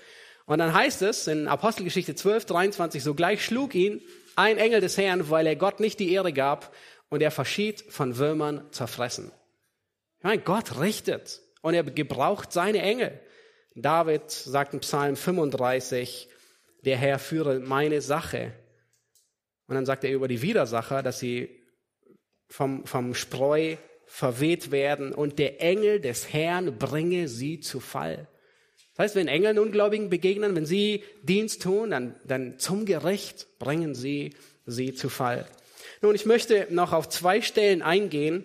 Und 0.45 0.59
dann 0.59 0.73
heißt 0.73 1.01
es 1.01 1.27
in 1.27 1.47
Apostelgeschichte 1.47 2.15
12, 2.15 2.45
23, 2.45 3.03
sogleich 3.03 3.43
schlug 3.43 3.75
ihn 3.75 4.01
ein 4.35 4.57
Engel 4.57 4.81
des 4.81 4.97
Herrn, 4.97 5.29
weil 5.29 5.47
er 5.47 5.55
Gott 5.55 5.79
nicht 5.79 5.99
die 5.99 6.11
Ehre 6.13 6.33
gab 6.33 6.73
und 7.09 7.21
er 7.21 7.31
verschied 7.31 7.81
von 7.89 8.17
Würmern 8.17 8.65
zerfressen. 8.71 9.31
Ich 10.19 10.23
meine, 10.23 10.41
Gott 10.41 10.79
richtet 10.79 11.41
und 11.61 11.73
er 11.73 11.83
gebraucht 11.83 12.51
seine 12.51 12.81
Engel. 12.81 13.19
David 13.75 14.29
sagt 14.31 14.73
in 14.73 14.79
Psalm 14.79 15.15
35, 15.15 16.29
der 16.85 16.97
Herr 16.97 17.19
führe 17.19 17.59
meine 17.59 18.01
Sache. 18.01 18.53
Und 19.67 19.75
dann 19.75 19.85
sagt 19.85 20.03
er 20.03 20.11
über 20.11 20.27
die 20.27 20.41
Widersacher, 20.41 21.03
dass 21.03 21.19
sie 21.19 21.58
vom, 22.49 22.85
vom 22.85 23.13
Spreu 23.13 23.77
verweht 24.05 24.71
werden 24.71 25.13
und 25.13 25.39
der 25.39 25.61
Engel 25.61 26.01
des 26.01 26.33
Herrn 26.33 26.77
bringe 26.77 27.27
sie 27.27 27.59
zu 27.59 27.79
Fall. 27.79 28.27
Das 28.95 29.05
heißt, 29.05 29.15
wenn 29.15 29.27
Engeln 29.27 29.59
Ungläubigen 29.59 30.09
begegnen, 30.09 30.55
wenn 30.55 30.65
sie 30.65 31.03
Dienst 31.23 31.61
tun, 31.61 31.91
dann, 31.91 32.15
dann 32.25 32.59
zum 32.59 32.85
Gericht 32.85 33.47
bringen 33.59 33.95
sie 33.95 34.35
sie 34.65 34.93
zu 34.93 35.09
Fall. 35.09 35.47
Nun, 36.01 36.15
ich 36.15 36.25
möchte 36.25 36.67
noch 36.69 36.91
auf 36.91 37.07
zwei 37.07 37.41
Stellen 37.41 37.81
eingehen, 37.81 38.43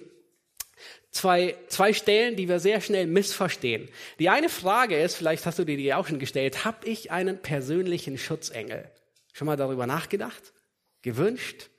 zwei, 1.10 1.56
zwei 1.68 1.92
Stellen, 1.92 2.36
die 2.36 2.48
wir 2.48 2.60
sehr 2.60 2.80
schnell 2.80 3.06
missverstehen. 3.06 3.88
Die 4.18 4.28
eine 4.28 4.48
Frage 4.48 4.98
ist, 4.98 5.16
vielleicht 5.16 5.46
hast 5.46 5.58
du 5.58 5.64
dir 5.64 5.76
die 5.76 5.94
auch 5.94 6.06
schon 6.06 6.18
gestellt, 6.18 6.64
habe 6.64 6.86
ich 6.86 7.10
einen 7.10 7.38
persönlichen 7.38 8.18
Schutzengel? 8.18 8.90
Schon 9.32 9.46
mal 9.46 9.56
darüber 9.56 9.86
nachgedacht? 9.86 10.52
Gewünscht? 11.02 11.70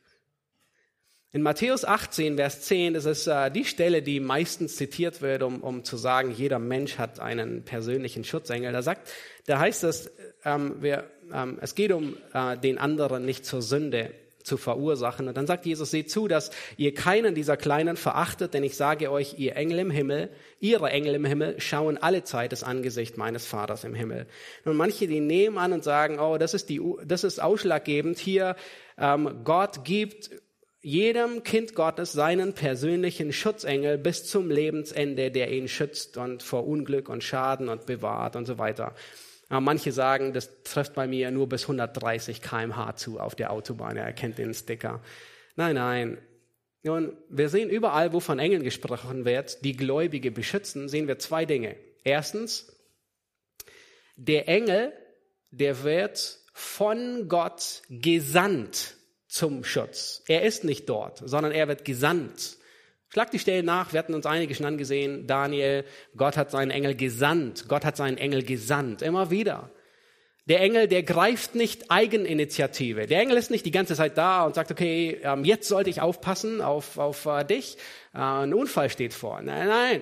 In 1.35 1.41
Matthäus 1.41 1.83
18, 1.83 2.37
Vers 2.37 2.61
10, 2.61 2.93
das 2.93 3.03
ist 3.03 3.27
äh, 3.27 3.51
die 3.51 3.65
Stelle, 3.65 4.01
die 4.01 4.21
meistens 4.21 4.77
zitiert 4.77 5.21
wird, 5.21 5.43
um, 5.43 5.59
um 5.59 5.83
zu 5.83 5.97
sagen, 5.97 6.31
jeder 6.31 6.59
Mensch 6.59 6.97
hat 6.97 7.19
einen 7.19 7.65
persönlichen 7.65 8.23
Schutzengel. 8.23 8.71
Da 8.71 8.81
sagt, 8.81 9.11
da 9.45 9.59
heißt 9.59 9.83
es, 9.83 10.09
ähm, 10.45 10.77
wir, 10.79 11.11
ähm, 11.33 11.57
es 11.59 11.75
geht 11.75 11.91
um 11.91 12.15
äh, 12.31 12.57
den 12.57 12.77
anderen 12.77 13.25
nicht 13.25 13.45
zur 13.45 13.61
Sünde 13.61 14.11
zu 14.43 14.55
verursachen. 14.55 15.27
Und 15.27 15.35
dann 15.35 15.45
sagt 15.45 15.65
Jesus, 15.65 15.91
seht 15.91 16.09
zu, 16.09 16.29
dass 16.29 16.51
ihr 16.77 16.93
keinen 16.93 17.35
dieser 17.35 17.57
Kleinen 17.57 17.97
verachtet, 17.97 18.53
denn 18.53 18.63
ich 18.63 18.77
sage 18.77 19.11
euch, 19.11 19.37
ihr 19.37 19.57
Engel 19.57 19.79
im 19.79 19.91
Himmel, 19.91 20.29
ihre 20.61 20.89
Engel 20.89 21.15
im 21.15 21.25
Himmel 21.25 21.59
schauen 21.59 21.97
alle 21.97 22.23
Zeit 22.23 22.53
das 22.53 22.63
Angesicht 22.63 23.17
meines 23.17 23.45
Vaters 23.45 23.83
im 23.83 23.93
Himmel. 23.93 24.27
Und 24.63 24.77
manche, 24.77 25.05
die 25.07 25.19
nehmen 25.19 25.57
an 25.57 25.73
und 25.73 25.83
sagen, 25.83 26.17
oh, 26.17 26.37
das 26.37 26.53
ist 26.53 26.69
die, 26.69 26.79
das 27.03 27.25
ist 27.25 27.41
ausschlaggebend 27.41 28.19
hier, 28.19 28.55
ähm, 28.97 29.41
Gott 29.43 29.83
gibt 29.83 30.29
jedem 30.85 31.41
Kind 31.41 31.73
Gottes 31.73 32.11
seinen 32.11 32.53
persönlichen 32.53 33.33
Schutzengel 33.33 33.97
bis 33.97 34.23
zum 34.23 34.51
Lebensende, 34.51 35.31
der 35.31 35.51
ihn 35.51 35.67
schützt 35.67 36.15
und 36.15 36.43
vor 36.43 36.67
Unglück 36.67 37.09
und 37.09 37.23
Schaden 37.23 37.69
und 37.69 37.87
bewahrt 37.87 38.35
und 38.35 38.45
so 38.45 38.59
weiter. 38.59 38.93
Aber 39.49 39.61
manche 39.61 39.91
sagen, 39.91 40.31
das 40.31 40.61
trifft 40.61 40.93
bei 40.93 41.07
mir 41.07 41.31
nur 41.31 41.49
bis 41.49 41.63
130 41.63 42.39
kmh 42.39 42.95
zu 42.97 43.19
auf 43.19 43.33
der 43.33 43.51
Autobahn. 43.51 43.97
Er 43.97 44.05
erkennt 44.05 44.37
den 44.37 44.53
Sticker. 44.53 45.01
Nein, 45.55 45.73
nein. 45.73 46.17
Nun, 46.83 47.17
wir 47.29 47.49
sehen 47.49 47.71
überall, 47.71 48.13
wo 48.13 48.19
von 48.19 48.37
Engeln 48.37 48.61
gesprochen 48.61 49.25
wird, 49.25 49.65
die 49.65 49.75
Gläubige 49.75 50.29
beschützen, 50.29 50.87
sehen 50.87 51.07
wir 51.07 51.17
zwei 51.17 51.45
Dinge. 51.45 51.77
Erstens, 52.03 52.71
der 54.17 54.47
Engel, 54.47 54.93
der 55.49 55.81
wird 55.81 56.37
von 56.53 57.27
Gott 57.27 57.81
gesandt 57.89 58.97
zum 59.35 59.65
Schutz. 59.65 60.23
Er 60.29 60.43
ist 60.43 60.63
nicht 60.63 60.87
dort, 60.87 61.21
sondern 61.25 61.51
er 61.51 61.67
wird 61.67 61.83
gesandt. 61.83 62.57
Schlag 63.09 63.31
die 63.31 63.39
Stelle 63.39 63.63
nach, 63.63 63.91
wir 63.91 63.99
hatten 63.99 64.13
uns 64.13 64.25
einige 64.25 64.55
schon 64.55 64.65
angesehen. 64.65 65.27
Daniel, 65.27 65.83
Gott 66.15 66.37
hat 66.37 66.51
seinen 66.51 66.71
Engel 66.71 66.95
gesandt. 66.95 67.67
Gott 67.67 67.83
hat 67.83 67.97
seinen 67.97 68.17
Engel 68.17 68.43
gesandt. 68.43 69.01
Immer 69.01 69.31
wieder. 69.31 69.71
Der 70.45 70.61
Engel, 70.61 70.87
der 70.87 71.03
greift 71.03 71.53
nicht 71.53 71.91
Eigeninitiative. 71.91 73.07
Der 73.07 73.19
Engel 73.19 73.35
ist 73.35 73.51
nicht 73.51 73.65
die 73.65 73.71
ganze 73.71 73.95
Zeit 73.95 74.17
da 74.17 74.45
und 74.45 74.55
sagt, 74.55 74.71
okay, 74.71 75.19
ähm, 75.23 75.43
jetzt 75.43 75.67
sollte 75.67 75.89
ich 75.89 75.99
aufpassen 75.99 76.61
auf, 76.61 76.97
auf 76.97 77.25
äh, 77.25 77.43
dich. 77.43 77.75
Äh, 78.13 78.19
ein 78.19 78.53
Unfall 78.53 78.89
steht 78.89 79.13
vor. 79.13 79.41
Nein, 79.41 79.67
nein. 79.67 80.01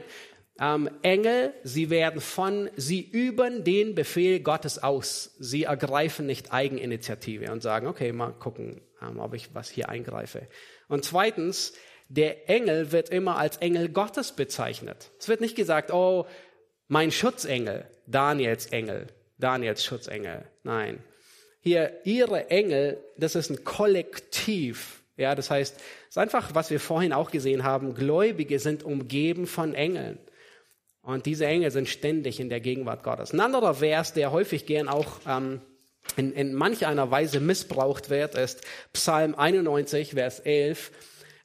Ähm, 0.60 0.90
Engel, 1.02 1.56
sie 1.64 1.90
werden 1.90 2.22
von, 2.22 2.70
sie 2.76 3.02
üben 3.02 3.64
den 3.64 3.96
Befehl 3.96 4.42
Gottes 4.42 4.84
aus. 4.84 5.36
Sie 5.40 5.64
ergreifen 5.64 6.28
nicht 6.28 6.54
Eigeninitiative 6.54 7.52
und 7.52 7.64
sagen, 7.64 7.88
okay, 7.88 8.12
mal 8.12 8.32
gucken, 8.34 8.82
ähm, 9.08 9.20
ob 9.20 9.34
ich 9.34 9.54
was 9.54 9.70
hier 9.70 9.90
eingreife. 9.90 10.48
Und 10.88 11.06
zweitens, 11.06 11.74
der 12.10 12.50
Engel 12.50 12.92
wird 12.92 13.10
immer 13.10 13.38
als 13.38 13.58
Engel 13.58 13.90
Gottes 13.90 14.34
bezeichnet. 14.34 15.12
Es 15.20 15.28
wird 15.28 15.42
nicht 15.42 15.56
gesagt, 15.56 15.92
oh, 15.92 16.28
mein 16.88 17.12
Schutzengel, 17.12 17.86
Daniels 18.06 18.68
Engel, 18.68 19.08
Daniels 19.38 19.84
Schutzengel. 19.84 20.46
Nein. 20.64 21.04
Hier, 21.60 22.02
ihre 22.04 22.50
Engel, 22.50 23.04
das 23.18 23.36
ist 23.36 23.50
ein 23.50 23.64
Kollektiv. 23.64 25.02
Ja, 25.16 25.34
das 25.34 25.50
heißt, 25.50 25.76
es 25.76 26.10
ist 26.10 26.18
einfach, 26.18 26.54
was 26.54 26.70
wir 26.70 26.80
vorhin 26.80 27.14
auch 27.14 27.32
gesehen 27.32 27.64
haben, 27.64 27.94
Gläubige 27.94 28.60
sind 28.60 28.84
umgeben 28.84 29.48
von 29.48 29.74
Engeln. 29.74 30.20
Und 31.02 31.26
diese 31.26 31.46
Engel 31.46 31.72
sind 31.72 31.90
ständig 31.90 32.40
in 32.40 32.50
der 32.50 32.60
Gegenwart 32.60 33.04
Gottes. 33.04 33.34
Ein 33.34 33.40
anderer 33.40 33.76
Vers, 33.76 34.14
der 34.14 34.32
häufig 34.32 34.66
gern 34.66 34.88
auch 34.88 35.20
ähm, 35.28 35.62
in, 36.16 36.34
in 36.34 36.54
manch 36.54 36.86
einer 36.86 37.10
Weise 37.12 37.40
missbraucht 37.40 38.10
wird, 38.10 38.36
ist 38.36 38.62
Psalm 38.94 39.36
91, 39.36 40.12
Vers 40.12 40.40
11 40.40 40.92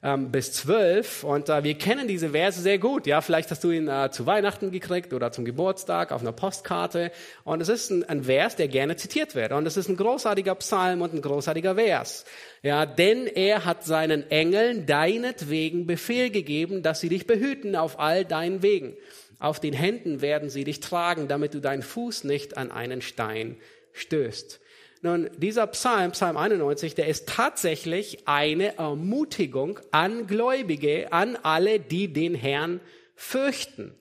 ähm, 0.01 0.31
bis 0.31 0.53
12. 0.53 1.23
Und 1.23 1.49
äh, 1.49 1.63
wir 1.63 1.73
kennen 1.77 2.07
diese 2.07 2.29
Verse 2.29 2.61
sehr 2.61 2.77
gut. 2.77 3.05
Ja, 3.07 3.21
vielleicht 3.21 3.51
hast 3.51 3.63
du 3.63 3.71
ihn 3.71 3.87
äh, 3.87 4.09
zu 4.11 4.25
Weihnachten 4.25 4.71
gekriegt 4.71 5.13
oder 5.13 5.31
zum 5.31 5.45
Geburtstag 5.45 6.11
auf 6.11 6.21
einer 6.21 6.31
Postkarte. 6.31 7.11
Und 7.43 7.61
es 7.61 7.69
ist 7.69 7.89
ein, 7.89 8.07
ein 8.07 8.23
Vers, 8.23 8.55
der 8.55 8.67
gerne 8.67 8.95
zitiert 8.95 9.35
wird. 9.35 9.51
Und 9.51 9.65
es 9.65 9.77
ist 9.77 9.89
ein 9.89 9.97
großartiger 9.97 10.55
Psalm 10.55 11.01
und 11.01 11.13
ein 11.13 11.21
großartiger 11.21 11.75
Vers. 11.75 12.25
Ja, 12.61 12.85
denn 12.85 13.27
er 13.27 13.65
hat 13.65 13.83
seinen 13.83 14.29
Engeln 14.31 14.85
deinetwegen 14.85 15.85
Befehl 15.85 16.29
gegeben, 16.29 16.81
dass 16.81 17.01
sie 17.01 17.09
dich 17.09 17.27
behüten 17.27 17.75
auf 17.75 17.99
all 17.99 18.23
deinen 18.25 18.61
Wegen. 18.61 18.95
Auf 19.39 19.61
den 19.61 19.73
Händen 19.73 20.21
werden 20.21 20.49
sie 20.49 20.65
dich 20.65 20.81
tragen, 20.81 21.29
damit 21.29 21.53
du 21.53 21.61
deinen 21.61 21.81
Fuß 21.81 22.25
nicht 22.25 22.57
an 22.57 22.71
einen 22.71 23.01
Stein 23.01 23.57
stößt. 23.99 24.59
Nun, 25.01 25.29
dieser 25.37 25.65
Psalm, 25.67 26.11
Psalm 26.11 26.35
91, 26.35 26.93
der 26.95 27.07
ist 27.07 27.29
tatsächlich 27.29 28.27
eine 28.27 28.77
Ermutigung 28.77 29.79
an 29.91 30.27
Gläubige, 30.27 31.13
an 31.13 31.37
alle, 31.41 31.79
die 31.79 32.11
den 32.11 32.35
Herrn 32.35 32.81
fürchten. 33.15 33.95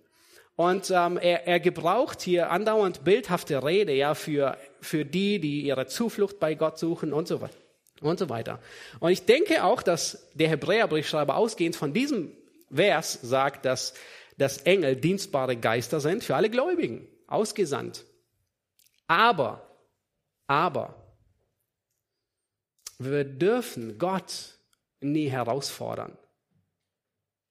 Und 0.57 0.91
ähm, 0.91 1.19
er, 1.19 1.47
er 1.47 1.61
gebraucht 1.61 2.21
hier 2.21 2.51
andauernd 2.51 3.05
bildhafte 3.05 3.63
Rede 3.63 3.93
ja 3.93 4.15
für 4.15 4.57
für 4.81 5.05
die, 5.05 5.39
die 5.39 5.63
ihre 5.63 5.87
Zuflucht 5.87 6.41
bei 6.41 6.55
Gott 6.55 6.79
suchen 6.79 7.13
und 7.13 7.29
so 7.29 7.41
weiter 7.41 7.57
und 8.01 8.19
so 8.19 8.29
weiter. 8.29 8.61
Und 8.99 9.11
ich 9.11 9.25
denke 9.25 9.63
auch, 9.63 9.83
dass 9.83 10.29
der 10.35 10.49
Hebräerbriefschreiber 10.49 11.37
ausgehend 11.37 11.77
von 11.77 11.93
diesem 11.93 12.33
Vers 12.73 13.19
sagt, 13.23 13.65
dass 13.65 13.95
dass 14.39 14.59
Engel 14.59 14.97
dienstbare 14.97 15.57
Geister 15.57 16.01
sind 16.01 16.25
für 16.25 16.37
alle 16.37 16.49
Gläubigen, 16.49 17.07
ausgesandt. 17.27 18.05
Aber, 19.09 19.68
aber, 20.49 20.95
wir 22.99 23.25
dürfen 23.25 23.99
Gott 23.99 24.59
nie 25.01 25.29
herausfordern. 25.29 26.19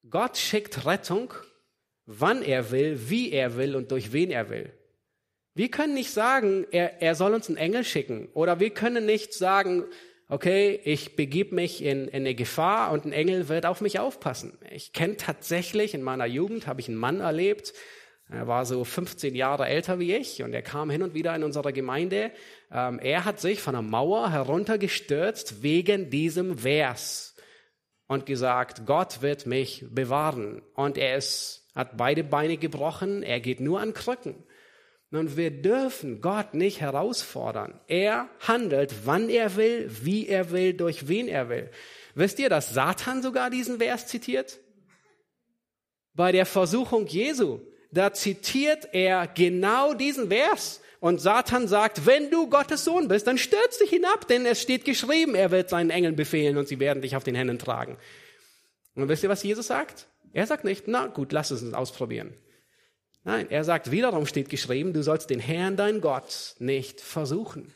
Gott 0.10 0.38
schickt 0.38 0.86
Rettung, 0.86 1.34
wann 2.06 2.42
er 2.42 2.72
will, 2.72 3.10
wie 3.10 3.32
er 3.32 3.56
will 3.56 3.76
und 3.76 3.92
durch 3.92 4.12
wen 4.12 4.32
er 4.32 4.50
will. 4.50 4.74
Wir 5.54 5.72
können 5.72 5.94
nicht 5.94 6.12
sagen, 6.12 6.68
er, 6.72 7.02
er 7.02 7.16
soll 7.16 7.34
uns 7.34 7.48
einen 7.48 7.58
Engel 7.58 7.84
schicken. 7.84 8.30
Oder 8.34 8.60
wir 8.60 8.70
können 8.72 9.06
nicht 9.06 9.34
sagen, 9.34 9.86
okay, 10.30 10.80
ich 10.84 11.16
begib 11.16 11.52
mich 11.52 11.84
in, 11.84 12.08
in 12.08 12.14
eine 12.14 12.36
Gefahr 12.36 12.92
und 12.92 13.06
ein 13.06 13.14
Engel 13.14 13.50
wird 13.50 13.66
auf 13.66 13.82
mich 13.82 14.00
aufpassen. 14.00 14.58
Ich 14.70 14.94
kenne 14.94 15.18
tatsächlich, 15.18 15.94
in 15.94 16.04
meiner 16.04 16.26
Jugend 16.26 16.68
habe 16.68 16.82
ich 16.82 16.88
einen 16.88 16.98
Mann 16.98 17.22
erlebt, 17.22 17.74
er 18.30 18.48
war 18.48 18.66
so 18.66 18.84
15 18.84 19.36
Jahre 19.36 19.68
älter 19.68 20.00
wie 20.00 20.14
ich 20.14 20.44
und 20.44 20.54
er 20.54 20.62
kam 20.62 20.90
hin 20.90 21.02
und 21.02 21.14
wieder 21.14 21.34
in 21.36 21.44
unserer 21.44 21.72
Gemeinde. 21.72 22.32
Ähm, 22.72 23.00
er 23.00 23.24
hat 23.24 23.40
sich 23.40 23.62
von 23.62 23.74
der 23.74 23.82
Mauer 23.82 24.32
heruntergestürzt 24.32 25.64
wegen 25.64 26.10
diesem 26.10 26.58
Vers 26.58 27.36
und 28.08 28.26
gesagt, 28.26 28.86
Gott 28.86 29.22
wird 29.22 29.46
mich 29.46 29.86
bewahren. 29.90 30.62
Und 30.76 30.98
er 30.98 31.18
ist 31.18 31.68
hat 31.78 31.96
beide 31.96 32.24
Beine 32.24 32.58
gebrochen, 32.58 33.22
er 33.22 33.40
geht 33.40 33.60
nur 33.60 33.80
an 33.80 33.94
Krücken. 33.94 34.44
Nun, 35.12 35.38
wir 35.38 35.52
dürfen 35.52 36.22
Gott 36.22 36.56
nicht 36.56 36.82
herausfordern. 36.82 37.80
Er 37.88 38.28
handelt, 38.40 39.06
wann 39.06 39.30
er 39.30 39.56
will, 39.56 39.88
wie 40.02 40.28
er 40.28 40.50
will, 40.50 40.74
durch 40.74 41.08
wen 41.08 41.28
er 41.28 41.50
will. 41.50 41.70
Wisst 42.16 42.40
ihr, 42.40 42.50
dass 42.50 42.74
Satan 42.74 43.22
sogar 43.22 43.52
diesen 43.52 43.78
Vers 43.78 44.08
zitiert? 44.08 44.60
Bei 46.14 46.32
der 46.32 46.48
Versuchung 46.48 47.06
Jesu, 47.06 47.60
da 47.92 48.14
zitiert 48.14 48.90
er 48.94 49.28
genau 49.28 49.94
diesen 49.94 50.30
Vers. 50.30 50.82
Und 51.00 51.22
Satan 51.22 51.68
sagt, 51.68 52.06
wenn 52.06 52.32
du 52.32 52.50
Gottes 52.50 52.84
Sohn 52.84 53.08
bist, 53.08 53.28
dann 53.28 53.38
stürz 53.38 53.78
dich 53.78 53.90
hinab, 53.90 54.28
denn 54.28 54.46
es 54.46 54.62
steht 54.62 54.84
geschrieben, 54.84 55.36
er 55.36 55.52
wird 55.52 55.70
seinen 55.70 55.92
Engeln 55.92 56.16
befehlen 56.16 56.58
und 56.58 56.68
sie 56.68 56.80
werden 56.80 57.02
dich 57.02 57.16
auf 57.16 57.24
den 57.24 57.36
Händen 57.36 57.60
tragen. 57.60 57.98
Und 58.96 59.08
wisst 59.08 59.24
ihr, 59.24 59.30
was 59.30 59.44
Jesus 59.44 59.68
sagt? 59.68 60.08
Er 60.34 60.48
sagt 60.48 60.64
nicht, 60.64 60.88
na 60.88 61.08
gut, 61.08 61.32
lass 61.32 61.52
es 61.52 61.62
uns 61.62 61.74
ausprobieren. 61.74 62.34
Nein, 63.24 63.50
er 63.50 63.64
sagt, 63.64 63.92
wiederum 63.92 64.26
steht 64.26 64.50
geschrieben, 64.50 64.94
du 64.94 65.04
sollst 65.04 65.30
den 65.30 65.40
Herrn, 65.40 65.76
dein 65.76 66.02
Gott, 66.02 66.56
nicht 66.60 67.02
versuchen. 67.02 67.74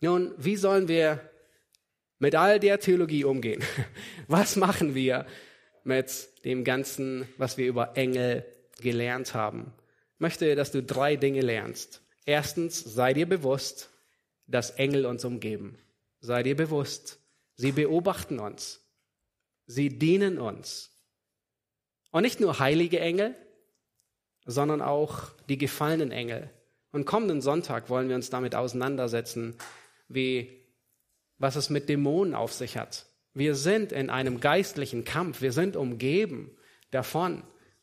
Nun, 0.00 0.34
wie 0.36 0.56
sollen 0.56 0.88
wir 0.88 1.20
mit 2.18 2.34
all 2.34 2.58
der 2.58 2.80
Theologie 2.80 3.24
umgehen? 3.24 3.62
Was 4.28 4.56
machen 4.56 4.94
wir 4.94 5.26
mit 5.86 6.44
dem 6.44 6.64
Ganzen, 6.64 7.28
was 7.38 7.56
wir 7.56 7.66
über 7.66 7.96
Engel 7.96 8.44
gelernt 8.80 9.34
haben? 9.34 9.72
Ich 10.14 10.20
möchte, 10.20 10.54
dass 10.54 10.72
du 10.72 10.82
drei 10.82 11.16
Dinge 11.16 11.40
lernst. 11.40 12.02
Erstens, 12.24 12.80
sei 12.80 13.14
dir 13.14 13.28
bewusst, 13.28 13.90
dass 14.46 14.70
Engel 14.70 15.06
uns 15.06 15.24
umgeben. 15.24 15.78
Sei 16.20 16.42
dir 16.42 16.56
bewusst, 16.56 17.20
sie 17.54 17.72
beobachten 17.72 18.38
uns. 18.38 18.80
Sie 19.66 19.98
dienen 19.98 20.38
uns. 20.38 20.90
Und 22.10 22.22
nicht 22.22 22.40
nur 22.40 22.58
heilige 22.58 23.00
Engel, 23.00 23.34
sondern 24.44 24.80
auch 24.80 25.30
die 25.48 25.58
gefallenen 25.58 26.12
Engel. 26.12 26.50
Und 26.92 27.04
kommenden 27.04 27.42
Sonntag 27.42 27.90
wollen 27.90 28.08
wir 28.08 28.16
uns 28.16 28.30
damit 28.30 28.54
auseinandersetzen, 28.54 29.56
wie, 30.08 30.64
was 31.38 31.56
es 31.56 31.68
mit 31.68 31.88
Dämonen 31.88 32.34
auf 32.34 32.52
sich 32.52 32.76
hat. 32.76 33.06
Wir 33.36 33.54
sind 33.54 33.92
in 33.92 34.08
einem 34.08 34.40
geistlichen 34.40 35.04
Kampf. 35.04 35.42
Wir 35.42 35.52
sind 35.52 35.76
umgeben 35.76 36.56
davon. 36.90 37.42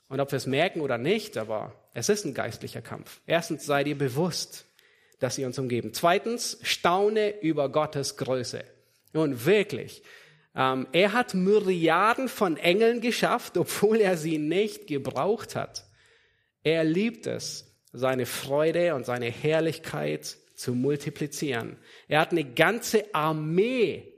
Und 0.10 0.20
ob 0.20 0.32
wir 0.32 0.38
es 0.38 0.48
merken 0.48 0.82
oder 0.82 0.98
nicht, 0.98 1.38
aber 1.38 1.76
es 1.94 2.10
ist 2.10 2.26
ein 2.26 2.34
geistlicher 2.34 2.82
Kampf. 2.82 3.22
Erstens 3.28 3.64
sei 3.64 3.84
dir 3.84 3.96
bewusst, 3.96 4.66
dass 5.20 5.36
sie 5.36 5.46
uns 5.46 5.60
umgeben. 5.60 5.94
Zweitens, 5.94 6.58
staune 6.64 7.40
über 7.42 7.70
Gottes 7.70 8.18
Größe. 8.18 8.64
Nun 9.14 9.46
wirklich, 9.46 10.02
ähm, 10.56 10.88
er 10.92 11.14
hat 11.14 11.36
Myriaden 11.36 12.30
von 12.30 12.58
Engeln 12.58 13.00
geschafft, 13.00 13.56
obwohl 13.56 14.02
er 14.02 14.18
sie 14.18 14.40
nicht 14.40 14.88
gebraucht 14.88 15.56
hat. 15.56 15.86
Er 16.64 16.84
liebt 16.84 17.28
es, 17.28 17.78
seine 17.92 18.26
Freude 18.26 18.96
und 18.96 19.06
seine 19.06 19.30
Herrlichkeit 19.30 20.36
zu 20.56 20.74
multiplizieren. 20.74 21.78
Er 22.08 22.22
hat 22.22 22.32
eine 22.32 22.44
ganze 22.44 23.14
Armee, 23.14 24.13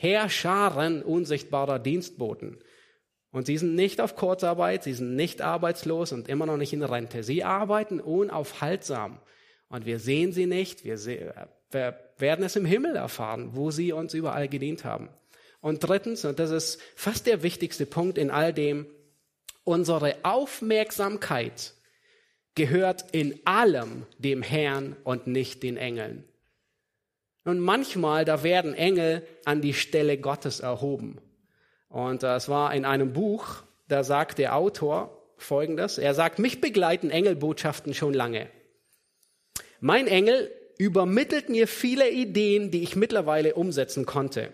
Herrscharen 0.00 1.02
unsichtbarer 1.02 1.78
Dienstboten. 1.78 2.58
Und 3.32 3.46
sie 3.46 3.58
sind 3.58 3.74
nicht 3.74 4.00
auf 4.00 4.16
Kurzarbeit, 4.16 4.82
sie 4.82 4.94
sind 4.94 5.14
nicht 5.14 5.42
arbeitslos 5.42 6.12
und 6.12 6.26
immer 6.26 6.46
noch 6.46 6.56
nicht 6.56 6.72
in 6.72 6.82
Rente. 6.82 7.22
Sie 7.22 7.44
arbeiten 7.44 8.00
unaufhaltsam. 8.00 9.20
Und 9.68 9.84
wir 9.84 9.98
sehen 9.98 10.32
sie 10.32 10.46
nicht, 10.46 10.84
wir, 10.84 10.96
wir 11.70 12.00
werden 12.16 12.44
es 12.44 12.56
im 12.56 12.64
Himmel 12.64 12.96
erfahren, 12.96 13.50
wo 13.52 13.70
sie 13.70 13.92
uns 13.92 14.14
überall 14.14 14.48
gedient 14.48 14.84
haben. 14.86 15.10
Und 15.60 15.80
drittens, 15.80 16.24
und 16.24 16.38
das 16.38 16.50
ist 16.50 16.80
fast 16.96 17.26
der 17.26 17.42
wichtigste 17.42 17.84
Punkt 17.84 18.16
in 18.16 18.30
all 18.30 18.54
dem, 18.54 18.86
unsere 19.64 20.16
Aufmerksamkeit 20.22 21.74
gehört 22.54 23.04
in 23.12 23.38
allem 23.44 24.06
dem 24.18 24.40
Herrn 24.40 24.96
und 25.04 25.26
nicht 25.26 25.62
den 25.62 25.76
Engeln. 25.76 26.24
Und 27.50 27.58
manchmal, 27.58 28.24
da 28.24 28.44
werden 28.44 28.74
Engel 28.74 29.26
an 29.44 29.60
die 29.60 29.74
Stelle 29.74 30.18
Gottes 30.18 30.60
erhoben. 30.60 31.18
Und 31.88 32.22
es 32.22 32.48
war 32.48 32.72
in 32.72 32.84
einem 32.84 33.12
Buch, 33.12 33.64
da 33.88 34.04
sagt 34.04 34.38
der 34.38 34.54
Autor 34.54 35.20
Folgendes. 35.36 35.98
Er 35.98 36.14
sagt, 36.14 36.38
mich 36.38 36.60
begleiten 36.60 37.10
Engelbotschaften 37.10 37.92
schon 37.92 38.14
lange. 38.14 38.46
Mein 39.80 40.06
Engel 40.06 40.48
übermittelt 40.78 41.48
mir 41.48 41.66
viele 41.66 42.08
Ideen, 42.08 42.70
die 42.70 42.84
ich 42.84 42.94
mittlerweile 42.94 43.56
umsetzen 43.56 44.06
konnte. 44.06 44.52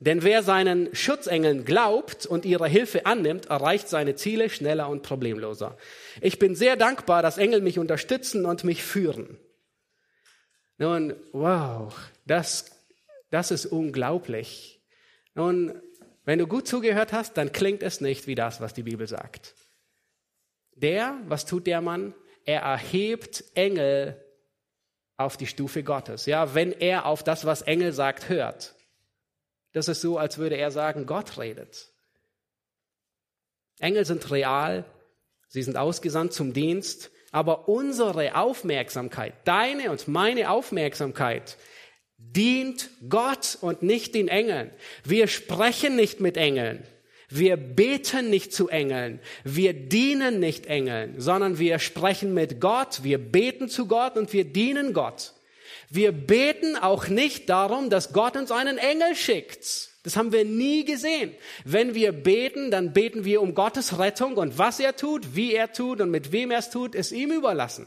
Denn 0.00 0.24
wer 0.24 0.42
seinen 0.42 0.92
Schutzengeln 0.92 1.64
glaubt 1.64 2.26
und 2.26 2.44
ihre 2.44 2.66
Hilfe 2.66 3.06
annimmt, 3.06 3.46
erreicht 3.46 3.88
seine 3.88 4.16
Ziele 4.16 4.50
schneller 4.50 4.88
und 4.88 5.04
problemloser. 5.04 5.78
Ich 6.20 6.40
bin 6.40 6.56
sehr 6.56 6.74
dankbar, 6.74 7.22
dass 7.22 7.38
Engel 7.38 7.60
mich 7.60 7.78
unterstützen 7.78 8.44
und 8.44 8.64
mich 8.64 8.82
führen. 8.82 9.38
Nun, 10.78 11.14
wow, 11.32 11.94
das, 12.26 12.70
das 13.30 13.50
ist 13.50 13.66
unglaublich. 13.66 14.82
Nun, 15.34 15.80
wenn 16.24 16.38
du 16.38 16.46
gut 16.46 16.66
zugehört 16.66 17.12
hast, 17.12 17.36
dann 17.36 17.52
klingt 17.52 17.82
es 17.82 18.00
nicht 18.00 18.26
wie 18.26 18.34
das, 18.34 18.60
was 18.60 18.74
die 18.74 18.82
Bibel 18.82 19.06
sagt. 19.06 19.54
Der, 20.74 21.18
was 21.26 21.46
tut 21.46 21.66
der 21.66 21.80
Mann? 21.80 22.14
Er 22.44 22.62
erhebt 22.62 23.44
Engel 23.54 24.20
auf 25.16 25.36
die 25.36 25.46
Stufe 25.46 25.82
Gottes. 25.82 26.26
Ja, 26.26 26.54
wenn 26.54 26.72
er 26.72 27.06
auf 27.06 27.22
das, 27.22 27.44
was 27.44 27.62
Engel 27.62 27.92
sagt, 27.92 28.28
hört. 28.28 28.74
Das 29.72 29.88
ist 29.88 30.00
so, 30.00 30.18
als 30.18 30.38
würde 30.38 30.56
er 30.56 30.70
sagen, 30.70 31.06
Gott 31.06 31.38
redet. 31.38 31.92
Engel 33.78 34.04
sind 34.04 34.30
real, 34.30 34.84
sie 35.48 35.62
sind 35.62 35.76
ausgesandt 35.76 36.32
zum 36.32 36.52
Dienst, 36.52 37.10
aber 37.34 37.68
unsere 37.68 38.36
Aufmerksamkeit, 38.36 39.34
deine 39.44 39.90
und 39.90 40.06
meine 40.06 40.50
Aufmerksamkeit, 40.50 41.56
dient 42.16 42.90
Gott 43.08 43.58
und 43.60 43.82
nicht 43.82 44.14
den 44.14 44.28
Engeln. 44.28 44.70
Wir 45.02 45.26
sprechen 45.26 45.96
nicht 45.96 46.20
mit 46.20 46.36
Engeln. 46.36 46.84
Wir 47.28 47.56
beten 47.56 48.30
nicht 48.30 48.52
zu 48.52 48.68
Engeln. 48.68 49.18
Wir 49.42 49.72
dienen 49.72 50.38
nicht 50.38 50.66
Engeln, 50.66 51.20
sondern 51.20 51.58
wir 51.58 51.80
sprechen 51.80 52.34
mit 52.34 52.60
Gott. 52.60 53.02
Wir 53.02 53.18
beten 53.18 53.68
zu 53.68 53.88
Gott 53.88 54.16
und 54.16 54.32
wir 54.32 54.44
dienen 54.44 54.92
Gott. 54.92 55.32
Wir 55.90 56.12
beten 56.12 56.76
auch 56.76 57.08
nicht 57.08 57.48
darum, 57.48 57.90
dass 57.90 58.12
Gott 58.12 58.36
uns 58.36 58.52
einen 58.52 58.78
Engel 58.78 59.16
schickt. 59.16 59.90
Das 60.04 60.16
haben 60.16 60.32
wir 60.32 60.44
nie 60.44 60.84
gesehen. 60.84 61.34
Wenn 61.64 61.94
wir 61.94 62.12
beten, 62.12 62.70
dann 62.70 62.92
beten 62.92 63.24
wir 63.24 63.40
um 63.40 63.54
Gottes 63.54 63.98
Rettung 63.98 64.36
und 64.36 64.58
was 64.58 64.78
er 64.78 64.96
tut, 64.96 65.34
wie 65.34 65.54
er 65.54 65.72
tut 65.72 66.00
und 66.02 66.10
mit 66.10 66.30
wem 66.30 66.50
er 66.50 66.58
es 66.58 66.70
tut, 66.70 66.94
ist 66.94 67.10
ihm 67.10 67.32
überlassen. 67.32 67.86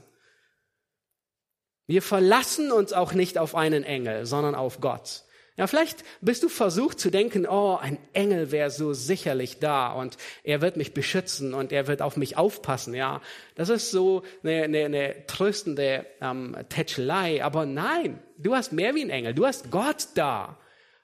Wir 1.86 2.02
verlassen 2.02 2.72
uns 2.72 2.92
auch 2.92 3.14
nicht 3.14 3.38
auf 3.38 3.56
einen 3.56 3.84
Engel, 3.84 4.26
sondern 4.26 4.56
auf 4.56 4.82
Gott. 4.82 5.24
Ja, 5.58 5.66
vielleicht 5.68 6.04
bist 6.22 6.44
du 6.44 6.50
versucht 6.50 7.00
zu 7.00 7.10
denken, 7.12 7.48
oh, 7.48 7.78
ein 7.80 7.98
Engel 8.14 8.52
wäre 8.52 8.70
so 8.70 8.94
sicherlich 8.94 9.60
da 9.60 9.92
und 9.92 10.18
er 10.44 10.62
wird 10.62 10.76
mich 10.78 10.94
beschützen 10.94 11.54
und 11.54 11.72
er 11.72 11.88
wird 11.88 12.02
auf 12.02 12.18
mich 12.18 12.36
aufpassen. 12.36 12.94
Ja, 12.94 13.22
das 13.56 13.70
ist 13.70 13.92
so 13.92 14.24
eine, 14.44 14.64
eine, 14.64 14.86
eine 14.86 15.26
tröstende 15.28 16.06
ähm, 16.22 16.56
Tätschelei. 16.70 17.44
Aber 17.44 17.66
nein, 17.66 18.22
du 18.38 18.56
hast 18.56 18.72
mehr 18.72 18.94
wie 18.96 19.02
ein 19.04 19.10
Engel. 19.10 19.34
Du 19.34 19.46
hast 19.46 19.72
Gott 19.72 20.10
da. 20.16 20.60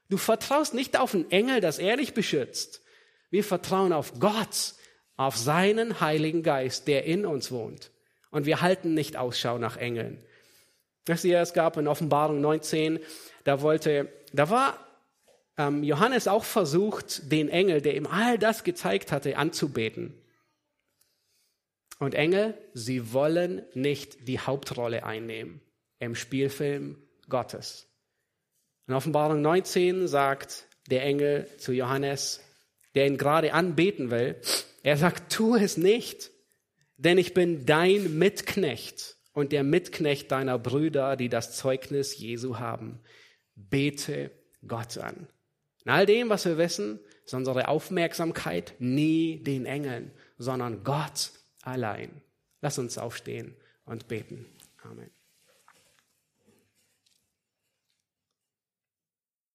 Du 0.09 0.17
vertraust 0.17 0.73
nicht 0.73 0.99
auf 0.99 1.13
einen 1.13 1.31
Engel, 1.31 1.61
dass 1.61 1.79
er 1.79 1.97
dich 1.97 2.13
beschützt. 2.13 2.81
Wir 3.29 3.43
vertrauen 3.43 3.93
auf 3.93 4.19
Gott, 4.19 4.75
auf 5.15 5.37
seinen 5.37 5.99
Heiligen 6.01 6.43
Geist, 6.43 6.87
der 6.87 7.05
in 7.05 7.25
uns 7.25 7.51
wohnt. 7.51 7.91
Und 8.31 8.45
wir 8.45 8.61
halten 8.61 8.93
nicht 8.93 9.15
Ausschau 9.15 9.57
nach 9.57 9.77
Engeln. 9.77 10.23
Wisst 11.05 11.25
ihr, 11.25 11.39
es 11.39 11.53
gab 11.53 11.77
in 11.77 11.87
Offenbarung 11.87 12.41
19, 12.41 12.99
da 13.43 13.61
wollte 13.61 14.11
da 14.33 14.49
war 14.49 14.77
ähm, 15.57 15.83
Johannes 15.83 16.27
auch 16.27 16.43
versucht, 16.43 17.31
den 17.31 17.49
Engel, 17.49 17.81
der 17.81 17.95
ihm 17.95 18.07
all 18.07 18.37
das 18.37 18.63
gezeigt 18.63 19.11
hatte, 19.11 19.37
anzubeten. 19.37 20.19
Und 21.99 22.15
Engel, 22.15 22.57
sie 22.73 23.13
wollen 23.13 23.63
nicht 23.73 24.27
die 24.27 24.39
Hauptrolle 24.39 25.05
einnehmen 25.05 25.61
im 25.99 26.15
Spielfilm 26.15 26.97
Gottes. 27.29 27.87
In 28.87 28.93
Offenbarung 28.93 29.41
19 29.41 30.07
sagt 30.07 30.67
der 30.89 31.03
Engel 31.03 31.47
zu 31.57 31.71
Johannes, 31.71 32.41
der 32.95 33.07
ihn 33.07 33.17
gerade 33.17 33.53
anbeten 33.53 34.11
will, 34.11 34.35
er 34.83 34.97
sagt, 34.97 35.31
tu 35.31 35.55
es 35.55 35.77
nicht, 35.77 36.31
denn 36.97 37.17
ich 37.17 37.33
bin 37.33 37.65
dein 37.65 38.17
Mitknecht 38.17 39.17
und 39.31 39.51
der 39.51 39.63
Mitknecht 39.63 40.31
deiner 40.31 40.59
Brüder, 40.59 41.15
die 41.15 41.29
das 41.29 41.55
Zeugnis 41.55 42.17
Jesu 42.17 42.59
haben 42.59 42.99
bete 43.55 44.31
Gott 44.67 44.97
an. 44.97 45.27
In 45.85 45.91
all 45.91 46.05
dem, 46.05 46.29
was 46.29 46.45
wir 46.45 46.57
wissen, 46.57 46.99
ist 47.25 47.33
unsere 47.33 47.67
Aufmerksamkeit 47.67 48.75
nie 48.79 49.43
den 49.43 49.65
Engeln, 49.65 50.11
sondern 50.37 50.83
Gott 50.83 51.31
allein. 51.61 52.21
Lass 52.61 52.79
uns 52.79 52.97
aufstehen 52.97 53.55
und 53.85 54.07
beten. 54.07 54.45
Amen. 54.83 55.09